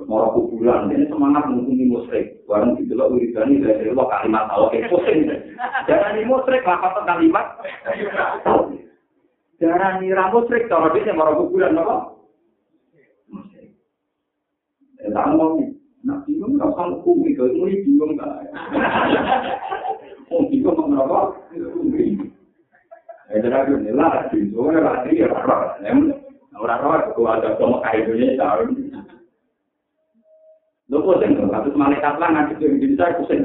mau 0.05 0.29
kuburan. 0.37 0.93
Ini 0.93 1.09
semangat 1.09 1.49
menghuni 1.49 1.89
musrik. 1.89 2.45
Barang 2.45 2.77
itu 2.77 2.93
loh 2.93 3.09
wiridani 3.09 3.65
dari 3.65 3.89
Allah 3.89 4.07
kalimat 4.13 4.45
Allah 4.53 4.69
kayak 4.69 4.93
pusing 4.93 5.25
jangan 5.89 6.13
ini 6.21 6.29
musrik 6.29 6.61
apa 6.69 6.93
kalimat 7.09 7.57
jangan 9.57 10.05
ini 10.05 10.13
musrik 10.13 10.69
kalau 10.69 10.93
dia 10.93 11.17
mau 11.17 11.33
kuburan 11.33 11.81
apa? 11.81 12.13
Musrik. 13.33 13.73
Dan 15.01 15.41
mau 15.41 15.57
nak 16.05 16.21
bingung 16.29 16.61
nggak 16.61 16.69
usah 16.69 17.01
hukum 17.01 17.25
itu 17.25 17.49
ini 17.49 17.81
bingung 17.81 18.13
kan 18.21 18.45
oh 20.29 20.45
bingung 20.53 20.93
apa? 20.93 21.33
Itu 23.33 23.49
lagi 23.49 23.73
nih 23.73 23.97
lah, 23.97 24.29
di 24.29 24.53
sana 24.53 24.79
lagi 24.85 25.17
ya 25.17 25.33
orang 25.33 26.81
orang 26.87 27.09
itu 27.11 27.23
ada 27.25 27.57
sama 27.57 27.83
kayak 27.83 28.05
gini 28.07 28.37
Lo 30.93 31.01
pusing 31.01 31.33
tuh, 31.41 31.49
satu 31.49 31.73
malaikat 31.73 32.21
lah 32.21 32.45
tuh 32.53 32.77
di 32.77 32.93
saya 32.93 33.17
pusing. 33.17 33.41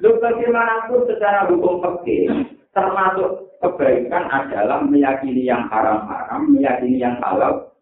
Lo 0.00 0.08
bagaimanapun 0.20 1.04
secara 1.08 1.48
hukum 1.52 1.84
fikih 1.84 2.48
termasuk 2.72 3.56
kebaikan 3.60 4.28
adalah 4.28 4.84
meyakini 4.84 5.48
yang 5.48 5.68
haram-haram, 5.72 6.48
meyakini 6.52 7.00
yang 7.00 7.16
halal. 7.24 7.72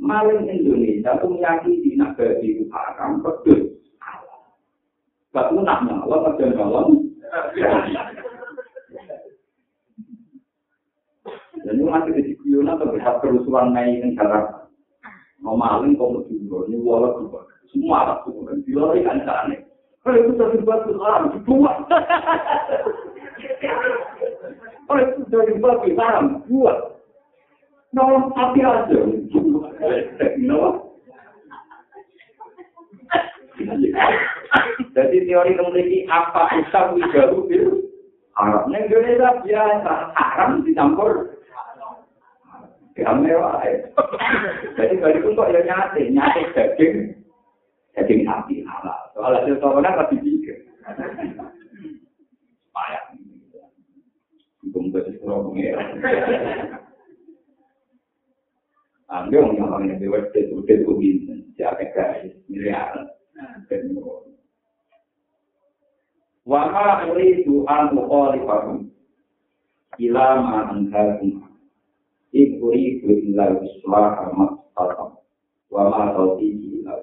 Maling 0.00 0.48
Indonesia 0.48 1.12
itu 1.18 1.26
meyakini 1.28 1.90
nabi 1.98 2.26
itu 2.40 2.64
haram, 2.72 3.20
betul. 3.20 3.76
Gak 5.30 5.54
punah 5.54 5.78
nyala, 5.86 6.34
kerja 6.34 6.58
nyolong. 6.58 7.06
Dan 11.60 11.76
itu 11.76 11.86
masih 11.86 12.12
di 12.18 12.34
Guyona 12.40 12.74
terlihat 12.80 13.22
kerusuhan 13.22 13.70
naik 13.70 14.02
yang 14.02 14.18
Mau 15.40 15.56
maling 15.56 15.96
kau 15.96 16.12
mau 16.12 16.24
dulu, 16.28 16.68
ini 16.68 16.76
wala 16.84 17.16
juga. 17.16 17.48
Semua 17.72 18.04
anak 18.04 18.28
tuh, 18.28 18.44
dan 18.44 18.60
dilari 18.68 19.00
kan 19.06 19.24
aneh. 19.24 19.64
Kalau 20.04 20.16
itu 20.16 20.32
dari 20.36 20.58
batu 20.64 20.96
haram, 21.00 21.32
dua. 21.44 21.72
Kalau 24.88 25.00
itu 25.00 25.22
dari 25.32 25.54
batu 25.60 25.88
haram, 25.96 26.44
dua. 26.44 26.72
Nolong 27.96 28.32
api 28.36 28.60
aja, 28.64 28.98
dua. 29.32 29.68
Jadi 34.90 35.16
teori 35.24 35.52
memiliki 35.56 36.08
apa 36.08 36.48
usah 36.64 36.96
wijaru 36.96 37.48
bil 37.48 37.80
haram. 38.36 38.72
Indonesia 38.72 39.40
biasa 39.44 39.92
haram 40.16 40.64
dicampur 40.64 41.39
Gak 43.00 43.16
mewah 43.16 43.64
ya. 43.64 43.80
Jadi 44.76 44.94
balik 45.00 45.24
untuk 45.24 45.48
ya 45.48 45.64
nyate, 45.64 46.12
nyate 46.12 46.40
daging, 46.52 47.16
daging 47.96 48.20
sapi 48.28 48.60
halal. 48.68 49.00
Soal 49.16 49.40
hasil 49.40 49.56
corona 49.56 49.96
lebih 50.04 50.20
pikir. 50.20 50.68
Payah. 52.76 53.02
Bung 54.68 54.92
betul 54.92 55.16
kurang 55.24 55.48
pengira. 55.48 55.80
Ambil 59.10 59.58
yang 59.58 59.66
orang 59.66 59.90
yang 59.90 60.06
udah 60.06 60.70
itu 60.70 60.92
bisa, 61.02 61.34
siapa 61.58 61.82
guys, 61.96 62.30
miliar. 62.46 63.10
Wahai 66.46 67.10
uridu 67.10 67.66
an 67.66 67.90
mukhalifahum 67.94 68.90
ila 69.98 70.26
ma 70.38 70.58
Ikuri 72.40 73.04
illa 73.04 73.52
islah 73.60 74.32
amat 74.32 74.50
fatam. 74.72 75.20
Wa 75.68 75.92
ma 75.92 76.16
tauti 76.16 76.48
illa. 76.56 76.96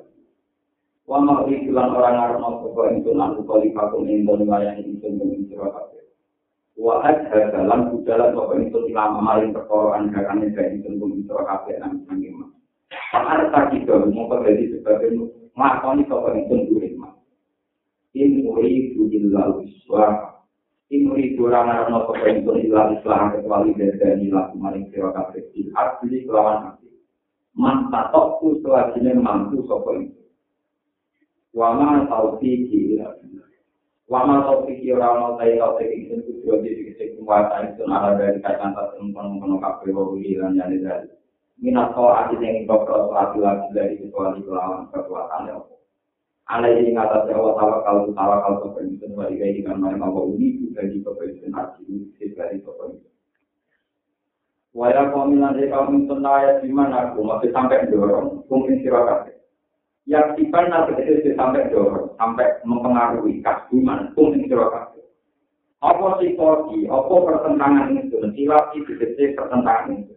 Wa 1.05 1.21
ma 1.21 1.45
ikulan 1.45 1.93
orang 1.93 2.17
arno 2.17 2.49
koko 2.65 2.89
itu 2.97 3.13
nanti 3.13 3.45
kali 3.45 3.69
fakum 3.77 4.09
indon 4.09 4.49
layani 4.49 4.97
itu 4.97 5.07
menginjira 5.13 5.69
kabeh. 5.69 6.03
Wa 6.73 7.05
adha 7.05 7.53
dalam 7.53 7.93
budalan 7.93 8.33
koko 8.33 8.53
itu 8.57 8.77
ilama 8.89 9.21
maling 9.21 9.53
perkara 9.53 10.01
andakan 10.01 10.41
itu 10.41 10.59
itu 10.81 10.89
menginjira 10.97 11.45
kabeh 11.45 11.75
nang 11.77 12.01
sangima. 12.09 12.49
Pakar 13.13 13.53
tadi 13.53 13.85
dong 13.85 14.09
mau 14.09 14.25
terjadi 14.33 14.81
sebagai 14.81 15.13
makoni 15.53 16.01
koko 16.09 16.33
itu 16.33 16.97
mah. 16.97 17.13
In 18.17 18.41
uridu 18.41 19.05
illa 19.13 19.53
islah 20.87 21.19
Imri 21.19 21.35
kurang 21.35 21.67
arno 21.67 22.07
kepentur 22.07 22.55
ilang 22.63 22.95
islam 22.95 23.35
kecuali 23.35 23.75
dari 23.75 24.31
laku 24.31 24.55
maring 24.55 24.87
sira 24.87 25.11
kabeh 25.11 25.43
il 25.59 25.67
asli 25.75 26.23
kelawan 26.23 26.63
hati. 26.63 26.87
Manta 27.59 28.07
tokku 28.15 28.63
selajine 28.63 29.19
mampu 29.19 29.67
sapa 29.67 29.99
itu. 29.99 30.15
Wama 31.51 32.07
taufiki 32.07 32.95
ila 32.95 33.11
Wama 34.07 34.47
taufiki 34.47 34.87
ora 34.95 35.11
ono 35.11 35.35
tai 35.35 35.59
taufiki 35.59 36.07
itu 36.07 36.15
kudu 36.23 36.63
di 36.63 36.95
sing 36.95 37.19
kuwasa 37.19 37.67
itu 37.67 37.83
ala 37.83 38.15
dari 38.15 38.39
kacang 38.39 38.71
tak 38.71 38.95
temen-temen 38.95 39.59
kabeh 39.59 39.91
wa 39.91 40.15
lan 40.15 40.55
jane 40.55 40.77
dari. 40.79 41.11
Minato 41.59 42.15
ati 42.15 42.39
sing 42.39 42.63
dokter 42.63 43.11
lagi 43.11 43.67
dari 43.75 43.99
kecuali 43.99 44.39
kelawan 44.39 44.87
kekuatan 44.95 45.51
ya. 45.51 45.59
Ala 46.47 46.71
ini 46.71 46.95
kata 46.95 47.27
Allah 47.27 47.53
tawakal 47.59 47.97
tawakal 48.15 48.53
kepentingan 48.63 49.19
wa 49.19 49.27
ikai 49.27 49.59
dengan 49.59 49.83
mana 49.83 49.99
mau 49.99 50.31
ini 50.31 50.66
di 50.85 51.01
kepentingan 51.01 51.57
hati 51.57 51.81
ini 51.89 52.13
dari 52.37 52.61
kepentingan. 52.61 53.15
Waya 54.77 55.09
komilan 55.09 55.57
dari 55.57 55.73
kaum 55.73 56.05
tenaya 56.05 56.61
di 56.61 56.69
mana 56.69 57.09
aku 57.09 57.25
masih 57.25 57.49
sampai 57.49 57.89
dorong 57.89 58.45
mungkin 58.45 58.77
silakan. 58.85 59.33
Yang 60.05 60.37
tiba 60.37 60.69
nanti 60.69 61.01
itu 61.01 61.33
sampai 61.33 61.73
dorong 61.73 62.13
sampai 62.21 62.61
mempengaruhi 62.61 63.41
kasbuman 63.41 64.13
mungkin 64.13 64.45
silakan. 64.45 64.93
Apa 65.77 66.17
psikologi, 66.17 66.89
apa 66.89 67.13
pertentangan 67.13 67.93
itu, 67.93 68.17
sila 68.33 68.57
itu 68.73 68.97
pertentangan 69.37 69.93
itu. 69.93 70.13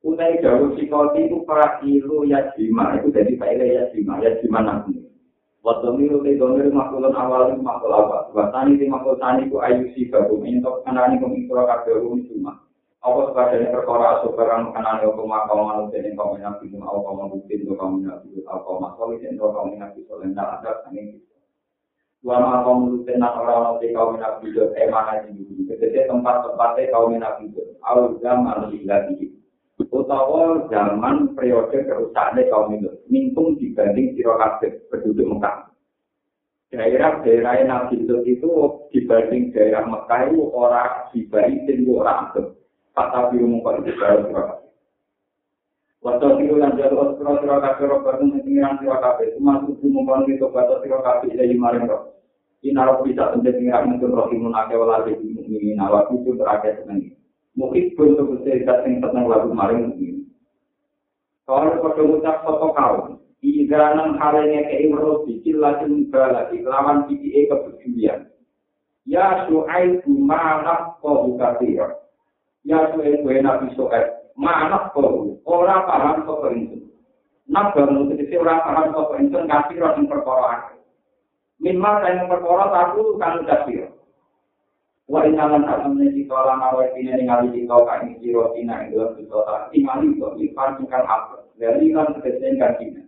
Utai 0.00 0.40
jauh 0.40 0.72
psikologi 0.72 1.28
itu 1.28 1.44
para 1.44 1.76
ilu 1.84 2.24
ya 2.24 2.52
jima, 2.56 2.96
itu 2.96 3.12
jadi 3.12 3.36
pak 3.36 3.52
ya 3.52 3.84
jima, 3.92 4.16
ya 4.24 4.32
jima 4.40 4.64
nanti. 4.64 5.11
Waktu 5.62 5.94
milu 5.94 6.26
te 6.26 6.34
domir 6.34 6.66
makulun 6.74 7.14
awal 7.14 7.54
itu 7.54 7.62
makul 7.62 7.94
apa? 7.94 8.34
Watani 8.34 8.82
te 8.82 8.90
makul 8.90 9.14
tani 9.22 9.46
ku 9.46 9.62
ayu 9.62 9.86
si 9.94 10.10
babu 10.10 10.42
mintok 10.42 10.82
kanani 10.82 11.22
ku 11.22 11.30
minkura 11.30 11.62
kabeh 11.70 12.02
rum 12.02 12.18
cuma. 12.26 12.66
Apa 12.98 13.30
sebagainya 13.30 13.70
perkara 13.70 14.18
asubaran 14.18 14.74
kanani 14.74 15.06
opo 15.06 15.22
makau 15.22 15.62
manut 15.62 15.94
dan 15.94 16.10
engkau 16.10 16.34
menabi 16.34 16.66
cuma 16.66 16.90
opo 16.90 17.14
mabutin 17.14 17.62
do 17.62 17.78
kau 17.78 17.94
menabi 17.94 18.42
opo 18.42 18.82
makoli 18.82 19.22
dan 19.22 19.38
do 19.38 19.54
kau 19.54 19.70
menabi 19.70 20.02
solen 20.10 20.34
tak 20.34 20.50
ada 20.58 20.82
sanging 20.82 21.22
Dua 22.22 22.38
makau 22.42 22.78
mulutin 22.78 23.22
nak 23.22 23.38
orang 23.38 23.78
nanti 23.78 23.94
kau 23.94 24.14
menabi 24.14 24.50
do 24.50 24.74
emana 24.74 25.22
jibu. 25.30 25.62
Ketika 25.70 26.10
tempat-tempatnya 26.10 26.90
kau 26.90 27.06
menabi 27.06 27.54
do. 27.54 27.62
Awal 27.86 28.18
zaman 28.18 28.66
lagi 28.66 29.41
utawa 29.92 30.66
zaman 30.72 31.36
periode 31.36 31.84
kerusakan 31.84 32.40
kaum 32.48 32.72
itu 32.72 32.90
mintung 33.12 33.60
dibanding 33.60 34.16
siro 34.16 34.40
kabeh 34.40 34.80
penduduk 34.88 35.36
Mekah. 35.36 35.68
Daerah-daerah 36.72 37.68
Nabi 37.68 38.08
Lut 38.08 38.24
itu 38.24 38.48
dibanding 38.88 39.52
daerah 39.52 39.84
Mekah 39.84 40.32
itu 40.32 40.48
orang 40.56 41.12
dibanding 41.12 41.68
itu 41.68 41.92
orang 41.92 42.32
agam. 42.32 42.46
Kata 42.96 43.28
biru 43.28 43.44
muka 43.44 43.84
itu 43.84 43.92
baru 44.00 44.20
siro 44.24 44.40
kabeh. 44.40 44.68
Waktu 46.02 46.26
itu 46.40 46.54
yang 46.56 46.72
jatuh 46.80 47.12
siro 47.20 47.32
siro 47.44 47.56
kabeh 47.60 47.84
roba 47.84 48.10
itu 48.16 48.24
mengingat 48.32 48.72
siro 48.80 48.96
kabeh. 48.96 49.26
Cuma 49.36 49.60
itu 49.68 49.86
muka 49.92 50.24
itu 50.24 50.46
kata 50.48 50.74
siro 50.80 50.98
kabeh 51.04 51.36
jadi 51.36 51.52
maring 51.52 51.84
roh. 51.84 52.16
Inarok 52.64 53.04
bisa 53.04 53.36
tentu 53.36 53.52
mengingat 53.52 53.84
mungkin 53.84 54.16
rohimun 54.16 54.56
akewala 54.56 55.04
di 55.04 55.12
mukminin 55.20 55.84
awak 55.84 56.08
itu 56.08 56.32
terakhir 56.32 56.80
senang 56.80 57.12
mungkin 57.52 57.92
bentuk 57.96 58.40
cerita 58.44 58.84
yang 58.84 59.04
tentang 59.04 59.28
lagu 59.28 59.52
maring 59.52 59.92
mungkin. 59.92 60.16
Kalau 61.42 61.82
pada 61.82 62.02
ucap 62.06 62.36
soto 62.46 62.68
kau, 62.72 62.94
Ida 63.42 63.98
nang 63.98 64.22
halenya 64.22 64.70
ke 64.70 64.86
imro 64.86 65.26
bikil 65.26 65.58
lagi 65.58 66.06
bala 66.14 66.46
lawan 66.54 67.10
biki 67.10 67.50
kepedulian. 67.50 68.30
Ya 69.02 69.50
suai 69.50 69.98
mana 70.06 70.94
kau 71.02 71.26
buka 71.26 71.58
tiap. 71.58 72.06
Ya 72.62 72.94
suai 72.94 73.18
kue 73.18 73.42
nabi 73.42 73.74
suai 73.74 74.14
mana 74.38 74.94
kau 74.94 75.42
ora 75.42 75.82
paham 75.82 76.22
kau 76.22 76.46
itu. 76.54 76.86
Nak 77.50 77.74
bangun 77.74 78.14
ketika 78.14 78.46
ora 78.46 78.62
paham 78.62 78.94
kau 78.94 79.18
itu 79.18 79.38
kasih 79.42 79.76
roh 79.82 79.90
yang 79.98 80.06
perkara. 80.06 80.78
Minimal 81.58 81.94
saya 81.98 82.22
perkara 82.30 82.64
satu 82.70 83.02
kan 83.18 83.42
kasih. 83.42 83.90
Wa 85.10 85.26
inalan 85.26 85.66
asamne 85.66 86.14
kita 86.14 86.32
lan 86.34 86.62
awal 86.62 86.86
ini 86.94 87.10
ningali 87.10 87.50
kita 87.50 87.74
kang 87.74 88.14
jiro 88.22 88.54
tina 88.54 88.86
ing 88.86 88.94
dalam 88.94 89.18
kita 89.18 89.38
tak 89.42 89.74
imani 89.74 90.14
kok 90.14 90.38
ikan 90.38 90.70
ingkang 90.78 91.04
apa. 91.04 91.42
Dari 91.58 91.90
kan 91.90 92.14
tegese 92.18 92.54
kina. 92.78 93.02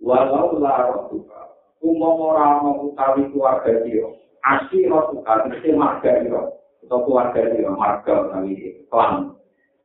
Walau 0.00 0.56
la 0.56 0.88
rotuka. 0.88 1.54
Umum 1.84 2.32
ora 2.32 2.58
ana 2.58 2.70
utawi 2.88 3.28
keluarga 3.30 3.84
dia. 3.84 4.08
Asli 4.42 4.88
rotuka 4.88 5.44
tegese 5.44 5.76
marga 5.76 6.24
dia. 6.24 6.40
Atau 6.88 7.04
keluarga 7.04 7.40
dia 7.52 7.68
marga 7.68 8.12
utawi 8.32 8.82
klan. 8.88 9.36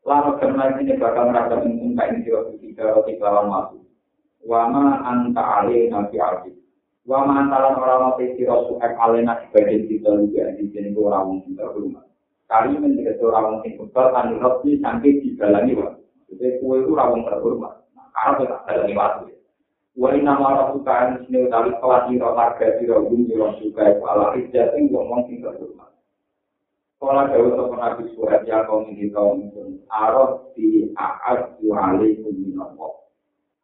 Lalu 0.08 0.32
karena 0.40 0.72
ini 0.80 0.96
bakal 0.96 1.28
merasa 1.28 1.60
untung 1.60 1.92
kain 2.00 2.24
jiro 2.24 2.48
ketika 2.56 2.96
roti 2.96 3.20
lawan 3.20 3.52
masuk. 3.52 3.84
Wama 4.48 5.04
anta 5.04 5.44
alih 5.62 5.92
nabi 5.92 6.16
alih. 6.16 6.56
Wa 7.08 7.24
mantalan 7.24 7.80
ora 7.80 7.94
ana 8.04 8.10
sira 8.20 8.68
suek 8.68 8.94
alena 9.00 9.40
dibanding 9.40 9.88
kita 9.88 10.12
juga 10.12 10.52
di 10.60 10.68
sini 10.76 10.92
ora 10.92 11.24
wong 11.24 11.40
terhormat. 11.56 12.04
Kali 12.52 12.76
menjadi 12.76 13.16
ora 13.24 13.48
wong 13.48 13.64
sing 13.64 13.80
kebal 13.80 14.12
kan 14.12 14.36
lebih 14.36 14.84
sampai 14.84 15.24
dibalani 15.24 15.72
wa 15.80 15.96
jadi 16.28 16.60
kue 16.60 16.84
itu 16.84 16.92
ora 16.92 17.16
terhormat. 17.16 17.74
Karena 18.12 18.32
kita 18.44 18.58
dalani 18.68 18.94
waktu 19.00 19.26
wa 19.96 20.10
inna 20.12 20.34
ma 20.36 20.50
rabbuka 20.60 21.24
sini 21.24 21.48
utawi 21.48 21.72
kelas 21.80 22.04
ira 22.12 22.30
marga 22.36 22.68
sira 22.76 23.00
bumi 23.00 23.32
ira 23.32 23.56
suka 23.56 23.88
ala 24.04 24.36
ija 24.36 24.76
sing 24.76 24.92
wong 24.92 25.24
sing 25.32 25.40
terhormat. 25.40 25.88
Kala 27.00 27.32
dawa 27.32 27.48
sapa 27.56 27.76
nabi 27.80 28.04
surat 28.20 28.44
ya 28.44 28.68
kaum 28.68 28.92
ini 28.92 29.08
kaum 29.16 29.48
itu 29.48 29.80
arot 29.88 30.52
di 30.60 30.92
aad 31.00 31.56
alaikum 31.64 32.36
minallah 32.36 33.07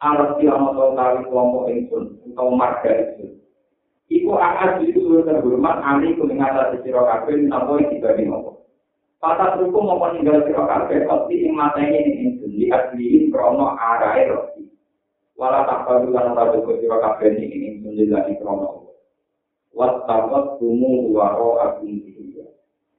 Alat 0.03 0.35
si 0.35 0.51
ana 0.51 0.75
to 0.75 0.91
kali 0.99 1.23
kelompok 1.31 1.71
ingsun 1.71 2.19
utawa 2.27 2.51
marga 2.51 2.91
ingsun. 2.91 3.39
Iku 4.11 4.35
akad 4.35 4.83
itu 4.83 4.99
sudah 4.99 5.31
terhormat 5.31 5.79
ani 5.79 6.19
ku 6.19 6.27
ing 6.27 6.43
atas 6.43 6.75
sira 6.83 7.07
kabeh 7.07 7.47
napa 7.47 7.79
iki 7.79 8.03
dadi 8.03 8.27
nopo. 8.27 8.67
Patah 9.23 9.55
ruku 9.63 9.79
mau 9.79 10.03
tinggal 10.11 10.43
sira 10.43 10.67
kabeh 10.67 11.07
pasti 11.07 11.47
ing 11.47 11.55
matene 11.55 12.03
ingsun 12.19 12.51
di 12.51 12.67
asliin 12.67 13.31
krono 13.31 13.79
arae 13.79 14.27
roti. 14.27 14.67
Wala 15.39 15.63
tak 15.63 15.87
perlu 15.87 16.11
lan 16.11 16.35
ora 16.35 16.51
duwe 16.51 16.83
sira 16.83 16.99
kabeh 16.99 17.39
ing 17.39 17.79
ingsun 17.79 17.95
di 17.95 18.11
lagi 18.11 18.35
krono. 18.43 18.91
Wat 19.71 20.03
tawat 20.03 20.59
tumu 20.59 21.15
waro 21.15 21.63
agung 21.63 21.95
iki. 21.95 22.43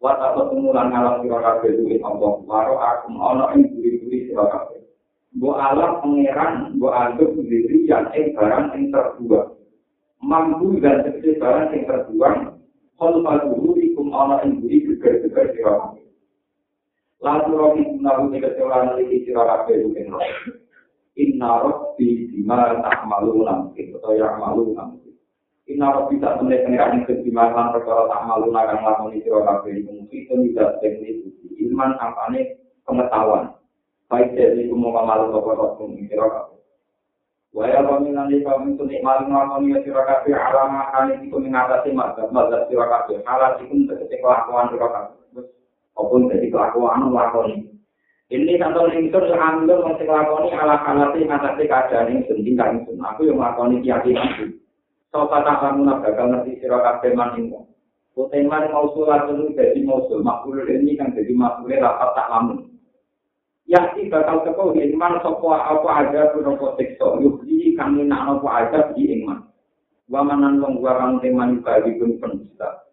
Wat 0.00 0.24
tumu 0.32 0.72
lan 0.72 0.88
ngalang 0.88 1.20
sira 1.20 1.36
kabeh 1.36 1.68
duwe 1.76 2.00
Allah 2.00 2.32
waro 2.48 2.80
agung 2.80 3.20
ana 3.20 3.52
ing 3.52 3.68
duri-duri 3.76 4.24
sira 4.24 4.48
kabeh. 4.48 4.74
Bo 5.35 5.59
alam 5.59 5.99
pangeran, 5.99 6.78
bo 6.78 6.95
anggap 6.95 7.35
diri 7.35 7.91
yang 7.91 8.07
eh 8.14 8.30
barang 8.39 8.70
yang 8.70 8.95
terbuang. 8.95 9.51
Mampu 10.22 10.78
dan 10.78 11.03
sekse 11.03 11.43
barang 11.43 11.74
yang 11.74 11.85
terbuang, 11.91 12.55
kalau 12.95 13.18
pada 13.26 13.51
dulu 13.51 13.74
ikum 13.82 14.14
Allah 14.14 14.47
yang 14.47 14.62
beri 14.62 14.87
gegar-gegar 14.87 15.51
di 15.51 15.61
orang. 15.66 15.99
Lalu 17.24 17.51
roh 17.57 17.72
itu 17.74 17.97
nabu 18.05 18.28
tiga 18.37 18.53
seorang 18.53 19.01
lagi 19.01 19.24
di 19.24 19.30
orang 19.32 19.64
kehidupan 19.64 20.12
roh. 20.12 20.28
Inna 21.16 21.51
roh 21.64 21.97
di 21.97 22.28
bima 22.28 22.78
tak 22.85 23.03
malu 23.09 23.43
namkin, 23.43 23.97
atau 23.97 24.12
yang 24.12 24.37
malu. 24.37 24.76
Inna 25.64 25.87
roh 25.89 26.05
bisa 26.12 26.37
menilai 26.37 26.68
pengiran 26.68 27.01
yang 27.01 27.09
kejimalan 27.09 27.72
perkara 27.72 28.12
tak 28.12 28.22
malu 28.28 28.53
nagang 28.53 28.85
lakoni 28.85 29.24
di 29.24 29.30
orang 29.32 29.64
kehidupan. 29.64 30.05
Itu 30.12 30.35
tidak 30.37 30.78
teknis, 30.85 31.24
ilman 31.64 31.97
kampanye 31.97 32.61
pengetahuan. 32.85 33.57
Baik 34.15 34.39
dari 34.39 34.71
kumuma 34.71 35.03
malu 35.03 35.35
bapak 35.35 35.59
rotum 35.59 35.99
kira 36.07 36.23
kabeh. 36.31 36.62
Waya 37.51 37.83
paminani 37.83 38.47
kami 38.47 38.79
sunik 38.79 39.03
malu 39.03 39.27
ngelakoni 39.27 39.75
ya 39.75 39.83
kira 39.83 40.07
ya 40.07 40.23
kabeh 40.23 40.39
alama 40.39 40.87
kali 40.95 41.19
iku 41.27 41.43
mengatasi 41.43 41.91
mazhab 41.91 42.31
mazhab 42.31 42.62
kira 42.71 42.87
kabeh. 42.87 43.19
Halat 43.27 43.59
iku 43.59 43.75
terjadi 43.91 44.23
kelakuan 44.23 44.71
kira 44.71 44.87
kabeh. 44.87 45.19
Apun 45.99 46.31
terjadi 46.31 46.47
kelakuan 46.47 47.11
ngelakoni. 47.11 47.75
Ini 48.31 48.55
kantor 48.55 48.95
ingsun 48.95 49.25
seanggur 49.35 49.83
mesti 49.83 50.07
ngelakoni 50.07 50.49
ala 50.62 50.77
kalati 50.87 51.21
ngatasi 51.27 51.62
keadaan 51.67 52.15
ingsun 52.15 52.39
kan 52.55 52.87
itu 52.87 52.95
Aku 52.95 53.27
yang 53.27 53.43
ngelakoni 53.43 53.83
keyakinanku. 53.83 54.47
Sobat 55.11 55.43
tak 55.43 55.59
lamun 55.59 55.91
bakal 55.91 56.31
ngerti 56.31 56.62
sira 56.62 56.79
kabeh 56.79 57.19
mau 57.19 58.87
sulat 58.95 59.27
dulu 59.27 59.51
jadi 59.59 59.83
mausul 59.83 60.23
makhluk 60.23 60.71
ini 60.71 60.95
kan 60.95 61.11
jadi 61.19 61.35
makhluk 61.35 61.83
rapat 61.83 62.11
tak 62.15 62.31
lamun. 62.31 62.74
Yang 63.65 63.97
si 63.97 64.12
bakal 64.12 64.45
teko 64.45 64.77
iman 64.77 65.25
sapa 65.25 65.49
apa 65.73 65.89
ada 66.05 66.37
pun 66.37 66.53
siksa? 66.77 67.17
Yuhi 67.17 67.73
kami 67.81 68.05
nak 68.05 68.37
apa 68.37 68.49
ada 68.61 68.81
di 68.93 69.09
iman. 69.21 69.41
Wa 70.05 70.21
manan 70.21 70.61
wong 70.61 70.85
wa 70.85 70.93
kang 71.01 71.25
teman 71.25 71.65
bagi 71.65 71.97
pun 71.97 72.21
penista 72.21 72.85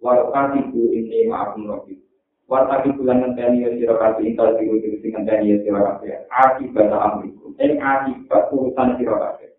wa 0.00 0.32
katiku 0.32 0.80
ini 0.96 1.28
ma'akum 1.28 1.68
rabbi. 1.68 2.00
Wa 2.48 2.64
tapi 2.64 2.96
bulan 2.96 3.20
ngenteni 3.20 3.68
ya 3.68 3.70
sira 3.76 3.94
kabeh 4.00 4.32
intal 4.32 4.56
diku 4.56 4.80
iki 4.80 5.04
sing 5.04 5.12
ngenteni 5.12 5.52
ya 5.52 5.56
sira 5.60 5.80
kabeh. 5.92 6.24
Akibat 6.32 6.88
amriku. 6.88 7.52
Ing 7.60 7.76
akibat 7.76 8.48
urusan 8.48 8.96
sira 8.96 9.16
kabeh. 9.20 9.52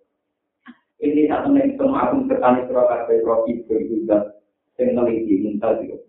Ini 0.97 1.29
tak 1.29 1.45
temen 1.45 1.77
itu 1.77 1.85
ma'akum 1.85 2.25
ketani 2.25 2.65
sira 2.65 2.89
kabeh 2.89 3.21
rabbi 3.21 3.61
berjuda 3.69 4.33
sing 4.81 4.97
neliti 4.97 5.45
muntal 5.45 5.77
itu. 5.77 6.01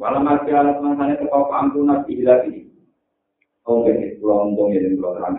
Walau 0.00 0.24
masih 0.24 0.56
alat 0.56 0.80
masanya 0.80 1.20
ke 1.20 1.28
kau 1.28 1.52
pangku 1.52 1.84
nabi 1.84 2.24
ini. 2.24 2.71
Oh, 3.62 3.86
ini 3.86 4.18
pulau 4.18 4.50
untung 4.50 4.74
ini 4.74 4.98
pulau 4.98 5.14
terang. 5.18 5.38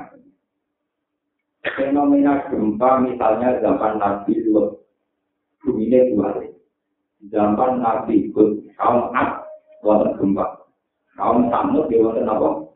Fenomena 1.63 2.43
gempa 2.47 3.03
misalnya 3.03 3.59
zaman 3.59 3.99
Nabi 3.99 4.35
Lut, 4.47 4.83
bumi 5.63 5.87
ini 5.91 6.11
dua 6.11 6.35
Zaman 7.31 7.79
Nabi 7.79 8.27
Hud, 8.35 8.67
kaum 8.75 9.15
Ad, 9.15 9.47
wonten 9.79 10.11
gempa. 10.19 10.43
Kaum 11.15 11.47
Samud, 11.47 11.87
dia 11.87 12.03
wonten 12.03 12.27
apa? 12.27 12.67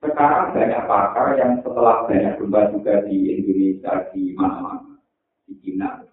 Sekarang 0.00 0.56
banyak 0.56 0.82
pakar 0.88 1.36
yang 1.36 1.60
setelah 1.60 2.08
banyak 2.08 2.40
gempa 2.40 2.72
juga 2.72 3.04
di 3.04 3.36
Indonesia, 3.36 4.08
di 4.16 4.32
mana-mana, 4.32 4.96
di 5.44 5.52
China, 5.60 6.08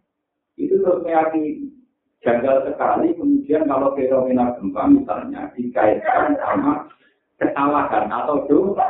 itu 0.60 0.76
terus 0.84 1.00
meyakini 1.08 1.72
janggal 2.20 2.68
sekali 2.68 3.16
kemudian 3.16 3.64
kalau 3.64 3.96
fenomena 3.96 4.52
gempa 4.60 4.92
misalnya 4.92 5.48
dikaitkan 5.56 6.36
sama 6.36 6.84
kesalahan 7.40 8.06
atau 8.12 8.46
dosa. 8.46 8.86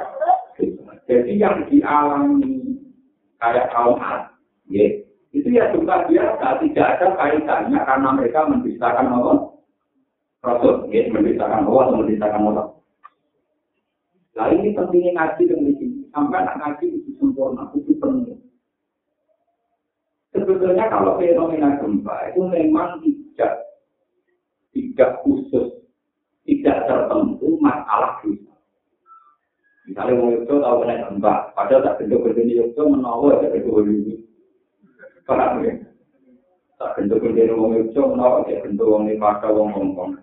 Jadi 1.09 1.41
yang 1.41 1.65
dialami 1.65 2.85
kayak 3.41 3.73
kaum 3.73 3.97
Ad, 3.97 4.29
ya, 4.69 4.85
itu 5.33 5.47
ya 5.49 5.73
juga 5.73 6.05
biasa, 6.05 6.61
tidak 6.61 6.85
ada 6.97 7.07
kaitannya 7.17 7.79
karena 7.81 8.09
mereka 8.13 8.45
menceritakan 8.45 9.07
Allah. 9.17 9.37
Rasul, 10.39 10.87
ya, 10.93 11.09
menceritakan 11.09 11.65
Allah 11.65 11.81
atau 11.89 11.97
menceritakan 12.03 12.41
Allah. 12.53 12.67
Nah 14.37 14.47
ini 14.55 14.71
pentingnya 14.71 15.11
ngaji 15.17 15.41
dan 15.49 15.59
sini. 15.75 15.99
Sampai 16.13 16.41
anak 16.45 16.55
ngaji 16.61 16.85
itu 16.95 17.09
sempurna, 17.17 17.67
itu 17.73 17.91
penuh. 17.97 18.39
Sebetulnya 20.29 20.85
kalau 20.93 21.17
fenomena 21.17 21.75
gempa 21.81 22.29
itu 22.29 22.41
memang 22.45 23.01
tidak 23.01 23.65
tidak 24.71 25.09
khusus, 25.25 25.88
tidak 26.49 26.89
tertentu 26.89 27.61
masalah 27.61 28.17
dosa. 28.25 28.57
Misalnya 29.85 30.17
mau 30.17 30.33
itu 30.33 30.53
tahu 30.57 30.75
kena 30.81 31.05
gempa, 31.05 31.33
padahal 31.53 31.85
tak 31.85 31.97
bentuk 32.01 32.25
berdiri 32.25 32.57
itu 32.57 32.81
menawar 32.81 33.37
ya 33.45 33.53
bentuk 33.53 33.73
berdiri. 33.77 34.25
Paham 35.29 35.61
ya? 35.61 35.73
Tak 36.81 36.97
bentuk 36.97 37.21
berdiri 37.21 37.53
mau 37.53 37.69
itu 37.77 38.01
menawar 38.01 38.49
ya 38.49 38.57
bentuk 38.65 38.89
wong 38.89 39.05
ini 39.05 39.21
pada 39.21 39.53
wong 39.53 39.69
ngomong. 39.77 40.17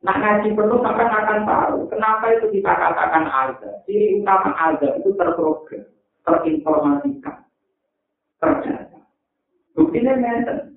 Nah 0.00 0.16
ngaji 0.22 0.54
perlu 0.54 0.80
sampai 0.86 1.02
akan 1.10 1.40
tahu 1.44 1.78
kenapa 1.92 2.24
itu 2.40 2.46
kita 2.56 2.72
katakan 2.72 3.26
azab. 3.26 3.74
Ciri 3.84 4.22
utama 4.22 4.54
azab 4.54 5.02
itu 5.02 5.10
terprogram 5.18 5.84
terinformasikan, 6.26 7.36
terjadi. 8.42 8.98
Buktinya 9.78 10.12
ngerti. 10.18 10.75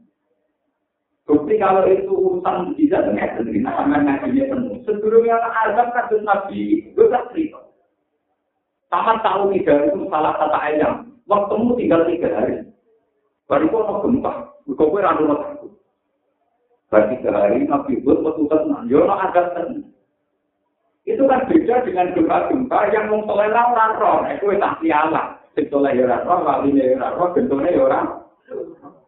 Bukti 1.30 1.62
kalau 1.62 1.86
itu 1.86 2.10
urusan 2.10 2.74
bisa 2.74 3.06
dengan 3.06 3.38
sendiri, 3.38 3.62
nah 3.62 3.78
sama 3.78 4.02
ngajinya 4.02 4.50
penuh. 4.50 4.82
Sebelumnya 4.82 5.38
azab 5.38 5.94
kasus 5.94 6.26
Nabi 6.26 6.90
itu 6.90 7.06
tak 7.06 7.30
cerita. 7.30 7.62
Sama 8.90 9.22
tahu 9.22 9.54
tiga 9.54 9.94
itu 9.94 10.10
salah 10.10 10.34
kata 10.42 10.58
ayam. 10.58 11.14
Waktumu 11.30 11.78
tinggal 11.78 12.10
tiga 12.10 12.34
hari. 12.34 12.66
Baru 13.46 13.70
kok 13.70 13.86
mau 13.86 14.02
gempa. 14.02 14.34
Kau 14.74 14.90
kira 14.90 15.14
randu 15.14 15.30
aku. 15.30 15.68
Baru 16.90 17.06
tiga 17.14 17.30
hari 17.30 17.62
Nabi 17.70 18.02
itu 18.02 18.10
petugas 18.10 18.66
nanti. 18.66 18.98
azab 18.98 19.46
tenang. 19.54 19.86
Itu 21.06 21.30
kan 21.30 21.46
beda 21.46 21.86
dengan 21.86 22.10
gempa-gempa 22.18 22.80
yang 22.90 23.06
mengsoleh 23.14 23.54
orang 23.54 23.94
roh. 24.02 24.26
Itu 24.26 24.50
tak 24.58 24.82
sialah. 24.82 25.38
Sintoleh 25.54 25.94
ya 25.94 26.10
orang 26.10 26.26
roh, 26.26 26.40
walinya 26.42 26.84
ya 26.90 27.30
bentuknya 27.38 27.78
ya 27.78 27.82
orang. 27.86 28.08
Nah, 28.50 28.99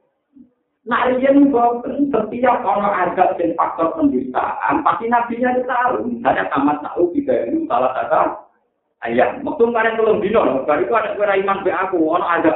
riyen 0.89 1.53
boten 1.53 2.09
setiap 2.09 2.65
orang 2.65 3.13
ada 3.13 3.38
dan 3.38 3.53
faktor 3.53 3.93
pendustaan, 3.93 4.82
pasti 4.82 5.05
nabinya 5.05 5.53
itu 5.53 5.61
tahu. 5.69 6.09
Misalnya 6.09 6.49
tamat 6.49 6.82
tahu 6.82 7.13
tiga 7.13 7.45
ini 7.45 7.69
salah 7.69 7.93
satu 7.93 8.49
ayam. 9.05 9.45
Waktu 9.45 9.63
kemarin 9.69 9.97
belum 10.01 10.17
dino, 10.25 10.65
baru 10.65 10.82
itu 10.82 10.93
ada 10.97 11.09
kira 11.13 11.38
iman 11.45 11.61
be 11.61 11.69
aku, 11.69 11.99
orang 12.09 12.32
ada. 12.41 12.53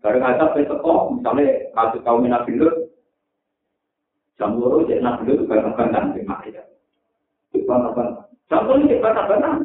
Baru 0.00 0.18
ada 0.24 0.44
be 0.56 0.64
teko, 0.64 1.12
misalnya 1.12 1.68
kasus 1.76 2.00
kaum 2.08 2.24
nabi 2.24 2.56
lu, 2.56 2.70
jam 4.40 4.56
loro 4.56 4.88
jadi 4.88 5.04
nabi 5.04 5.28
lu 5.28 5.44
bantang-bantang 5.44 6.16
di 6.16 6.24
makia. 6.24 6.64
Bantang-bantang. 7.52 8.32
Jam 8.48 8.64
loro 8.64 8.80
jadi 8.80 9.04
bantang-bantang. 9.04 9.56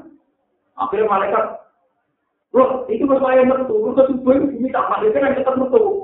Akhirnya 0.73 1.07
malaikat 1.07 1.45
Loh, 2.53 2.85
itu 2.85 3.01
masalah 3.09 3.33
yang 3.33 3.49
metu. 3.49 3.73
Lu 3.73 3.97
subuh 3.97 4.37
bumi 4.37 4.69
tak 4.69 4.85
balik 4.85 5.17
kan 5.17 5.33
tetap 5.33 5.57
metu. 5.57 6.02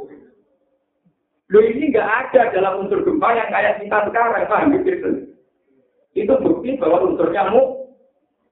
Loh 1.50 1.64
ini 1.66 1.90
nggak 1.90 2.06
ada 2.06 2.54
dalam 2.54 2.86
unsur 2.86 3.02
gempa 3.02 3.34
yang 3.34 3.50
kayak 3.50 3.82
kita 3.82 3.98
sekarang, 4.06 4.46
paham 4.46 4.78
gitu? 4.86 5.10
Itu 6.14 6.34
bukti 6.42 6.78
bahwa 6.78 7.10
unsurnya 7.10 7.50
mu 7.50 7.90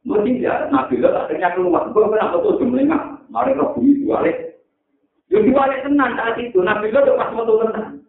mesti 0.07 0.41
ya 0.41 0.65
nabi 0.73 0.97
lo 0.97 1.13
akhirnya 1.13 1.53
keluar. 1.53 1.93
Gue 1.93 2.09
kenapa 2.09 2.41
tuh 2.41 2.57
jumlahnya? 2.57 2.97
Mari 3.29 3.53
roh 3.53 3.75
bumi 3.75 4.01
diwalik. 4.01 4.37
Yo 5.29 5.43
diwalik 5.43 5.83
tenang 5.85 6.15
saat 6.17 6.41
itu. 6.41 6.57
Nabi 6.63 6.89
lo 6.89 7.17
pas 7.19 7.29
metu 7.35 7.53
tenang. 7.61 8.01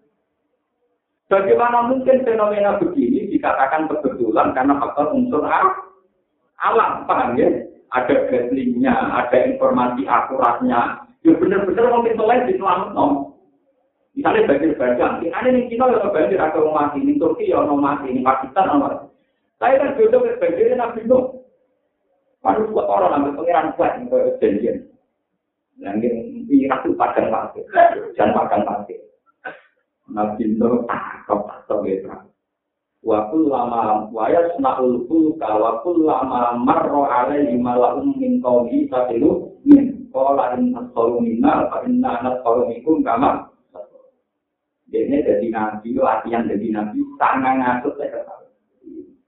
Bagaimana 1.28 1.92
mungkin 1.92 2.24
fenomena 2.24 2.80
begini 2.80 3.28
dikatakan 3.28 3.92
kebetulan 3.92 4.56
karena 4.56 4.80
faktor 4.80 5.12
unsur 5.12 5.44
alam, 5.44 7.04
paham 7.04 7.36
ya? 7.36 7.68
ada 7.92 8.28
gaslingnya, 8.28 8.92
ada 8.92 9.36
informasi 9.48 10.04
akuratnya. 10.08 11.04
Ya 11.24 11.32
benar-benar 11.36 11.92
mungkin 11.92 12.16
selain 12.16 12.48
di 12.48 12.56
no. 12.60 13.27
Misalnya 14.18 14.50
banjir 14.50 14.74
bandang, 14.74 15.22
ini 15.22 15.30
ada 15.30 15.46
di 15.46 15.70
Cina 15.70 15.94
yang 15.94 16.10
banjir 16.10 16.42
ada 16.42 16.58
orang 16.58 16.74
mati, 16.74 17.06
di 17.06 17.14
Turki 17.22 17.54
ya 17.54 17.62
orang 17.62 17.78
mati, 17.78 18.10
di 18.10 18.18
Pakistan 18.18 18.66
orang 18.66 19.06
Saya 19.62 19.78
kan 19.78 19.94
jodoh 19.94 20.26
ke 20.26 20.34
banjir 20.42 20.74
Nabi 20.74 21.06
Nuh. 21.06 21.38
Lalu 22.42 22.74
buat 22.74 22.90
orang 22.90 23.14
ambil 23.14 23.38
pengiran 23.38 23.70
kuat 23.78 23.94
ke 24.02 24.18
janjian. 24.42 24.90
Yang 25.78 26.02
ini 26.02 26.66
itu 26.66 26.90
padang 26.98 27.30
pasir, 27.30 27.62
jangan 28.18 28.34
padang 28.34 28.62
pasir. 28.66 28.98
Nabi 30.10 30.50
Nuh 30.58 30.82
takut 30.90 31.46
takut 31.46 31.86
gitu. 31.86 32.10
Waktu 33.06 33.38
lama 33.46 34.10
waya 34.10 34.50
senakul 34.58 35.06
fulka 35.06 35.46
waktu 35.46 35.90
lama 36.02 36.58
marro 36.58 37.06
alaihi 37.06 37.54
malahum 37.54 38.18
min 38.18 38.42
qawmi 38.42 38.90
tabilu 38.90 39.54
min 39.62 40.10
qala 40.10 40.58
in 40.58 40.74
asqalu 40.74 41.22
minna 41.22 41.70
fa 41.70 41.86
inna 41.86 42.18
nasqalu 42.26 42.66
minkum 42.66 43.06
kama 43.06 43.47
Jadi 44.88 45.20
jadi 45.20 45.46
nabi, 45.52 45.88
latihan 46.00 46.48
jadi 46.48 46.66
nabi, 46.72 46.98
tangan 47.20 47.60
ngasut 47.60 47.92
saya 48.00 48.08
ketahui. 48.16 48.48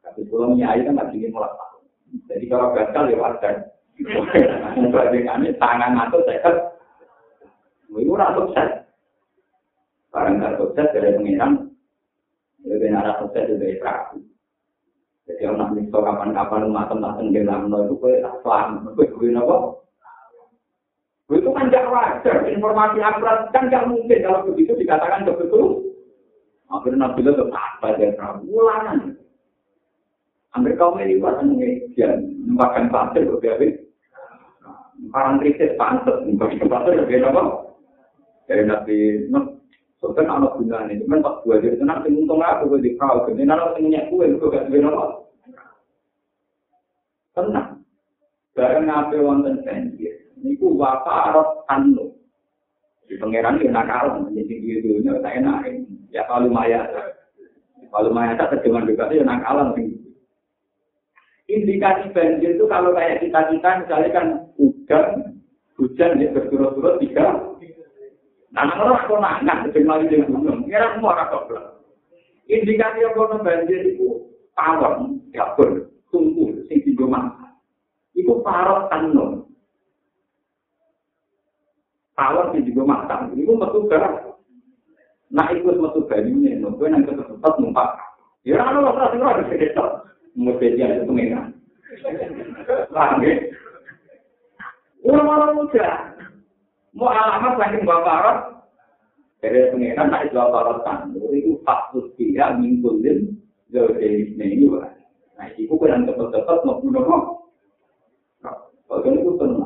Tapi 0.01 0.21
kalau 0.33 0.57
nyai 0.57 0.81
kan 0.89 0.97
lagi 0.97 1.29
mulai 1.29 1.53
tahu. 1.53 1.79
Jadi 2.33 2.45
kalau 2.49 2.73
gagal 2.73 3.05
ya 3.13 3.17
wajar. 3.21 3.55
Bandingannya 4.89 5.53
tangan 5.61 5.93
ngasut 6.01 6.25
saya 6.25 6.41
ketahui. 6.41 8.01
Itu 8.01 8.13
rasa 8.17 8.37
sukses. 8.41 8.71
Barang 10.11 10.43
gak 10.43 10.59
sukses 10.59 10.91
dari 10.91 11.15
pengiran, 11.15 11.71
Jadi 12.67 12.87
arah 12.91 13.15
sukses 13.23 13.47
dari 13.47 13.79
perahu. 13.79 14.19
Jadi 15.31 15.47
orang 15.47 15.79
nanti 15.79 15.87
kapan-kapan 15.95 16.75
matang-matang 16.75 17.31
di 17.31 17.47
dalam 17.47 17.71
itu 17.71 17.95
kue 18.03 18.19
tak 18.19 18.43
selamat. 18.43 18.99
Kue 18.99 19.07
gue 19.07 19.31
nopo. 19.31 19.87
Itu 21.31 21.51
kan 21.55 21.71
gak 21.71 21.87
wajar. 21.87 22.43
Informasi 22.51 22.99
akurat 22.99 23.55
kan 23.55 23.71
gak 23.71 23.87
mungkin 23.87 24.19
kalau 24.27 24.47
begitu 24.51 24.75
dikatakan 24.75 25.23
betul. 25.27 25.87
Akhirnya 26.71 27.07
nabi 27.07 27.23
itu 27.23 27.45
apa 27.51 27.89
perahu. 27.99 28.47
Ulangan. 28.51 29.15
Hampir 30.51 30.75
kau 30.75 30.99
ini 30.99 31.23
buat 31.23 31.39
dia 31.95 32.19
makan 32.51 32.91
pasir 32.91 33.23
berbeda. 33.27 33.79
Orang 35.15 35.39
kritis 35.39 35.79
pantas, 35.79 36.27
makan 36.27 36.67
pasir 36.67 36.99
berbeda 36.99 37.31
apa? 37.31 37.43
Dari 38.51 38.67
nabi 38.67 38.99
Soalnya 40.01 40.33
anak 40.33 40.57
gunanya, 40.57 40.97
cuman 41.05 41.21
pas 41.21 41.45
gue 41.45 41.61
jadi 41.61 41.77
tenang, 41.77 42.01
sing 42.01 42.25
untung 42.25 42.41
aku 42.41 42.73
gue 42.73 42.89
di 42.89 42.97
kau, 42.97 43.29
jadi 43.29 43.45
nara 43.45 43.77
sing 43.77 43.93
nyak 43.93 44.09
gue, 44.09 44.33
gue 44.33 44.49
gak 44.49 44.65
sebenarnya 44.73 44.97
apa. 44.97 45.07
Tenang. 47.37 47.69
Bareng 48.57 48.85
ngape 48.89 49.17
wonten 49.21 49.61
banjir, 49.61 50.10
niku 50.43 50.75
wapa 50.77 51.31
arot 51.31 51.65
tanu. 51.69 52.17
Di 53.11 53.19
pangeran 53.19 53.59
dia 53.59 53.75
nakal, 53.75 54.31
jadi 54.31 54.55
dia 54.63 54.77
dulunya 54.87 55.19
tak 55.19 55.43
enak. 55.43 55.67
Ya 56.15 56.23
kalau 56.31 56.47
maya, 56.47 56.87
kalau 57.91 58.11
maya 58.15 58.39
tak 58.39 58.55
terjemahan 58.55 58.87
juga 58.87 59.11
dia 59.11 59.27
nakalan 59.27 59.75
sih. 59.75 59.99
Indikasi 61.51 62.15
banjir 62.15 62.55
itu 62.55 62.65
kalau 62.71 62.95
kayak 62.95 63.27
kita 63.27 63.51
kita 63.51 63.71
misalnya 63.83 64.09
kan 64.15 64.27
hujan, 64.55 65.07
hujan 65.75 66.23
ya 66.23 66.31
berturut-turut 66.31 67.03
tiga 67.03 67.51
Nah, 68.51 68.67
orang 68.67 69.07
kok 69.07 69.23
nangan, 69.23 69.71
sing 69.71 69.87
mari 69.87 70.11
ning 70.11 70.27
gunung, 70.27 70.67
kira 70.67 70.91
semua 70.99 71.15
ora 71.15 71.31
kok. 71.31 71.47
Indikasi 72.51 73.07
apa 73.07 73.21
nang 73.31 73.47
banjir 73.47 73.95
iku 73.95 74.27
tawon, 74.59 75.23
dapur, 75.31 75.87
tungku 76.11 76.59
sing 76.67 76.83
digo 76.83 77.07
Iku 78.19 78.43
parot 78.43 78.91
tanun. 78.91 79.50
Tawon 82.21 82.53
sing 82.53 82.69
digo 82.69 82.85
matang, 82.85 83.33
iku 83.33 83.57
metu 83.57 83.89
ke 83.89 83.97
Nak 85.31 85.57
ikut 85.57 85.81
metu 85.81 86.05
banyune, 86.05 86.61
no 86.61 86.77
kowe 86.77 86.85
nang 86.91 87.07
tempat 87.09 87.55
numpak. 87.57 87.97
Ya 88.45 88.61
ora 88.61 88.77
ono 88.77 88.93
ora 88.93 89.09
sing 89.09 89.25
ora 89.25 89.41
ketok. 89.47 90.05
Mesti 90.37 90.77
dia 90.77 91.01
itu 91.01 91.09
pengen. 91.09 91.55
Paham 92.93 93.25
ya? 93.25 93.35
Ulama 95.07 95.55
muda. 95.57 96.13
Mau 96.93 97.09
alamat 97.09 97.57
saking 97.57 97.89
bapak 97.89 98.17
Arab. 98.21 98.39
Dari 99.41 99.73
pengiran 99.73 100.13
tak 100.13 100.29
itu 100.29 100.37
bapak 100.37 100.61
Arab 100.61 100.79
kan. 100.85 100.99
Itu 101.15 101.63
faktus 101.65 102.11
dia 102.19 102.53
mingkulin. 102.59 103.33
Jadi 103.71 104.35
ini 104.35 104.67
wah. 104.67 104.89
Nah 105.39 105.47
itu 105.55 105.73
kan 105.79 106.05
cepat-cepat 106.05 106.57
mau 106.67 106.81
bunuh 106.83 107.03
kok. 107.07 107.25
Kalau 108.91 109.09
itu 109.15 109.31
tenang. 109.39 109.60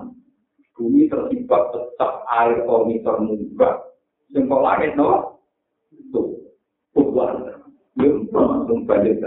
Bumi 0.75 1.07
terlibat 1.07 1.71
tetap 1.71 2.27
air 2.35 2.67
komiter 2.67 3.17
munggah. 3.23 3.79
Yang 4.35 4.51
langit 4.51 4.91
no. 4.99 5.39
Tuh. 6.11 6.35
Bukan. 6.95 7.63
Belum 7.95 8.27
langsung 8.35 8.83
balik. 8.83 9.23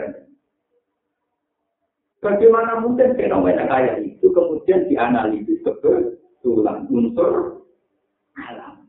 Bagaimana 2.18 2.84
mungkin 2.84 3.16
fenomena 3.16 3.70
kayak 3.70 4.04
itu 4.04 4.28
kemudian 4.34 4.90
dianalisis 4.90 5.64
kebetulan 5.64 6.84
unsur 6.90 7.64
alam. 8.36 8.84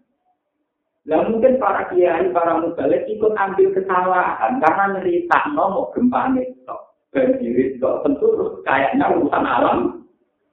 Nah 1.05 1.23
mungkin 1.29 1.61
para 1.61 1.87
kiai, 1.93 2.33
para 2.33 2.59
mubalik 2.59 3.05
ikut 3.07 3.33
ambil 3.37 3.69
kesalahan 3.77 4.59
karena 4.59 4.85
cerita 4.99 5.39
nomor 5.53 5.93
gempa 5.93 6.35
itu. 6.41 6.77
Banjir 7.09 7.57
itu 7.57 7.91
tentu 8.05 8.27
kayaknya 8.65 9.07
urusan 9.17 9.45
alam. 9.45 10.08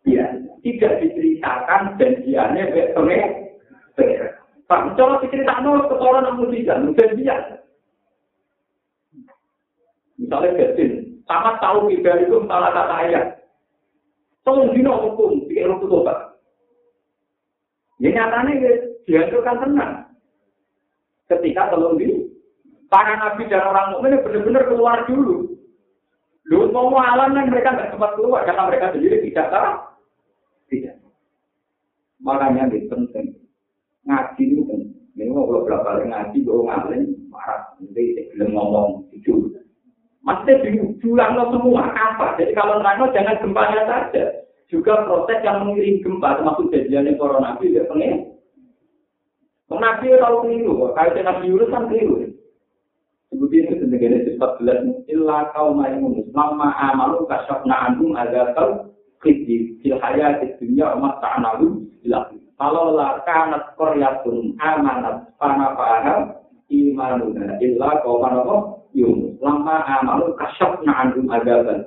Ya, 0.05 0.25
tidak 0.61 1.01
diceritakan 1.01 1.97
janjiannya 1.97 2.63
betul 2.73 3.09
Pak, 4.65 4.97
kalau 4.97 5.21
diceritakan 5.21 5.65
orang 6.01 6.25
yang 6.25 6.35
mujizat, 6.41 6.77
janjian. 6.97 7.41
Misalnya 10.17 10.57
Gatin, 10.57 11.21
sama 11.29 11.59
tahu 11.61 11.91
kita 11.93 12.25
itu 12.25 12.41
salah 12.49 12.71
kata 12.73 12.95
ayat. 13.05 13.25
Tolong 14.41 14.73
dino 14.73 14.93
hukum, 15.05 15.45
pikir 15.45 15.69
hukum 15.69 16.01
tobat. 16.01 16.17
Ya 18.01 18.09
nyatanya 18.13 18.53
ya, 18.61 18.71
dihancurkan 19.05 19.61
tenang. 19.61 19.93
Ketika 21.29 21.73
tolong 21.73 21.97
di 21.97 22.25
para 22.89 23.17
nabi 23.17 23.49
dan 23.49 23.65
orang 23.65 23.97
mukmin 23.97 24.21
benar-benar 24.21 24.63
keluar 24.69 24.97
dulu. 25.09 25.57
Lu 26.45 26.69
mau 26.69 26.93
alam 27.01 27.33
kan 27.33 27.49
mereka 27.49 27.73
nggak 27.73 27.89
sempat 27.89 28.13
keluar 28.13 28.45
karena 28.45 28.69
mereka 28.69 28.93
sendiri 28.93 29.25
tidak 29.25 29.49
tahu. 29.49 29.94
Makanya 32.25 32.73
ini 32.73 32.89
penting. 32.89 33.37
Ngaji 34.09 34.43
itu 34.43 34.61
penting. 34.65 34.91
Ini 35.15 35.31
mau 35.31 35.47
berapa 35.47 35.79
kali 35.79 36.11
ngaji, 36.11 36.37
gue 36.43 36.65
ngalim, 36.67 37.03
marah. 37.31 37.61
Nanti 37.79 38.03
belum 38.35 38.49
ngomong, 38.51 39.07
itu. 39.15 39.47
Maksudnya 40.25 40.67
diulang 40.99 41.37
semua 41.53 41.87
apa? 41.93 42.35
Jadi 42.35 42.51
kalau 42.57 42.81
nerangno 42.81 43.13
jangan 43.13 43.39
gempanya 43.39 43.85
saja. 43.87 44.43
Juga 44.67 45.05
proses 45.05 45.39
yang 45.45 45.61
mengiring 45.61 46.01
gempa, 46.01 46.41
termasuk 46.41 46.73
kejadian 46.73 47.15
corona 47.21 47.53
itu 47.61 47.69
tidak 47.69 47.87
pengen. 47.93 48.33
Nabi 49.69 50.17
tahu 50.17 50.35
keliru, 50.41 50.89
kalau 50.97 51.21
Nabi 51.21 51.45
Yunus 51.53 51.69
kan 51.69 51.85
keliru. 51.85 52.25
Seperti 53.29 53.55
itu 53.61 53.73
sebagai 53.83 54.25
sifat 54.25 54.51
belas 54.63 54.79
illa 55.11 55.51
kau 55.51 55.75
maimun 55.75 56.23
lama 56.31 56.71
amalu 56.71 57.27
kasyafna 57.27 57.75
anhum 57.91 58.15
ada 58.15 58.55
tahu 58.55 58.94
kiti 59.25 59.81
fil 59.81 59.97
hayat 59.97 60.45
dunia 60.61 60.93
umat 60.93 61.17
ta'analu 61.17 61.81
bilah. 62.05 62.29
Kalau 62.55 62.95
lah 62.95 63.19
kanat 63.27 63.75
koryatun 63.75 64.55
amanat 64.61 65.27
pana 65.41 65.75
paham 65.75 66.39
imanuna 66.71 67.59
illa 67.59 67.99
kau 68.05 68.21
manopo 68.21 68.87
Yunus. 68.95 69.35
Lama 69.43 69.83
amalu 69.83 70.31
kasyaf 70.39 70.79
na'andum 70.87 71.27
adaban. 71.27 71.83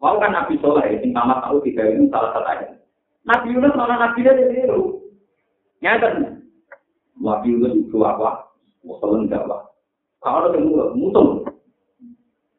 Mau 0.00 0.16
kan 0.16 0.32
Nabi 0.32 0.56
Soleh, 0.64 0.96
yang 0.96 1.12
tamat 1.12 1.44
tahu 1.44 1.60
tiga 1.60 1.84
ini 1.84 2.08
salah 2.08 2.32
satu 2.32 2.48
ayat. 2.48 2.72
Nabi 3.28 3.52
Yunus 3.52 3.76
malah 3.76 4.00
Nabi 4.00 4.24
dia 4.24 4.32
ditiru. 4.32 5.04
Nyata 5.84 6.40
Nabi 7.20 7.46
Yunus 7.52 7.84
itu 7.84 8.00
apa? 8.00 8.48
Musuh 8.80 9.28
Jawa. 9.28 9.68
Kalau 10.24 10.48
ada 10.48 10.56
mutung. 10.96 11.44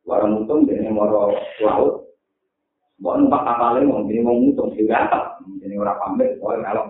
Warang 0.05 0.37
mutung 0.37 0.69
jadi 0.69 0.85
moro 0.93 1.33
laut. 1.65 2.00
Bawa 3.01 3.17
numpak 3.17 3.41
kapalnya 3.49 3.89
mau 3.89 4.05
jadi 4.05 4.21
mau 4.21 4.37
mutung 4.37 4.77
juga? 4.77 5.09
Jadi 5.57 5.73
orang 5.73 5.97
pamit, 5.97 6.37
soalnya 6.37 6.69
kalau 6.69 6.85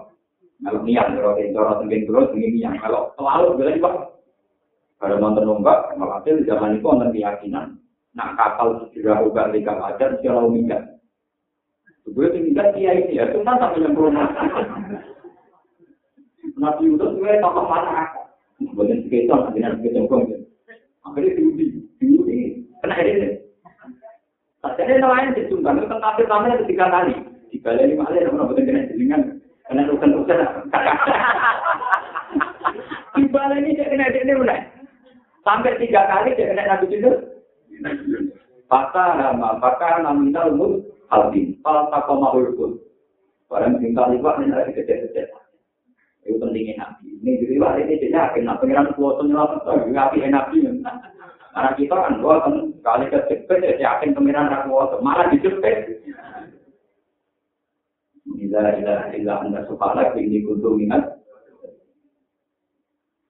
kalau 0.60 0.80
niat 0.84 1.08
kalau 1.16 1.40
cara 1.40 1.72
tenggen 1.80 2.04
terus 2.04 2.28
ini 2.36 2.60
yang 2.60 2.76
kalau 2.84 3.16
laut 3.16 3.56
bila 3.56 3.72
juga 3.72 3.92
Kalau 5.02 5.18
nonton 5.18 5.48
numpak, 5.50 5.98
di 6.28 6.46
zaman 6.46 6.78
itu 6.78 6.86
nonton 6.86 7.10
keyakinan. 7.16 7.80
Nah 8.14 8.38
kapal 8.38 8.86
sudah 8.94 9.24
ubah 9.26 9.50
tiga 9.50 9.74
wajar, 9.80 10.20
secara 10.20 10.46
umumnya. 10.46 10.78
Gue 12.06 12.28
tinggal 12.36 12.76
dia 12.76 12.92
ini 12.94 13.18
ya, 13.18 13.32
cuma 13.32 13.56
yang 13.80 13.96
belum 13.96 14.20
Nabi 16.60 16.82
Yusuf 16.92 17.18
gue 17.18 17.34
tokoh 17.42 17.66
mana? 17.66 18.06
Bukan 18.62 19.10
sekitar, 19.10 19.50
kita 19.56 19.90
jengkong. 19.90 20.30
Akhirnya 21.02 21.34
diuji, 21.34 21.66
diuji, 21.98 22.70
kena 22.86 23.02
ini. 23.02 23.30
Jadi 24.62 25.02
nelayan 25.02 25.34
disumbang, 25.34 25.82
itu 25.82 25.90
tentang 25.90 26.22
kamera 26.22 26.62
tiga 26.70 26.86
kali. 26.86 27.18
Tiga 27.50 27.74
kali 27.74 27.98
lima 27.98 28.06
kali, 28.06 28.22
namun 28.22 28.54
betul 28.54 28.70
kena 28.70 28.90
jelingan, 28.94 29.22
kena 29.66 29.90
rukan-rukan. 29.90 30.38
Di 33.18 33.26
balai 33.28 33.60
ini 33.66 33.74
dia 33.74 33.90
kena 33.90 34.14
ini 34.14 34.34
mulai. 34.38 34.62
Sampai 35.42 35.82
tiga 35.82 36.06
kali 36.06 36.38
dia 36.38 36.54
kena 36.54 36.70
nabi 36.70 36.94
tidur. 36.94 37.18
Maka 38.70 39.18
nama, 39.18 39.58
maka 39.58 40.06
naminal 40.06 40.54
mul 40.54 40.86
halbin. 41.10 41.58
Kau 41.66 42.22
mahul 42.22 42.54
pun. 42.54 42.78
Barang 43.50 43.82
tinggal 43.82 44.14
liwat 44.14 44.46
ini 44.46 44.54
lagi 44.54 44.78
kecil-kecil. 44.78 45.26
Itu 46.24 46.38
pentingnya 46.38 46.78
nabi. 46.78 47.18
Ini 47.20 47.42
di 47.42 47.46
liwat 47.58 47.82
ini 47.82 47.98
dia 47.98 48.14
yakin. 48.14 48.46
Nah 48.46 48.62
pengiran 48.62 48.94
kuasa 48.94 49.26
nyelamat. 49.26 49.90
Nabi 49.90 50.22
nabi. 50.30 50.70
Karena 51.52 51.72
kita 51.76 51.96
kan 51.96 52.14
dua 52.24 52.36
kan 52.48 52.54
kali 52.80 53.06
kecil 53.12 53.60
dia 53.60 53.76
yakin 53.80 54.16
pengiran 54.16 54.52
kuasa. 54.68 55.04
Malah 55.04 55.28
dijepit. 55.32 56.00
Ila 58.32 58.64
ila 58.80 58.96
ila 59.12 59.34
anda 59.44 59.68
subhanak 59.68 60.16
ini 60.16 60.46
kuntu 60.48 60.78
minat 60.80 61.22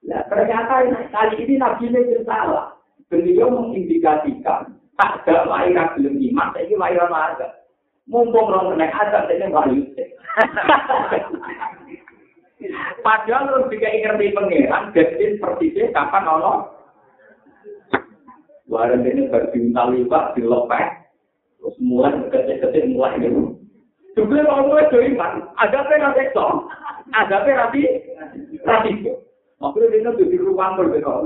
Nah, 0.02 0.18
ternyata 0.26 0.82
kali 1.14 1.46
ini 1.46 1.62
Nabi 1.62 1.86
ini 1.86 2.26
salah. 2.26 2.74
Beliau 3.06 3.54
mengindikasikan 3.54 4.74
tak 4.98 5.24
ada 5.24 5.46
lahiran 5.46 5.94
belum 5.94 6.16
iman, 6.18 6.58
ini 6.58 6.74
lahiran 6.74 7.12
ada. 7.12 7.62
Mumpung 8.10 8.50
orang 8.50 8.74
kena 8.74 8.90
ada, 8.90 9.30
ini 9.30 9.46
wahyu. 9.52 9.86
Padahal 13.02 13.46
harus 13.50 13.70
juga 13.70 13.90
ngerti 13.90 14.34
pengeran, 14.34 14.94
jadi 14.94 15.38
persisnya 15.38 15.94
kapan 15.94 16.24
ono. 16.30 16.71
Warung 18.72 19.04
ini 19.04 19.28
berdiuntal 19.28 19.92
lipat, 19.92 20.32
dilepeh, 20.32 20.84
terus 21.60 21.76
mulai 21.76 22.16
kecil-kecil 22.32 22.96
mulai 22.96 23.20
gitu. 23.20 23.60
Juga 24.16 24.48
kalau 24.48 24.72
gue 24.72 25.12
iman, 25.12 25.44
ada 25.60 25.76
apa 25.84 25.92
yang 25.92 26.16
ada 27.12 27.34
apa 27.36 27.48
rapi. 27.52 27.84
Makanya 29.60 29.86
dia 29.92 30.00
nanti 30.00 30.24
di 30.24 30.36
ruang 30.40 30.80
berbeda. 30.80 31.20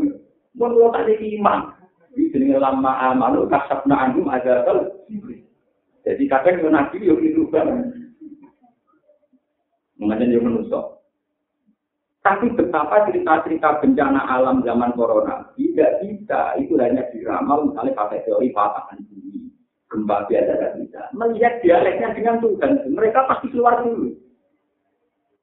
Tak 0.59 1.03
jadi 1.07 1.27
imam. 1.39 1.71
Di 2.19 2.33
sini 2.35 2.59
lama 2.59 3.15
amalu 3.15 3.47
kasab 3.47 3.87
na'anum 3.87 4.27
ada 4.27 4.67
tel. 4.67 5.07
Jadi 6.03 6.23
kadang 6.27 6.67
nabi 6.67 6.99
yang 7.07 7.23
itu 7.23 7.47
kan. 7.55 7.95
Mengajar 9.97 10.29
yang 10.29 10.45
menusuk. 10.45 10.96
Tapi 12.27 12.51
betapa 12.59 13.07
cerita-cerita 13.07 13.79
bencana 13.79 14.27
alam 14.27 14.59
zaman 14.67 14.91
corona 14.99 15.47
tidak 15.55 16.03
bisa 16.03 16.59
itu 16.59 16.75
hanya 16.75 17.07
diramal 17.15 17.71
misalnya 17.71 17.95
pakai 17.95 18.27
teori 18.27 18.51
patahan 18.51 18.99
bumi, 19.07 19.47
gempa 19.87 20.27
biasa 20.27 20.53
tidak 20.59 20.73
bisa. 20.83 21.01
Melihat 21.15 21.63
dialeknya 21.63 22.19
dengan 22.19 22.43
Tuhan, 22.43 22.83
mereka 22.91 23.31
pasti 23.31 23.47
keluar 23.55 23.79
dulu. 23.87 24.11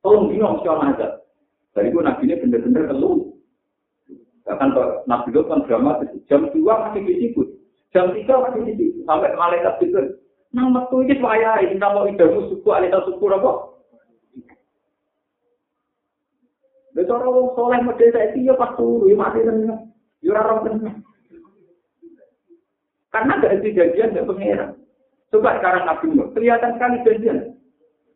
Tolong 0.03 0.27
bingung 0.27 0.59
siapa 0.59 0.91
aja. 0.91 1.07
Dari 1.71 1.87
itu 1.87 2.03
nabi 2.03 2.27
ini 2.27 2.35
benar-benar 2.43 2.83
keluh. 2.91 3.31
Bahkan 4.43 4.69
nabi 5.07 5.27
itu 5.31 5.41
kan 5.47 5.63
drama 5.63 6.03
jam 6.27 6.51
dua 6.51 6.73
masih 6.83 7.01
di 7.07 7.15
situ, 7.15 7.41
jam 7.95 8.11
tiga 8.11 8.43
masih 8.43 8.59
di 8.67 8.75
situ, 8.75 9.07
sampai 9.07 9.31
malaikat 9.39 9.79
itu. 9.87 10.19
Nang 10.51 10.75
metu 10.75 10.99
ini 10.99 11.15
saya 11.23 11.63
ini 11.63 11.79
nama 11.79 12.03
idamu 12.11 12.51
suku 12.51 12.67
alita 12.75 13.07
suku 13.07 13.23
apa? 13.31 13.72
Bicara 16.93 17.25
orang 17.25 17.57
soleh 17.57 17.79
model 17.81 18.09
saya 18.13 18.29
itu 18.29 18.45
ya 18.45 18.53
pas 18.53 18.77
turu, 18.77 19.09
ya 19.09 19.17
mati 19.17 19.41
tenang, 19.41 19.89
ya 20.21 20.37
orang 20.37 20.61
tenang. 20.61 20.97
Karena 23.09 23.33
ada 23.37 23.57
kejadian 23.61 24.13
dari 24.13 24.25
pengeran. 24.25 24.71
Coba 25.33 25.57
sekarang 25.57 25.89
Nabi 25.89 26.05
Nuh, 26.13 26.29
kelihatan 26.37 26.77
sekali 26.77 27.01
janjian. 27.01 27.57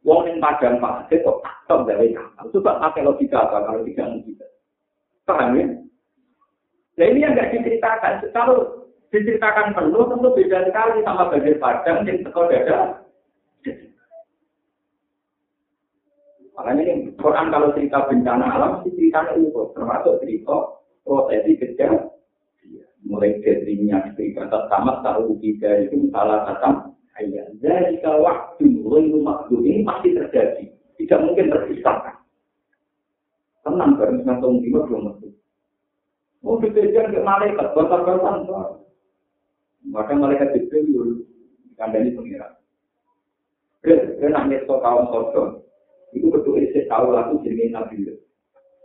Wong 0.05 0.29
yang 0.29 0.37
padang 0.37 0.77
pasir 0.77 1.25
kok 1.25 1.41
tak 1.65 1.83
dari 1.89 2.13
kapal. 2.13 2.45
Coba 2.53 2.79
pakai 2.79 3.01
logika 3.03 3.49
apa 3.49 3.65
kalau 3.65 3.81
tidak 3.83 4.07
logika. 4.13 4.47
Paham 5.25 5.57
ya? 5.57 5.65
Nah 6.97 7.05
ini 7.11 7.25
yang 7.25 7.33
nggak 7.35 7.51
diceritakan. 7.51 8.13
Kalau 8.31 8.87
diceritakan 9.11 9.75
penuh 9.75 10.05
tentu 10.07 10.29
beda 10.31 10.59
sekali 10.69 11.03
sama 11.03 11.27
bagian 11.33 11.57
padang 11.59 12.07
yang 12.07 12.23
teko 12.23 12.41
dada. 12.47 13.03
Makanya 16.57 16.83
ini 16.89 17.13
Quran 17.21 17.53
kalau 17.53 17.69
cerita 17.77 18.09
bencana 18.09 18.45
alam, 18.49 18.71
ceritanya 18.81 19.37
itu 19.37 19.61
termasuk 19.77 20.17
cerita 20.25 20.55
prosesi 21.05 21.53
kejadian 21.61 22.09
mulai 23.05 23.39
dari 23.39 23.77
minyak 23.77 24.17
batas 24.35 24.67
sama 24.67 24.99
tahu 25.05 25.37
tiga 25.39 25.85
itu 25.85 26.09
salah 26.11 26.43
kata 26.49 26.91
ayat 27.21 27.55
dari 27.61 28.01
waktu 28.03 28.65
mulai 28.83 29.07
waktu 29.21 29.55
ini 29.63 29.85
pasti 29.85 30.17
terjadi. 30.17 30.65
Tidak 30.97 31.19
mungkin 31.23 31.53
terpisahkan 31.53 32.17
tenang 33.67 33.99
bareng 33.99 34.23
dengan 34.23 34.39
tahun 34.39 34.63
lima 34.63 34.79
belum 34.87 35.01
masuk 35.11 35.31
oh 36.47 36.55
kejadian 36.63 37.11
ke 37.11 37.19
malaikat 37.19 37.67
bakar 37.75 37.99
maka 39.91 40.13
malaikat 40.15 40.55
dulu 40.71 41.27
kandani 41.75 42.15
pengiran 42.15 42.55
dan 43.83 44.31
nangis 44.31 44.63
kaum 44.63 45.05
sorga 45.11 45.43
itu 46.17 46.27
betul 46.33 46.57
itu 46.57 46.83
tahu 46.89 47.13
aku 47.13 47.45
jadi 47.45 47.71
nabi 47.71 48.05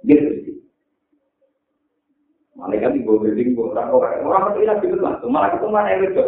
gitu 0.06 0.52
Malaikat 2.52 2.94
bawah 3.02 3.26
building, 3.26 3.58
orang 3.58 3.90
orang 3.90 4.22
orang 4.22 4.42
itu 4.54 4.58
tidak 4.62 4.78
begitu 4.84 5.02
langsung. 5.02 5.34
Malah 5.34 5.50
itu 5.56 5.66
mana 5.66 5.88
yang 5.88 6.04
itu? 6.06 6.26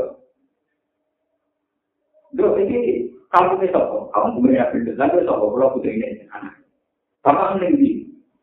Dulu 2.34 2.58
ini 2.64 2.78
kamu 3.30 3.62
ini 3.62 3.70
sopo, 3.70 4.10
kamu 4.10 4.28
kemudian 4.40 4.68
building, 4.72 4.96
lalu 4.98 5.22
sopo, 5.28 5.44
kalau 5.54 5.74
putri 5.78 5.94
ini 5.94 6.26
anak. 6.34 6.58
Bapak 7.22 7.60
ini. 7.62 7.76
Di, 7.78 7.90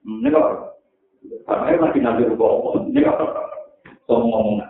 ini 0.08 0.30
kok, 0.32 0.78
karena 1.44 1.68
ini 1.68 1.82
masih 1.84 2.00
nabi 2.00 2.22
rubah, 2.32 2.80
ini 2.86 3.00
kok, 3.04 3.18
so 4.08 4.14
ngomong 4.24 4.64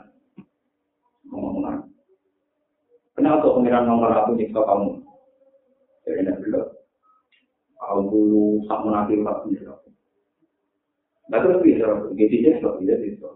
ngomong 1.30 1.84
Kenapa 3.14 3.54
pengiran 3.54 3.86
nomor 3.86 4.10
aku 4.18 4.34
nyiksa 4.34 4.66
kamu? 4.66 4.98
Jadi 7.92 8.18
lo, 8.32 8.64
aku 8.72 8.88
sama 8.88 9.04
nabi 9.04 9.20
rubah, 9.20 9.44
Nah 11.32 11.40
terus 11.40 11.64
bisa, 11.64 11.88
gitu 12.16 12.36
aja 12.44 12.52
bisa, 12.60 12.68
bisa, 12.80 12.96
bisa. 13.00 13.30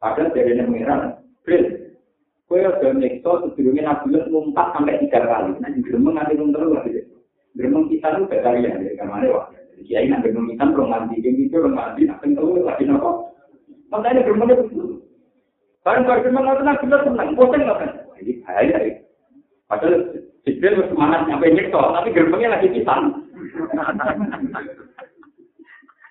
Padahal 0.00 0.32
dari 0.36 0.56
yang 0.56 0.68
Chris, 1.44 1.64
kue 2.44 2.60
udah 2.60 2.92
nyekso 2.96 3.52
sebelumnya 3.52 3.88
nabi 3.88 4.20
ngumpat 4.28 4.76
sampai 4.76 5.00
tiga 5.04 5.24
kali. 5.24 5.56
Nah 5.60 5.70
di 5.72 5.80
geremeng 5.80 6.16
nanti 6.16 6.36
belum 6.36 6.52
terus 6.52 6.72
lagi. 6.76 7.00
Geremeng 7.56 7.88
kita 7.88 8.16
tuh 8.16 8.28
beda 8.28 8.50
ya, 8.60 8.70
dari 8.76 8.96
kamar. 9.00 9.24
Jadi 9.24 9.82
kiai 9.88 10.08
nanti 10.08 10.28
geremeng 10.28 10.56
kita 10.56 10.64
belum 10.72 10.88
mandi, 10.92 11.24
geng 11.24 11.36
itu 11.40 11.56
belum 11.56 11.72
mandi, 11.72 12.02
nanti 12.04 12.36
terus 12.36 12.64
lagi 12.64 12.84
nopo. 12.84 13.10
Makanya 13.88 14.24
geremengnya 14.24 14.60
begitu. 14.60 15.00
Barang 15.80 16.04
barang 16.04 16.20
geremeng 16.20 16.44
nanti 16.44 16.62
nabi 16.64 16.84
senang, 17.08 17.28
bosan 17.32 17.60
nggak 17.64 17.78
kan? 17.80 17.90
Jadi 18.20 18.32
bahaya 18.44 18.76
ya. 18.84 18.94
Padahal 19.68 19.94
Jibril 20.48 20.88
semangat 20.88 21.28
nyampe 21.28 21.52
nyekso, 21.52 21.80
tapi 21.92 22.16
geremengnya 22.16 22.56
lagi 22.56 22.72
pisang. 22.72 23.12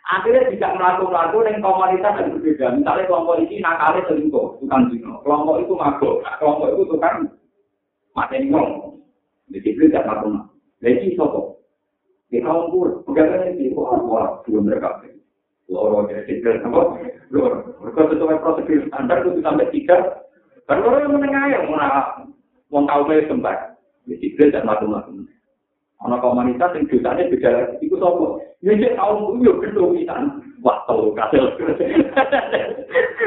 akhirnya 0.10 0.50
tidak 0.50 0.74
melaku-laku 0.74 1.38
dengan 1.46 1.62
komunitas 1.62 2.18
yang 2.18 2.34
berbeda. 2.34 2.66
Misalnya 2.74 3.06
kelompok 3.06 3.36
ini 3.46 3.62
nakalnya 3.62 4.02
selingkuh, 4.10 4.58
tukang 4.58 4.90
zino. 4.90 5.22
Kelompok 5.22 5.62
itu 5.62 5.74
mabuk, 5.78 6.26
kelompok 6.42 6.68
itu 6.74 6.84
tukang 6.90 7.18
mateni 8.18 8.50
ngomong. 8.50 8.98
Jadi 9.54 9.70
itu 9.70 9.82
tidak 9.90 10.06
melaku 10.10 10.28
Jadi 10.82 11.14
sopo. 11.14 11.62
Di 12.30 12.38
kaum 12.46 12.70
pur, 12.70 13.02
pegangannya 13.10 13.58
di 13.58 13.74
wah, 13.74 13.98
wah, 14.06 14.42
belum 14.46 14.70
mereka. 14.70 15.02
Loro 15.70 16.06
jadi 16.10 16.26
tidak 16.30 16.66
apa? 16.66 16.82
Loro. 17.34 17.78
Mereka 17.82 18.14
sesuai 18.14 18.42
prosedur 18.42 18.86
standar 18.90 19.18
itu 19.26 19.42
sampai 19.42 19.70
tiga. 19.74 19.98
Dan 20.70 20.86
loro 20.86 20.98
yang 21.02 21.14
menengah 21.18 21.66
mana 21.70 21.90
mau 22.70 22.86
tahu 22.86 23.10
saya 23.10 23.26
sempat. 23.26 23.79
Jadi 24.10 24.26
itu 24.26 24.41
tidak 24.49 24.66
melaku-laku. 24.66 25.30
ana 25.99 26.16
komunitas 26.24 26.72
sing 26.72 26.88
dosane 26.88 27.28
beda 27.28 27.49
lagi. 27.51 27.76
Iku 27.84 27.99
sapa? 27.99 28.39
Ya 28.64 28.72
cek 28.72 28.95
tau 28.95 29.36
yo 29.43 29.60
gedho 29.60 29.91
pisan. 29.91 30.39
Wah 30.64 30.80
tau 30.88 31.12
kasil. 31.12 31.43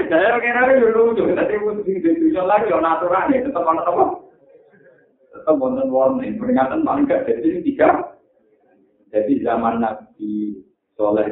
Saya 0.09 0.41
kira 0.41 0.81
yo 0.81 0.89
lucu. 0.97 1.29
Tapi 1.37 1.55
mesti 1.61 2.01
di 2.01 2.11
dunia 2.17 2.43
lagi 2.49 2.73
natural 2.73 3.29
ya 3.29 3.45
tetap 3.45 3.69
ana 3.69 3.85
apa? 3.85 4.05
Tetap 5.37 5.55
wonten 5.61 5.93
warning. 5.93 6.41
Peringatan 6.41 6.85
paling 6.85 7.05
gak 7.05 7.29
jadi 7.29 7.61
tiga. 7.61 7.89
Jadi 9.13 9.45
zaman 9.45 9.85
nabi 9.85 10.65
soleh 10.97 11.29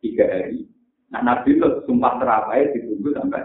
tiga 0.00 0.24
hari. 0.24 0.64
Nah 1.12 1.20
nabi 1.20 1.60
itu 1.60 1.68
sumpah 1.84 2.16
terapai 2.16 2.72
ditunggu 2.72 3.12
sampai 3.12 3.44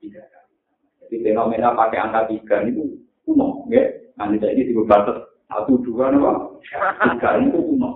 tiga 0.00 0.24
hari. 0.24 0.56
Jadi 1.04 1.16
fenomena 1.28 1.76
pakai 1.76 2.00
angka 2.00 2.32
tiga 2.32 2.64
itu 2.64 3.04
umum 3.28 3.68
ya 3.68 3.84
nanti 4.14 4.38
jadi 4.38 4.62
dibatas 4.70 5.26
satu 5.50 5.78
dua 5.82 6.14
nopo 6.14 6.62
tiga 6.62 7.30
itu 7.42 7.58
kuno. 7.58 7.90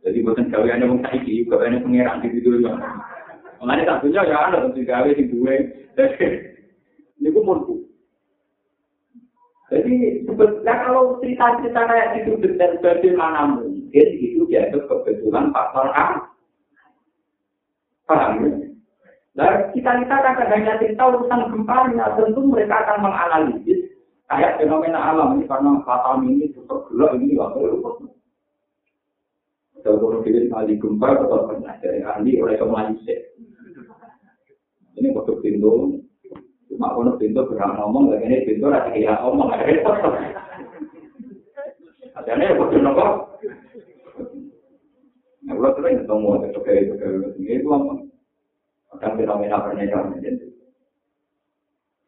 Jadi 0.00 0.24
bukan 0.24 0.48
gaweannya 0.48 0.88
wong 0.88 1.00
saiki 1.04 1.44
gaweannya 1.44 1.84
pangeran 1.84 2.24
di 2.24 2.28
situ 2.32 2.64
ya 2.64 2.72
mengenai 3.60 3.84
satunya 3.84 4.24
ya 4.24 4.36
ada 4.48 4.64
tentu 4.64 4.80
gawe 4.88 5.10
di 5.12 5.24
dua 5.28 5.52
ini 7.20 7.28
gue 7.28 7.44
murku. 7.44 7.84
Jadi 9.68 10.24
sebetulnya 10.24 10.74
kalau 10.82 11.20
cerita-cerita 11.20 11.80
kayak 11.86 12.24
itu 12.24 12.32
benar 12.40 12.80
bagaimana 12.80 13.60
mungkin 13.60 14.06
itu 14.18 14.42
dianggap 14.48 14.88
kebetulan 14.88 15.52
faktor 15.54 15.92
A? 15.94 16.06
Paham 18.08 18.34
ya? 18.42 18.50
Nah, 19.38 19.70
kita 19.70 20.02
kita 20.02 20.16
hanya 20.50 20.74
cerita 20.82 21.06
urusan 21.06 21.54
gempanya, 21.54 22.18
tentu 22.18 22.42
mereka 22.50 22.82
akan 22.82 22.98
menganalisis 23.06 23.89
kayak 24.30 24.62
fenomena 24.62 25.10
alam 25.10 25.34
ini 25.36 25.50
karena 25.50 25.82
fatal 25.82 26.22
ini 26.22 26.54
tetap 26.54 26.86
gelap 26.86 27.18
ini 27.18 27.34
waktu 27.34 27.66
itu. 27.66 27.90
Kalau 29.82 29.98
kalau 29.98 30.22
kita 30.22 30.46
kali 30.46 30.78
gempa 30.78 31.18
tetap 31.18 31.42
pernah 31.50 31.74
dari 31.82 32.00
ahli 32.06 32.38
oleh 32.38 32.54
kemanusia. 32.54 33.18
Ini 34.94 35.16
waktu 35.16 35.32
pintu, 35.40 36.04
cuma 36.68 36.92
kalau 36.92 37.16
pintu 37.16 37.40
berang 37.48 37.80
ngomong, 37.80 38.12
lagi 38.12 38.28
ini 38.28 38.44
pintu 38.44 38.68
rasa 38.68 38.92
kayak 38.92 39.18
ngomong. 39.24 39.48
Adanya 42.20 42.52
waktu 42.60 42.76
nopo. 42.84 43.06
Nah, 45.40 45.52
kalau 45.56 45.72
sering 45.80 46.04
ketemu 46.04 46.28
kayak 46.36 46.52
itu 46.84 46.94
kayak 47.00 47.32
ini 47.40 47.52
itu 47.56 47.68
apa? 47.72 47.92
Akan 48.92 49.16
fenomena 49.16 49.64
pernyataan 49.64 50.20
itu. 50.20 50.52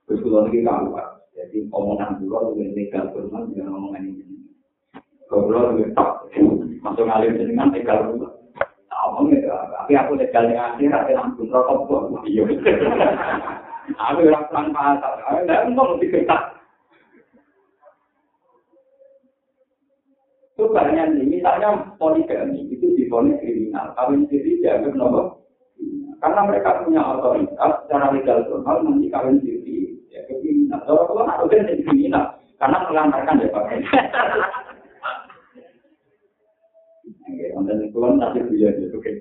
Terus 0.04 0.20
kalau 0.20 0.44
lagi 0.44 0.60
kalah, 0.60 1.21
Jadi 1.32 1.64
omongan 1.72 2.20
dulu 2.20 2.52
lebih 2.52 2.76
legal 2.76 3.08
firman 3.16 3.52
dengan 3.52 3.76
omongan 3.80 4.04
ini. 4.04 4.24
Kalau 5.32 5.72
lebih 5.72 5.96
tak 5.96 6.28
masuk 6.84 7.08
ngalir 7.08 7.32
dengan 7.36 7.72
legal 7.72 7.98
firman. 8.12 8.32
Omong 9.02 9.34
ya, 9.34 9.56
tapi 9.72 9.92
aku 9.98 10.14
legal 10.14 10.46
di 10.46 10.54
akhirat 10.54 11.10
ya 11.10 11.18
langsung 11.18 11.50
rokok 11.50 11.90
buat 11.90 12.22
iya. 12.28 12.46
Aku 13.82 14.30
orang 14.30 14.46
pelan 14.46 14.66
pasar, 14.70 15.18
ada 15.26 15.66
ngomong 15.66 15.98
di 15.98 16.06
kertas. 16.06 16.54
Itu 20.54 20.70
banyak 20.70 21.18
nih, 21.18 21.26
misalnya 21.26 21.90
poligami 21.98 22.70
itu 22.70 22.94
difonis 22.94 23.42
kriminal, 23.42 23.90
kawin 23.98 24.30
siri 24.30 24.62
dianggap 24.62 24.94
nomor. 24.94 25.42
Karena 26.22 26.46
mereka 26.46 26.86
punya 26.86 27.02
otoritas 27.02 27.72
secara 27.82 28.14
legal 28.14 28.46
formal 28.46 28.86
nanti 28.86 29.10
kawin 29.10 29.42
siri. 29.42 29.71
Kalau 30.26 31.02
kalau 31.08 31.22
nggak 31.24 31.40
ada 31.44 31.56
jadi 31.68 31.82
kriminal 31.84 32.24
karena 32.56 32.78
melantarkan 32.86 33.42
ya 33.42 33.48
pak. 33.50 33.64
Konten 37.52 37.84
itu 37.84 37.98
kan 37.98 38.14
nanti 38.16 38.40
dia 38.54 38.70
itu 38.72 38.94
oke. 38.94 39.12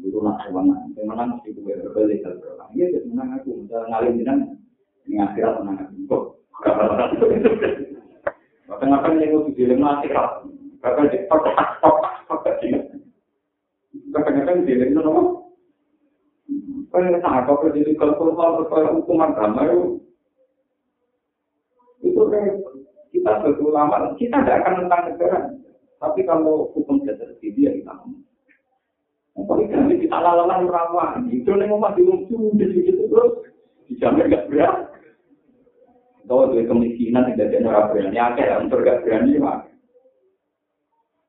Itu 0.00 0.18
nak 0.22 0.46
mana? 0.54 0.74
Mana 1.04 1.22
mesti 1.36 1.52
gue 1.52 1.74
berbalik 1.74 2.22
kalau 2.22 2.54
orang. 2.54 2.70
Iya, 2.72 2.86
jadi 2.94 3.06
menang 3.10 3.40
aku. 3.40 3.50
Misalnya 3.66 3.86
ngalim 3.90 4.18
jenang 4.22 4.40
ini 5.04 5.16
akhirat 5.20 5.54
menang 5.60 5.78
aku. 5.84 5.94
Kok? 6.06 6.22
Bahkan-bahkan 8.70 9.20
yang 9.20 9.30
gue 9.36 9.52
di 9.58 9.64
lemah 9.68 10.00
akhirat. 10.00 10.30
Bahkan 10.80 11.10
di 11.12 11.18
tok 11.26 11.44
tok 11.82 11.96
Kadang-kadang 14.14 14.58
di 14.64 14.72
lemah 14.78 15.02
nopo. 15.02 15.22
Kan 16.94 17.10
nah, 17.10 17.42
kalau 17.42 17.74
jadi 17.74 17.90
kalau 17.98 18.14
kalau 18.70 19.02
hukuman 19.02 19.34
agama 19.34 19.66
itu 19.66 19.82
itu 19.82 19.82
kan 19.82 20.03
kita 23.10 23.30
sebagai 23.40 23.64
ulama 23.64 24.12
kita 24.18 24.36
tidak 24.42 24.58
akan 24.62 24.74
tentang 24.84 25.02
negara 25.10 25.38
tapi 26.02 26.20
kalau 26.26 26.70
hukum 26.74 27.00
tidak 27.02 27.22
terjadi 27.22 27.60
ya 27.60 27.72
kita 27.80 27.94
Poligami 29.34 29.98
kita 29.98 30.14
lalalan 30.14 30.70
rawan, 30.70 31.26
itu 31.26 31.50
yang 31.50 31.74
mau 31.74 31.90
mati 31.90 32.06
lucu 32.06 32.54
di 32.54 32.70
situ 32.70 33.02
terus 33.10 33.50
dijamin 33.90 34.30
gak 34.30 34.46
berat. 34.46 34.94
Kalau 36.24 36.54
dari 36.54 36.70
kemiskinan 36.70 37.34
tidak 37.34 37.50
ada 37.50 37.68
orang 37.68 37.88
berani, 37.90 38.16
ya 38.16 38.26
kayak 38.38 38.62
untuk 38.62 38.86
berani 38.86 39.34
mah. 39.42 39.66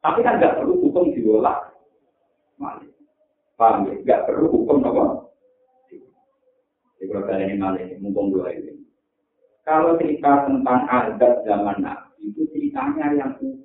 Tapi 0.05 0.21
kan 0.21 0.37
gak 0.37 0.61
perlu 0.61 0.85
hukum 0.85 1.17
diolah, 1.17 1.65
malik. 2.61 2.93
Paham 3.57 3.89
ya? 3.89 3.93
Gak 4.05 4.23
perlu 4.29 4.53
hukum 4.53 4.85
apa? 4.85 5.25
Jadi 7.01 7.09
kalau 7.09 7.41
ini 7.41 7.57
malah 7.57 7.81
ini, 7.81 7.97
mumpung 7.99 8.29
dua 8.29 8.53
ini. 8.53 8.74
Kalau 9.65 9.97
cerita 9.97 10.45
tentang 10.45 10.85
adat 10.85 11.41
zaman 11.41 11.81
Nabi, 11.81 12.29
itu 12.29 12.45
ceritanya 12.53 13.17
yang 13.17 13.33
utuh. 13.41 13.57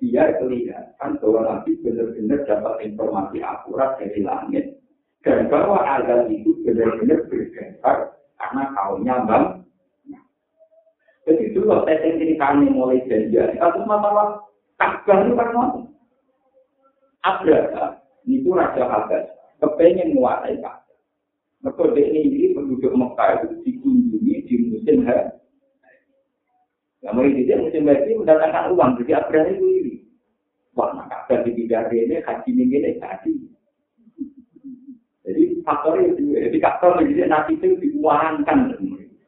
Biar 0.00 0.40
kelihatan 0.40 1.20
bahwa 1.20 1.40
Nabi 1.44 1.80
benar-benar 1.84 2.40
dapat 2.48 2.74
informasi 2.88 3.38
akurat 3.44 4.00
dari 4.00 4.24
langit. 4.24 4.80
Dan 5.20 5.52
bahwa 5.52 5.84
adat 5.84 6.32
itu 6.32 6.56
benar-benar 6.64 7.28
berdasar 7.28 8.16
karena 8.40 8.62
kaumnya 8.72 9.16
bang. 9.24 9.44
Jadi 11.24 11.56
dulu 11.56 11.88
saya 11.88 12.04
ceritanya 12.04 12.68
mulai 12.68 13.00
janjian. 13.08 13.56
Kasus 13.56 13.84
masalah 13.88 14.44
Ka'bah 14.76 15.24
itu 15.24 15.32
kan. 15.32 15.48
Abraha, 17.24 17.84
itu 18.28 18.52
Raja 18.52 18.84
Habas, 18.84 19.24
kepengen 19.56 20.12
menguasai 20.12 20.60
Ka'bah. 20.60 20.83
Mereka 21.64 21.96
ini 21.96 22.52
penduduk 22.52 22.92
Mekah 22.92 23.40
itu 23.40 23.56
dikunjungi 23.64 24.36
di 24.44 24.54
musim. 24.68 25.08
Nah, 27.04 27.12
mulai 27.12 27.40
dia 27.40 27.56
musim 27.56 27.88
haji 27.88 28.20
mendatangkan 28.20 28.76
uang, 28.76 29.00
jadi 29.00 29.24
Abraham 29.24 29.56
itu 29.56 29.64
ini. 29.64 29.94
Wah, 30.76 30.92
nah 30.92 31.08
kabar 31.08 31.40
di 31.44 31.56
bidang 31.56 31.88
ini, 31.88 32.20
haji 32.20 32.48
ini, 32.52 32.64
ini, 32.68 32.90
haji. 33.00 33.32
Jadi 35.24 35.42
faktor 35.64 36.04
itu, 36.04 36.36
jadi 36.36 36.58
faktor 36.60 37.00
jadi 37.00 37.32
nanti 37.32 37.56
itu 37.56 37.80
diuangkan. 37.80 38.76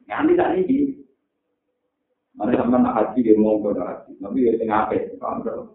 Nanti 0.05 0.33
tak 0.37 0.53
ini. 0.61 0.93
Mana 2.37 2.53
sama 2.53 2.77
nak 2.77 2.95
haji 3.01 3.25
dia 3.25 3.33
mau 3.33 3.57
ke 3.57 3.73
haji, 3.81 4.13
tapi 4.21 4.45
ya 4.45 4.53
tengah 4.61 4.93
apa? 4.93 4.97
Kalau 5.17 5.73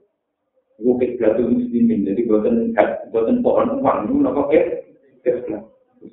gue 0.79 1.19
gratis 1.19 1.47
muslimin, 1.47 2.07
jadi 2.07 2.23
buatan 2.27 2.71
buatan 3.11 3.43
pohon 3.43 3.83
uang 3.83 3.99
itu 4.07 4.15
nopo 4.23 4.47
ke 4.47 4.63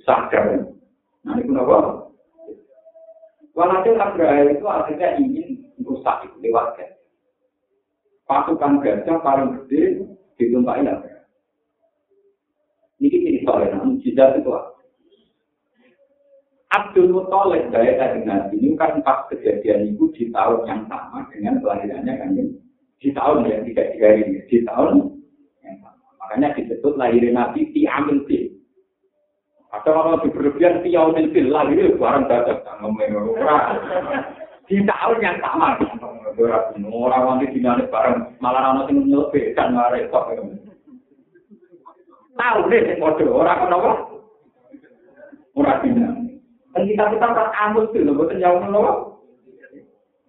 sadar. 0.05 0.69
Nah 1.25 1.35
itu 1.39 1.51
nopo. 1.51 2.09
Walhasil 3.57 3.99
Abraham 3.99 4.55
itu 4.55 4.65
akhirnya 4.65 5.19
ingin 5.19 5.67
rusak 5.83 6.29
itu 6.29 6.37
lewat. 6.47 6.79
Pasukan 8.23 8.79
gajah 8.79 9.17
paling 9.25 9.57
gede 9.65 10.05
ditumpahin 10.37 10.87
apa? 10.87 11.25
Ini 13.01 13.09
cerita 13.09 13.53
ya, 13.63 13.79
mujizat 13.81 14.37
itu 14.37 14.51
apa? 14.53 14.79
Abdul 16.69 17.09
Muttalib 17.09 17.73
dari 17.73 17.97
tadi 17.97 18.21
Nabi 18.21 18.61
ini 18.61 18.77
kan 18.77 19.01
pas 19.01 19.25
kejadian 19.33 19.89
itu 19.89 20.13
di 20.13 20.29
tahun 20.29 20.69
yang 20.69 20.81
sama 20.85 21.25
dengan 21.33 21.57
kelahirannya 21.65 22.13
kan 22.13 22.29
di 23.01 23.09
tahun 23.09 23.49
yang 23.49 23.65
tidak 23.65 23.97
tiga 23.97 24.09
ini 24.21 24.45
di 24.45 24.57
tahun 24.69 25.17
yang 25.65 25.75
sama. 25.81 26.05
Makanya 26.21 26.53
disebut 26.53 26.93
lahirin 26.93 27.33
Nabi 27.33 27.73
di 27.73 27.89
Amin 27.89 28.21
Fil. 28.29 28.58
Atau 29.69 29.93
kalau 29.93 30.17
lebih 30.17 30.33
berlebihan 30.33 30.81
di 30.81 30.97
Amin 30.97 31.29
Fil 31.29 31.53
lahir 31.53 31.93
barang 31.93 32.25
dadak 32.25 32.65
ngomong 32.81 33.37
di 34.69 34.85
tahun 34.85 35.17
yang 35.21 35.37
sama. 35.41 35.77
Orang 36.89 37.25
wanti 37.25 37.51
dinane 37.51 37.89
bareng 37.89 38.37
malah 38.39 38.71
ana 38.71 38.87
sing 38.87 39.03
nyelebih 39.05 39.51
kan 39.57 39.73
mare 39.73 40.07
kok. 40.07 40.29
Tahu 42.37 42.59
deh 42.71 42.81
sing 42.85 42.97
padha 43.01 43.25
ora 43.27 43.53
kenapa. 43.65 43.91
Ora 45.57 45.73
dinane. 45.81 46.39
Dan 46.69 46.85
kita 46.85 47.03
kita 47.17 47.27
tak 47.33 47.53
amul 47.65 47.89
tuh, 47.89 48.05
lo 48.05 48.13
boten 48.13 48.37
jauh 48.37 48.61
menolak. 48.61 48.97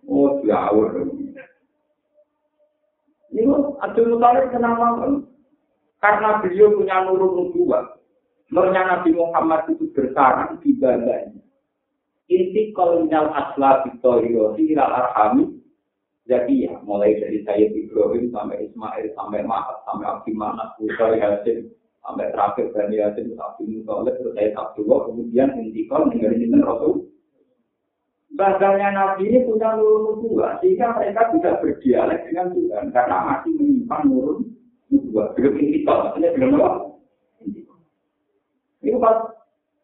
Oh, 0.08 0.40
jauh. 0.42 0.88
Ini 3.30 3.44
Abdul 3.84 4.16
Muttalib 4.16 4.48
kenapa? 4.50 5.06
Karena 6.00 6.40
beliau 6.40 6.74
punya 6.74 7.04
nurun 7.06 7.52
nubuah. 7.52 7.99
Nurnya 8.50 8.82
Nabi 8.82 9.14
Muhammad 9.14 9.70
itu 9.70 9.86
bersarang 9.94 10.58
di 10.58 10.74
badannya. 10.74 11.38
inti 12.30 12.70
kolonial 12.70 13.34
asla 13.34 13.82
Victoria 13.82 14.54
ila 14.54 14.84
arhami 14.86 15.58
jadi 16.30 16.70
ya 16.70 16.78
mulai 16.86 17.18
dari 17.18 17.42
saya 17.42 17.66
Ibrahim 17.66 18.30
sampai 18.30 18.70
Ismail 18.70 19.10
sampai 19.18 19.42
Mahat 19.42 19.82
sampai 19.82 20.06
Abdi 20.06 20.32
Manat 20.38 20.78
Bukhari 20.78 21.18
Hasim 21.18 21.74
sampai 22.06 22.30
terakhir 22.30 22.70
Bani 22.70 23.02
Hasim 23.02 23.34
Abdi 23.34 23.82
Muttalib 23.82 24.14
terus 24.14 24.34
saya 24.38 24.62
kemudian 24.78 25.58
inti 25.58 25.90
kol 25.90 26.06
menjadi 26.06 26.46
Rasul. 26.62 27.10
Bahasanya 28.38 28.94
Nabi 28.94 29.26
ini 29.26 29.42
punya 29.42 29.74
nurun 29.74 30.22
dua 30.22 30.62
sehingga 30.62 30.94
mereka 30.94 31.34
bisa 31.34 31.50
berdialek 31.58 32.30
dengan 32.30 32.54
Tuhan 32.54 32.94
karena 32.94 33.16
masih 33.26 33.52
menyimpan 33.58 34.02
nurun 34.06 34.38
dua 34.86 35.34
belum 35.34 35.58
intikal 35.58 36.06
maksudnya 36.06 36.30
belum 36.38 36.62
apa 36.62 36.89
ini 38.80 38.96
pas 38.96 39.18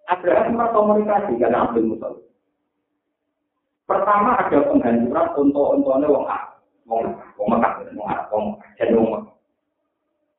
Abraham 0.07 0.61
komunikasi 0.73 1.37
karena 1.37 1.69
Abdul 1.69 1.93
Muttalib 1.93 2.27
Pertama 3.87 4.35
ada 4.35 4.67
penghancuran 4.67 5.29
untuk 5.39 5.79
untungnya 5.79 6.11
wong 6.11 6.27
ah, 6.27 6.43
wong 6.91 7.07
wong 7.39 7.49
Mekah, 7.55 7.87
wong 7.95 8.07
Arab, 8.11 8.27
wong 8.35 8.47
jadi 8.75 8.99
wong. 8.99 9.31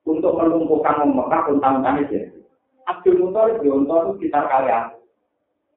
Untuk 0.04 0.36
melumpuhkan 0.36 1.00
wong 1.00 1.16
Mekah 1.16 1.48
untang-untang 1.56 1.96
itu. 2.04 2.44
Abdul 2.84 3.16
Muthalib 3.24 3.64
di 3.64 3.72
untung 3.72 4.04
itu 4.04 4.28
sekitar 4.28 4.52
kalian. 4.52 4.92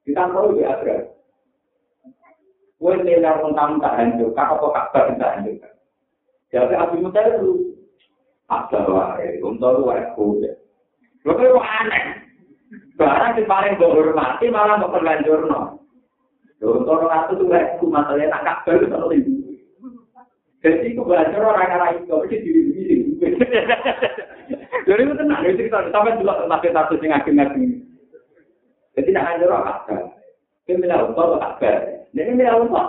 Kita 0.04 0.28
tahu 0.28 0.56
di 0.56 0.68
Agra. 0.68 1.00
Kue 2.76 2.92
nilai 3.00 3.40
untang-untang 3.40 3.96
hancur, 3.96 4.36
kakak 4.36 4.60
kok 4.60 4.74
kabar 4.76 5.02
kita 5.08 5.26
hancurkan. 5.32 5.72
Jadi 6.52 6.74
Abdul 6.76 7.02
Muthalib 7.08 7.34
itu 7.40 7.52
ada 8.52 8.80
wae, 8.84 9.40
itu 9.40 9.48
wae 9.64 10.02
kuda. 10.12 10.52
Lalu 11.24 11.40
itu 11.40 11.56
aneh. 11.56 12.04
Barang 12.96 13.36
yang 13.36 13.48
paling 13.48 13.74
menghormati 13.76 14.46
malah 14.48 14.80
mau 14.80 14.92
terlanjur 14.92 15.48
no. 15.48 15.82
Untuk 16.62 17.04
ratu 17.10 17.34
itu 17.34 17.50
aku 17.50 17.90
masalahnya 17.90 18.30
tak 18.30 18.64
kabel 18.64 18.86
kalau 18.86 19.10
itu. 19.10 19.58
Jadi 20.62 20.94
itu 20.94 21.02
belajar 21.02 21.42
orang-orang 21.42 21.98
itu, 21.98 22.06
tapi 22.06 22.38
diri 22.38 22.60
diri. 22.70 22.96
Jadi 24.86 25.00
itu 25.02 25.14
tenang, 25.18 25.42
itu 25.42 25.66
kita 25.66 25.90
sampai 25.90 26.14
dulu 26.22 26.30
tentang 26.30 26.62
satu 26.62 26.94
sing 27.02 27.10
ageng-ageng. 27.10 27.82
Jadi 28.94 29.08
tidak 29.10 29.26
hanya 29.26 29.50
orang 29.50 29.66
kabel. 29.66 30.00
Dia 30.70 30.78
bilang 30.78 31.10
untuk 31.10 31.42
kabel. 31.42 31.76
Dia 32.14 32.30
bilang 32.30 32.62
untuk. 32.70 32.86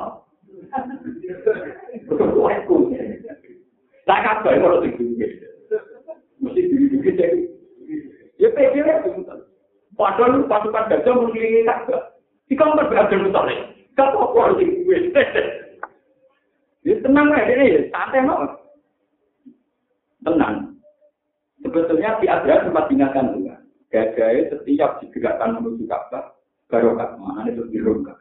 Aku. 2.46 2.78
Tak 4.06 4.22
kabel 4.22 4.54
kalau 4.62 4.86
itu. 4.86 5.04
Mesti 6.46 6.62
diri-diri 6.62 7.12
jadi. 7.18 7.40
Ya 8.38 8.54
pikir 8.54 8.86
itu. 8.86 9.10
Padahal 9.94 10.50
pasukan 10.50 10.90
gajah 10.90 11.14
mengelilingi 11.14 11.70
kabel. 11.70 12.00
Di 12.50 12.54
kamar 12.58 12.90
berada 12.90 13.14
di 13.14 13.30
sana. 13.30 13.54
Kau 13.94 14.34
kok 14.34 14.38
harus 14.42 14.62
gue. 14.66 14.98
Ya 16.84 17.00
tenang 17.00 17.32
aja 17.32 17.54
ini, 17.56 17.88
santai 17.94 18.28
no. 18.28 18.60
Tenang. 20.28 20.76
Sebetulnya 21.64 22.20
di 22.20 22.28
Abraham 22.28 22.68
sempat 22.68 22.86
diingatkan 22.92 23.32
juga. 23.40 23.56
Gajah 23.88 24.52
setiap 24.52 25.00
digerakkan 25.00 25.62
menuju 25.62 25.86
Ka'bah, 25.88 26.34
barokah 26.68 27.16
mana 27.16 27.48
itu 27.48 27.64
di 27.70 27.80
rumah. 27.80 28.18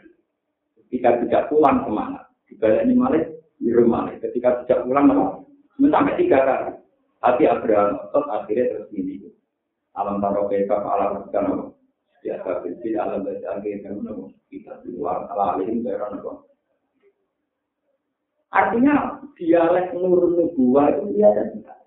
Ketika 0.76 1.24
tidak 1.24 1.48
pulang 1.48 1.88
semangat, 1.88 2.28
balik 2.60 2.84
ini 2.84 2.94
malah 2.94 3.24
di 3.58 3.70
rumah. 3.72 4.12
Ketika 4.20 4.62
tidak 4.62 4.84
pulang 4.84 5.08
malah 5.08 5.40
sampai 5.80 6.14
tiga 6.20 6.38
kali. 6.44 6.76
Tapi 7.22 7.42
Abraham 7.48 7.98
otot 8.04 8.26
akhirnya 8.28 8.76
terus 8.76 8.92
ini 8.92 9.31
alam 9.98 10.20
taro 10.24 10.48
kebab 10.48 10.82
alam 10.84 11.28
kan 11.28 11.72
ya 12.22 12.40
tapi 12.44 12.76
alam 12.94 13.26
dari 13.26 13.44
angin 13.44 13.82
kan 13.84 13.96
kita 14.48 14.80
di 14.84 14.96
luar 14.96 15.28
ala 15.32 15.58
alim 15.58 15.84
dari 15.84 16.00
Artinya 18.52 19.16
dialek 19.32 19.96
nur 19.96 20.28
nubuah 20.28 20.92
itu 20.92 21.16
dia 21.16 21.32
ada 21.32 21.48
tidak. 21.56 21.78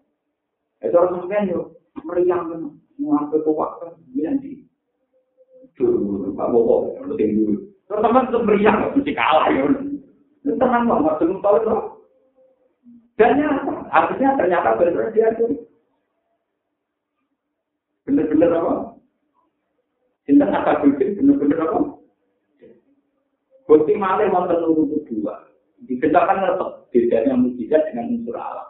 Itu 0.82 0.98
orang 0.98 1.22
sampean 1.22 1.54
yuk, 1.54 1.78
meriang 2.02 2.50
kan, 2.50 2.62
ngapain 2.98 3.46
tua 3.46 3.68
kan, 3.78 3.94
bilang 4.10 4.42
di. 4.42 4.66
Tuh, 5.78 5.94
Pak 6.34 6.48
iya, 6.50 6.54
Bobo, 6.56 6.98
penting 6.98 7.30
dulu. 7.38 7.54
Terutama 7.86 8.26
teman 8.26 8.28
tetap 8.32 8.42
meriang, 8.50 8.78
mesti 8.98 9.12
kalah 9.14 9.48
yuk 9.54 9.70
Itu 10.42 10.58
tenang 10.58 10.90
banget, 10.90 11.22
nggak 11.22 11.42
tahu 11.46 11.78
Dan 13.16 13.32
nyata, 13.38 13.74
artinya 13.94 14.30
ternyata 14.36 14.70
benar 14.82 15.08
dia 15.14 15.30
itu 15.38 15.46
bener-bener 18.46 18.62
apa 18.62 18.76
Sinten 20.26 20.50
akal 20.50 20.76
bukti 20.82 21.06
bener-bener 21.14 21.60
apa? 21.62 21.80
Bukti 23.70 23.94
malih 23.94 24.34
wonten 24.34 24.58
nurut 24.58 25.06
dua. 25.06 25.38
Dikenalkan 25.86 26.42
ngerti 26.42 26.66
bedanya 26.90 27.38
mujizat 27.38 27.94
dengan 27.94 28.10
unsur 28.18 28.34
alam. 28.34 28.70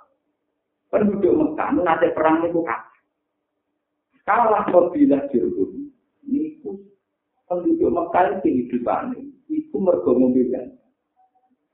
Penduduk 0.92 1.32
Mekah 1.32 1.80
nanti 1.80 2.12
perang 2.12 2.44
itu 2.44 2.60
kalah. 2.60 2.92
Kalah 4.28 4.68
bila 4.92 5.20
jirgum. 5.32 5.96
Ini 6.28 6.60
penduduk 7.48 7.88
Mekah 7.88 8.44
kehidupan 8.44 9.16
itu 9.48 9.76
mergo 9.80 10.12
mobilan. 10.12 10.76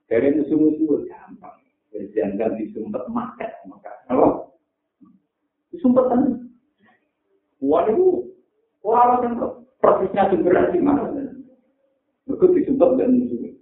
Dari 0.05 0.29
musuh-musuh 0.37 1.09
gampang. 1.09 1.57
Berjangan 1.89 2.53
disumpet 2.61 3.01
makan 3.09 3.51
Mekah. 3.65 3.97
Apa? 4.13 4.29
Disumpet 5.73 6.05
kan? 6.05 6.50
Itu 7.61 8.25
orang 8.81 9.21
yang 9.21 9.33
persisnya 9.77 10.33
sumbernya 10.33 10.73
di 10.73 10.81
mana? 10.81 11.13
Mereka 12.25 12.45
disumpah 12.57 12.89
dan 12.97 13.21
musuh. 13.21 13.53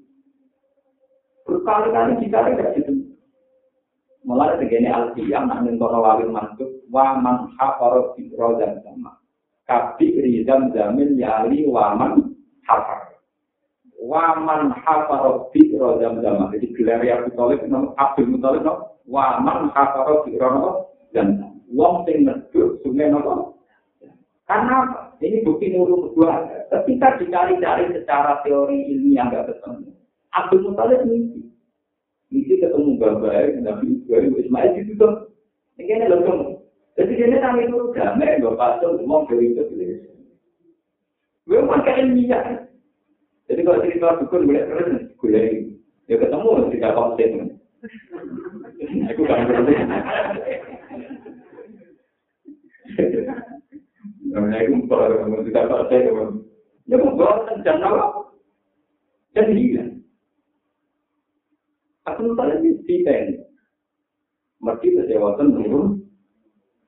Berkali-kali 1.48 2.24
dicari 2.24 2.56
tidak 2.56 2.72
gitu. 2.80 2.94
Mulai 4.28 4.60
begini 4.60 4.92
al-qiyam, 4.92 5.48
nak 5.48 5.64
nentono 5.64 6.04
wawin 6.04 6.30
mantuk, 6.36 6.70
wa 6.92 7.18
man 7.18 7.50
hafaro 7.56 8.14
fitro 8.14 8.60
dan 8.60 8.84
sama. 8.84 9.16
Kabi 9.64 10.20
rizam 10.20 10.70
zamin 10.76 11.16
yali 11.16 11.66
wa 11.66 11.96
man 11.96 12.36
hafar. 12.68 13.16
Wa 13.98 14.38
man 14.38 14.76
hafaro 14.76 15.50
fitro 15.56 15.98
dan 15.98 16.20
sama. 16.20 16.52
Jadi 16.52 16.68
gelar 16.76 17.02
ya 17.02 17.24
Abu 17.24 17.32
Talib, 17.34 17.64
Abdul 17.96 18.28
Mutalib, 18.28 18.68
wa 19.08 19.40
man 19.40 19.72
hafaro 19.72 20.28
fitro 20.28 20.92
dan 21.16 21.40
sama. 21.40 21.50
Wong 21.70 22.02
sing 22.06 22.26
medhut 22.26 22.82
sungai 22.82 23.14
nopo. 23.14 23.59
Karena? 24.50 24.78
Ini 25.22 25.46
bukti 25.46 25.70
nurul 25.70 26.10
kedua. 26.10 26.48
Ketika 26.74 27.22
dicari-cari 27.22 27.94
secara 27.94 28.42
teori 28.42 28.90
ilmiah 28.90 29.30
nggak 29.30 29.46
ketemu. 29.54 29.94
Abdul 30.34 30.64
Muthalib 30.66 31.06
mimpi. 31.06 31.54
Mimpi 32.34 32.54
ketemu 32.58 32.98
bapak, 32.98 33.62
Nabi 33.62 34.02
Ibrahim, 34.02 34.34
Ismail 34.42 34.74
itu 34.80 34.94
tuh. 34.98 35.30
Ini 35.78 35.86
kan 35.86 36.10
langsung. 36.10 36.66
Jadi 36.98 37.16
dia 37.16 37.40
nang 37.40 37.56
itu 37.62 37.96
damai, 37.96 38.44
gak 38.44 38.60
pasal, 38.60 39.00
semua 39.00 39.24
dari 39.32 39.56
itu. 39.56 39.64
Gue 41.48 41.64
pakai 41.64 42.04
ilmiah. 42.04 42.68
Jadi 43.48 43.64
kalau 43.64 43.82
cerita 43.82 44.20
dukun, 44.20 44.46
boleh 44.46 44.64
terus, 44.68 45.10
boleh. 45.18 45.80
Ya 46.12 46.16
ketemu, 46.20 46.70
tidak 46.76 46.96
konsen. 46.98 47.32
Aku 49.10 49.22
kan 49.24 49.48
berarti. 49.48 49.74
Namanya 54.30 54.62
itu 54.62 54.86
kalau 54.86 55.26
kamu 55.26 55.42
tidak 55.50 55.68
percaya 55.74 56.10
kamu, 56.14 56.26
ya 56.86 56.96
kamu 57.02 57.18
bawa 57.18 57.50
dan 57.66 57.82
apa? 57.82 58.06
Dan 59.34 59.48
hilang. 59.58 59.92
Aku 62.06 62.20
lupa 62.30 62.50
lagi 62.50 62.70
detail. 62.86 63.46
Mereka 64.62 64.88
kesewatan 65.06 65.56
turun. 65.56 65.88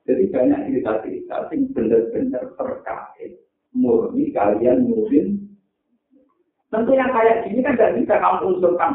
Jadi 0.06 0.34
banyak 0.34 0.60
cerita-cerita 0.70 1.50
yang 1.54 1.62
benar-benar 1.72 2.46
terkait. 2.58 3.32
Murni 3.72 4.34
kalian 4.34 4.90
mungkin. 4.90 5.40
Tentu 6.68 6.92
yang 6.98 7.14
kayak 7.14 7.48
gini 7.48 7.62
kan 7.64 7.78
tidak 7.78 7.96
bisa 8.02 8.16
kamu 8.20 8.58
unsurkan. 8.58 8.94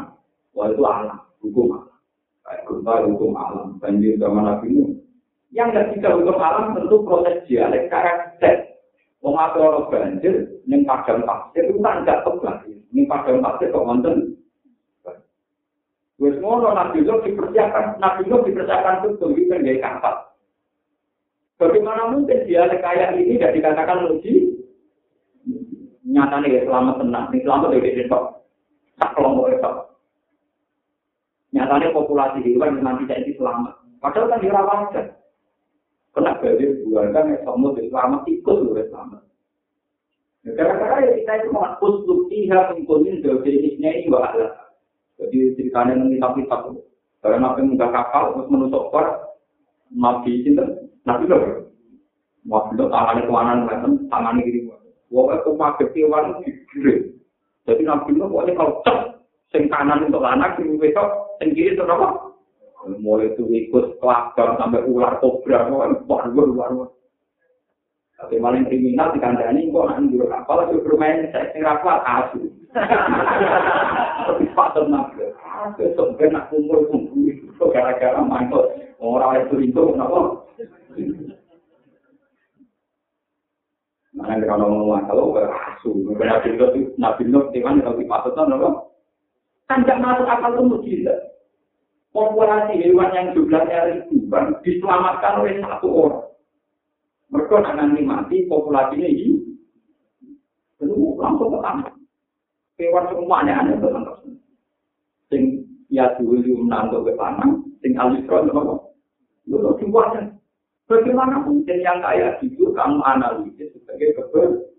Wah 0.53 0.67
itu 0.73 0.83
alam, 0.83 1.21
hukum 1.41 1.77
alam. 1.77 1.97
Kayak 2.41 2.61
gempa 2.65 2.93
hukum 3.05 3.31
alam, 3.37 3.67
banjir 3.77 4.17
zaman 4.17 4.43
Nabi 4.45 4.67
Nuh. 4.73 5.06
Yang 5.57 5.97
bisa 5.97 6.13
hukum 6.13 6.37
alam 6.37 6.77
tentu 6.77 7.01
proses 7.01 7.41
dialek 7.49 7.89
karakter. 7.89 8.77
Apa 9.27 9.59
orang 9.59 9.89
banjir, 9.91 10.61
yang 10.69 10.87
padang 10.87 11.25
pasir 11.27 11.67
itu 11.67 11.81
kan 11.83 12.05
nggak 12.05 12.23
tebak. 12.23 12.63
Ini 12.93 13.09
padang 13.09 13.43
pasir 13.43 13.73
kok 13.73 13.83
nonton. 13.83 14.37
Wes 16.17 16.37
ngono 16.41 16.73
Nabi 16.73 17.05
Nuh 17.05 17.21
dipersiapkan, 17.21 18.01
Nabi 18.01 18.25
Nuh 18.25 18.41
dipersiapkan 18.41 19.05
di 19.05 19.43
penggaya 19.45 19.77
kapal. 19.83 20.15
Bagaimana 21.57 22.09
mungkin 22.13 22.45
dialek 22.45 22.81
kayak 22.81 23.17
ini 23.17 23.37
tidak 23.37 23.53
dikatakan 23.57 24.09
uji? 24.13 24.57
Nyatanya 26.07 26.47
ya 26.47 26.61
selamat 26.65 26.95
tenang, 27.03 27.25
ini 27.33 27.43
selamat 27.45 27.69
dari 27.73 27.97
besok. 27.97 28.23
Tak 28.97 29.13
kelompok 29.13 29.49
besok. 29.53 29.75
Nyatanya 31.53 31.93
populasi 31.93 32.39
hewan 32.45 32.79
yang 32.79 32.85
nanti 32.85 33.09
jadi 33.09 33.31
selamat. 33.37 33.73
Padahal 34.01 34.29
kan 34.31 34.41
dirawatkan. 34.41 35.05
Kena 36.17 36.41
banjir 36.41 36.81
buarkan 36.89 37.29
yang 37.29 37.41
kamu 37.45 37.67
selamat 37.77 38.21
ikut 38.25 38.55
lu 38.57 38.73
selamat. 38.73 39.21
Gara-gara 40.57 41.05
ya 41.05 41.11
kita 41.21 41.31
itu 41.43 41.47
mengakus 41.53 41.95
luktiha 42.09 42.73
pengkunin 42.73 43.21
dobilisnya 43.21 43.89
ini 43.93 44.09
bahaya. 44.09 44.49
Jadi 45.21 45.53
ceritanya 45.53 45.93
nanti 45.93 46.17
tapi 46.17 46.41
tak 46.49 46.73
karena 47.21 47.37
nabi 47.43 47.65
muda 47.65 47.89
kapal 47.89 48.33
terus 48.33 48.49
menusuk 48.49 48.89
kor 48.89 49.05
nabi 49.93 50.41
cinta 50.41 50.63
nabi 51.05 51.29
loh. 51.29 51.69
Nabi 52.47 52.79
lo 52.79 52.85
tangannya 52.89 53.27
kemana 53.27 53.51
ngeliatin 53.61 53.93
tangannya 54.07 54.45
gini. 54.47 54.59
Wah 55.11 55.35
itu 55.35 55.51
pakai 55.53 55.91
kewan 55.93 56.41
gede. 56.41 57.13
Jadi 57.67 57.81
nabi 57.83 58.15
lo 58.15 58.31
pokoknya 58.31 58.57
kalau 58.57 58.73
cek 58.87 58.97
sing 59.51 59.63
kanan 59.67 60.07
untuk 60.07 60.23
anak 60.23 60.55
sing 60.57 60.79
besok 60.79 61.37
sing 61.43 61.51
kiri 61.53 61.75
untuk 61.75 61.91
apa? 61.91 62.26
Mulai 62.95 63.35
itu 63.35 63.43
ikut 63.43 63.99
kelakar 63.99 64.55
sampai 64.55 64.87
ular 64.87 65.19
kobra, 65.19 65.67
wah 65.67 66.23
luar 66.31 66.47
luar. 66.47 66.89
Tapi 68.17 68.41
paling 68.41 68.65
kriminal 68.65 69.13
di 69.13 69.21
kandani, 69.21 69.69
kok 69.69 69.87
nanti 69.93 70.17
dulu 70.17 70.25
kapal 70.25 70.65
itu 70.65 70.81
bermain 70.81 71.29
saya 71.29 71.53
kira 71.53 71.77
kuat 71.85 72.01
asu. 72.01 72.49
Tapi 74.25 74.43
patut 74.57 74.89
nabi, 74.89 75.29
besok 75.77 76.17
ben 76.17 76.33
nak 76.33 76.49
kumpul 76.49 76.89
kumpul 76.89 77.29
itu 77.29 77.63
gara-gara 77.69 78.17
mantul 78.25 78.73
orang 78.97 79.45
itu 79.45 79.69
itu 79.69 79.81
kenapa? 79.93 80.41
Mana 84.17 84.41
kalau 84.49 84.65
ngomong 84.65 85.05
kalau 85.05 85.29
berasu, 85.37 85.93
berarti 86.17 86.57
itu 86.57 86.65
nabi 86.97 87.21
nuh 87.29 87.53
di 87.53 87.61
mana 87.61 87.85
kalau 87.85 88.01
dipatut 88.01 88.33
apa? 88.33 88.69
Kan 89.69 89.85
tidak 89.85 90.01
masuk 90.01 90.25
akal 90.25 90.51
itu 90.57 90.63
mujizat. 90.65 91.19
Populasi 92.11 92.79
hewan 92.81 93.11
yang 93.13 93.27
jumlahnya 93.35 94.07
ribuan 94.09 94.55
diselamatkan 94.63 95.43
oleh 95.43 95.55
satu 95.61 95.87
orang. 95.87 96.25
Mereka 97.27 97.57
nanti 97.75 98.01
mati 98.07 98.37
populasinya 98.47 99.07
ini. 99.07 99.35
Lalu 100.79 101.19
langsung 101.19 101.51
ke 101.51 101.59
tanah. 101.59 101.91
Hewan 102.77 103.05
semuanya 103.11 103.53
ada 103.59 103.73
ke 103.75 103.87
tanah. 103.89 104.15
Sing 105.27 105.43
ya 105.91 106.15
dulu 106.15 106.63
menantu 106.63 107.03
ke 107.03 107.13
tanah. 107.19 107.49
Sing 107.83 107.91
alisron 107.99 108.51
apa? 108.53 108.75
Lalu 109.47 109.71
dibuatnya. 109.83 110.37
Bagaimana 110.87 111.43
mungkin 111.43 111.83
yang 111.83 111.99
kayak 111.99 112.39
gitu 112.39 112.71
kamu 112.71 113.03
analisis 113.03 113.75
sebagai 113.75 114.15
kebel? 114.15 114.71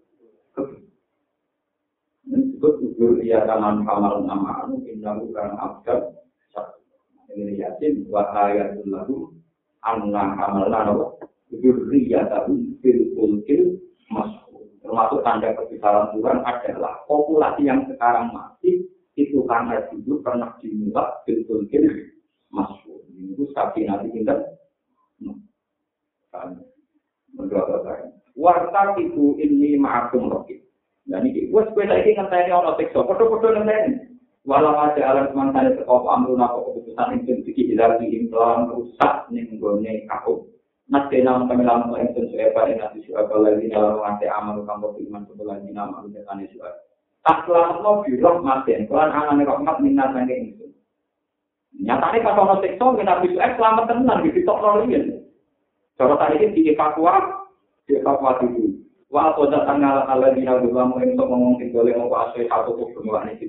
Ini 2.24 2.36
disebut 2.48 2.74
ujur 2.80 3.20
iya 3.20 3.44
kaman 3.44 3.84
kamal 3.84 4.24
nama 4.24 4.64
anu 4.64 4.80
indah 4.88 5.20
bukan 5.20 5.52
abjad 5.60 6.00
ini 7.34 7.60
yakin 7.60 8.09
wa 8.09 8.24
ayatul 8.32 8.88
lahu 8.88 9.14
anna 9.84 10.36
amalna 10.36 10.92
wa 10.92 11.06
dzurriyyatahum 11.52 12.80
fil 12.80 13.12
fulkil 13.16 13.80
mas'ul. 14.09 14.64
Termasuk 14.80 15.20
tanda 15.24 15.52
kebesaran 15.52 16.12
Tuhan 16.16 16.38
adalah 16.44 17.05
populasi 17.05 17.68
yang 17.68 17.84
sekarang 17.88 18.32
masih 18.32 18.88
itu 19.18 19.42
karena 19.44 19.82
dulu 19.90 20.22
pernah 20.24 20.56
dimuat 20.62 21.24
fil 21.28 21.44
fulkil 21.44 21.84
mas'ul. 22.52 23.05
Itu 23.12 23.48
sapi 23.52 23.84
nanti 23.84 24.09
kita 24.14 24.34
kan? 26.32 26.60
Menurut 27.34 27.82
saya 27.84 28.18
warta 28.38 28.94
itu 29.02 29.34
ini 29.42 29.74
ma'akum 29.74 30.30
rokit 30.30 30.62
dan 31.10 31.26
ini 31.26 31.50
gue 31.50 31.62
sepeda 31.66 31.98
ini 31.98 32.14
ngenteni 32.14 32.55
ono 32.55 32.78
tekso 32.78 33.02
foto-foto 33.02 33.50
ngenteni 33.50 34.07
walau 34.49 34.73
ada 34.81 35.03
alam 35.05 35.29
semantan 35.29 35.77
itu 35.77 35.85
kau 35.85 36.09
amruna 36.09 36.49
kau 36.49 36.73
keputusan 36.73 37.20
itu 37.20 37.45
fikih 37.45 37.77
hilang 37.77 38.01
di 38.01 38.16
implan 38.16 38.73
rusak 38.73 39.29
nih 39.29 39.45
gone 39.61 40.09
kau 40.09 40.49
nanti 40.89 41.20
nama 41.20 41.45
kami 41.45 41.69
lama 41.69 41.93
kau 41.93 42.01
itu 42.01 42.33
siapa 42.33 42.65
ini 42.65 42.81
nanti 42.81 43.05
siapa 43.05 43.29
lagi 43.37 43.69
dalam 43.69 44.01
mati 44.01 44.25
amal 44.25 44.65
kamu 44.65 44.97
beriman 44.97 45.29
sebelah 45.29 45.61
di 45.61 45.69
nama 45.77 46.01
itu 46.09 46.25
kan 46.25 46.41
siapa 46.41 46.81
tak 47.29 47.45
selamat 47.45 47.77
mau 47.85 48.01
bilang 48.09 48.41
mati 48.41 48.73
tuan 48.89 49.12
anak 49.12 49.45
rahmat 49.45 49.77
minat 49.85 50.16
nanti 50.16 50.57
itu 50.57 50.66
nyatanya 51.85 52.25
kalau 52.25 52.49
mau 52.49 52.62
seksual 52.65 52.97
kita 52.97 53.20
bisa 53.20 53.53
selamat 53.53 53.85
tenang 53.85 54.25
di 54.25 54.33
tiktok 54.33 54.65
nolin 54.65 55.29
cara 56.01 56.16
tadi 56.16 56.41
ini 56.41 56.73
dievakuasi 56.73 57.37
dievakuasi 57.91 58.47
dulu. 58.49 58.70
Wa 59.09 59.33
apa 59.33 59.41
datang 59.49 59.81
ala 59.81 60.05
ala 60.05 60.37
dina 60.37 60.61
untuk 60.61 60.77
ngomong 60.77 61.59
yang 61.65 61.97
mau 61.97 62.29
asli 62.29 62.45
satu 62.45 62.77
tuh 62.77 62.93
semua 62.93 63.25
ini 63.25 63.41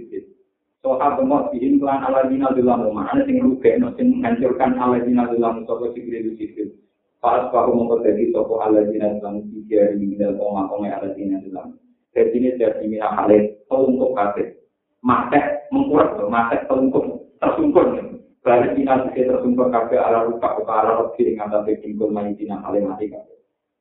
Soal 0.80 1.20
tempat 1.20 1.52
bihin 1.52 1.76
kelan 1.76 2.00
ala 2.08 2.24
dina 2.32 2.56
dalam 2.56 2.88
rumah. 2.88 3.12
Ada 3.12 3.28
yang 3.28 3.52
rugi, 3.52 3.76
yang 3.76 3.92
menghancurkan 4.00 4.80
ala 4.80 5.04
dina 5.04 5.28
dalam 5.28 5.68
sopo 5.68 5.92
sikri 5.92 6.24
itu 6.24 6.32
sikri. 6.40 6.72
Pas 7.20 7.52
bahu 7.52 7.76
memperjadi 7.76 8.32
sopo 8.32 8.64
ala 8.64 8.88
dina 8.88 9.20
dalam 9.20 9.44
sikri 9.44 9.76
dari 9.76 10.00
minal 10.00 10.40
koma 10.40 10.72
koma 10.72 10.88
ala 10.88 11.12
dina 11.20 11.44
dalam. 11.44 11.76
Dari 12.16 12.32
sini 12.32 12.56
dari 12.56 12.88
minal 12.88 13.12
halil, 13.12 13.60
untuk 13.68 14.16
kafir. 14.16 14.56
Matek 15.04 15.68
mengkurang, 15.76 16.32
matek 16.32 16.64
telungkup, 16.72 17.28
tersungkur. 17.44 18.00
Balik 18.40 18.80
dina 18.80 19.04
sikri 19.04 19.28
tersungkur 19.28 19.68
kafir 19.76 20.00
ala 20.00 20.32
rupa, 20.32 20.64
rupa 20.64 20.74
ala 20.80 20.92
rupi 21.04 21.28
dengan 21.28 21.52
tante 21.52 21.76
kingkul 21.84 22.08
main 22.08 22.40
dina 22.40 22.64
halil 22.64 22.88
mati 22.88 23.12
kafir. 23.12 23.39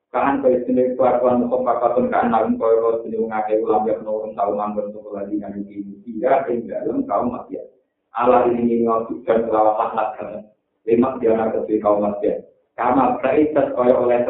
Kaan 0.09 0.41
kaya 0.41 0.65
sini 0.65 0.97
kelakuan 0.97 1.45
muka 1.45 1.61
pakatun 1.69 2.09
kaan 2.09 2.33
namun 2.33 2.57
kaya 2.57 2.81
kaya 2.81 2.97
sini 3.05 3.21
mengakai 3.21 3.61
ulang 3.61 3.85
yang 3.85 4.01
nurun 4.01 4.33
tahu 4.33 4.57
manggur 4.57 4.89
untuk 4.89 5.13
lagi 5.13 5.37
kan 5.37 5.53
ini 5.53 6.01
tidak 6.01 6.49
tinggal 6.49 6.81
dalam 6.81 7.05
kaum 7.05 7.29
masyarakat. 7.29 7.77
Allah 8.17 8.49
ini 8.49 8.81
mengawasikan 8.81 9.45
kelawan 9.45 9.77
laknat 9.77 10.09
kan. 10.17 10.49
Lima 10.89 11.21
dia 11.21 11.37
nak 11.37 11.53
kesui 11.53 11.77
kaum 11.85 12.01
masyarakat. 12.01 12.41
Kama 12.73 13.21
kaitat 13.21 13.77
kaya 13.77 13.95
oleh 14.01 14.25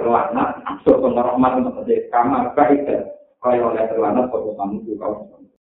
so 0.83 0.99
pemerahmat 0.99 1.63
maksudnya 1.63 2.11
kama 2.11 2.51
kaitat 2.59 3.15
kaya 3.39 3.63
oleh 3.63 3.87
terlaknat, 3.87 4.35
so 4.35 4.51
kamu 4.59 4.83
kaum 4.99 5.15
masyarakat. 5.31 5.38